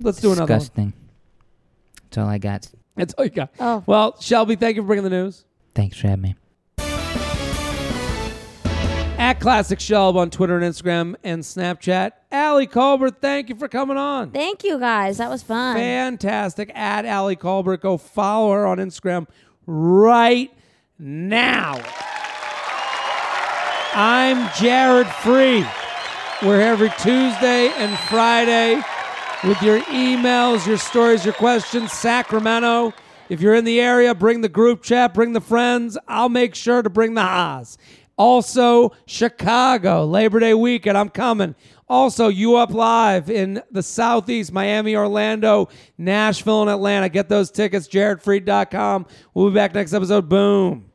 Let's 0.00 0.20
do 0.20 0.32
another 0.32 0.52
one. 0.52 0.58
Disgusting. 0.58 0.92
That's 2.02 2.18
all 2.18 2.28
I 2.28 2.38
got. 2.38 2.70
That's 2.94 3.14
all 3.14 3.24
you 3.24 3.30
got. 3.30 3.50
Oh. 3.58 3.82
Well, 3.86 4.20
Shelby, 4.20 4.56
thank 4.56 4.76
you 4.76 4.82
for 4.82 4.86
bringing 4.86 5.04
the 5.04 5.10
news. 5.10 5.44
Thanks 5.74 5.98
for 5.98 6.08
having 6.08 6.22
me. 6.22 6.36
At 9.26 9.40
Classic 9.40 9.80
Shelb 9.80 10.14
on 10.14 10.30
Twitter 10.30 10.56
and 10.56 10.64
Instagram 10.64 11.16
and 11.24 11.42
Snapchat. 11.42 12.12
Ali 12.30 12.68
Kolbert, 12.68 13.16
thank 13.20 13.48
you 13.48 13.56
for 13.56 13.66
coming 13.66 13.96
on. 13.96 14.30
Thank 14.30 14.62
you 14.62 14.78
guys. 14.78 15.18
That 15.18 15.28
was 15.28 15.42
fun. 15.42 15.74
Fantastic. 15.74 16.70
At 16.76 17.04
Ali 17.04 17.34
Kolbert. 17.34 17.80
Go 17.80 17.96
follow 17.96 18.52
her 18.52 18.64
on 18.64 18.78
Instagram 18.78 19.26
right 19.66 20.52
now. 21.00 21.72
I'm 23.94 24.48
Jared 24.60 25.08
Freid. 25.08 25.68
We're 26.40 26.60
here 26.60 26.68
every 26.68 26.90
Tuesday 26.90 27.70
and 27.78 27.98
Friday 28.08 28.80
with 29.42 29.60
your 29.60 29.80
emails, 29.86 30.68
your 30.68 30.78
stories, 30.78 31.24
your 31.24 31.34
questions. 31.34 31.90
Sacramento. 31.90 32.94
If 33.28 33.40
you're 33.40 33.56
in 33.56 33.64
the 33.64 33.80
area, 33.80 34.14
bring 34.14 34.42
the 34.42 34.48
group 34.48 34.84
chat, 34.84 35.14
bring 35.14 35.32
the 35.32 35.40
friends. 35.40 35.98
I'll 36.06 36.28
make 36.28 36.54
sure 36.54 36.80
to 36.80 36.88
bring 36.88 37.14
the 37.14 37.22
Haas. 37.22 37.76
Also, 38.16 38.92
Chicago, 39.06 40.04
Labor 40.04 40.40
Day 40.40 40.54
weekend. 40.54 40.96
I'm 40.96 41.10
coming. 41.10 41.54
Also, 41.88 42.28
you 42.28 42.56
up 42.56 42.72
live 42.72 43.30
in 43.30 43.62
the 43.70 43.82
Southeast, 43.82 44.52
Miami, 44.52 44.96
Orlando, 44.96 45.68
Nashville, 45.98 46.62
and 46.62 46.70
Atlanta. 46.70 47.08
Get 47.08 47.28
those 47.28 47.50
tickets, 47.50 47.86
jaredfreid.com. 47.86 49.06
We'll 49.34 49.50
be 49.50 49.54
back 49.54 49.74
next 49.74 49.92
episode. 49.92 50.28
Boom. 50.28 50.85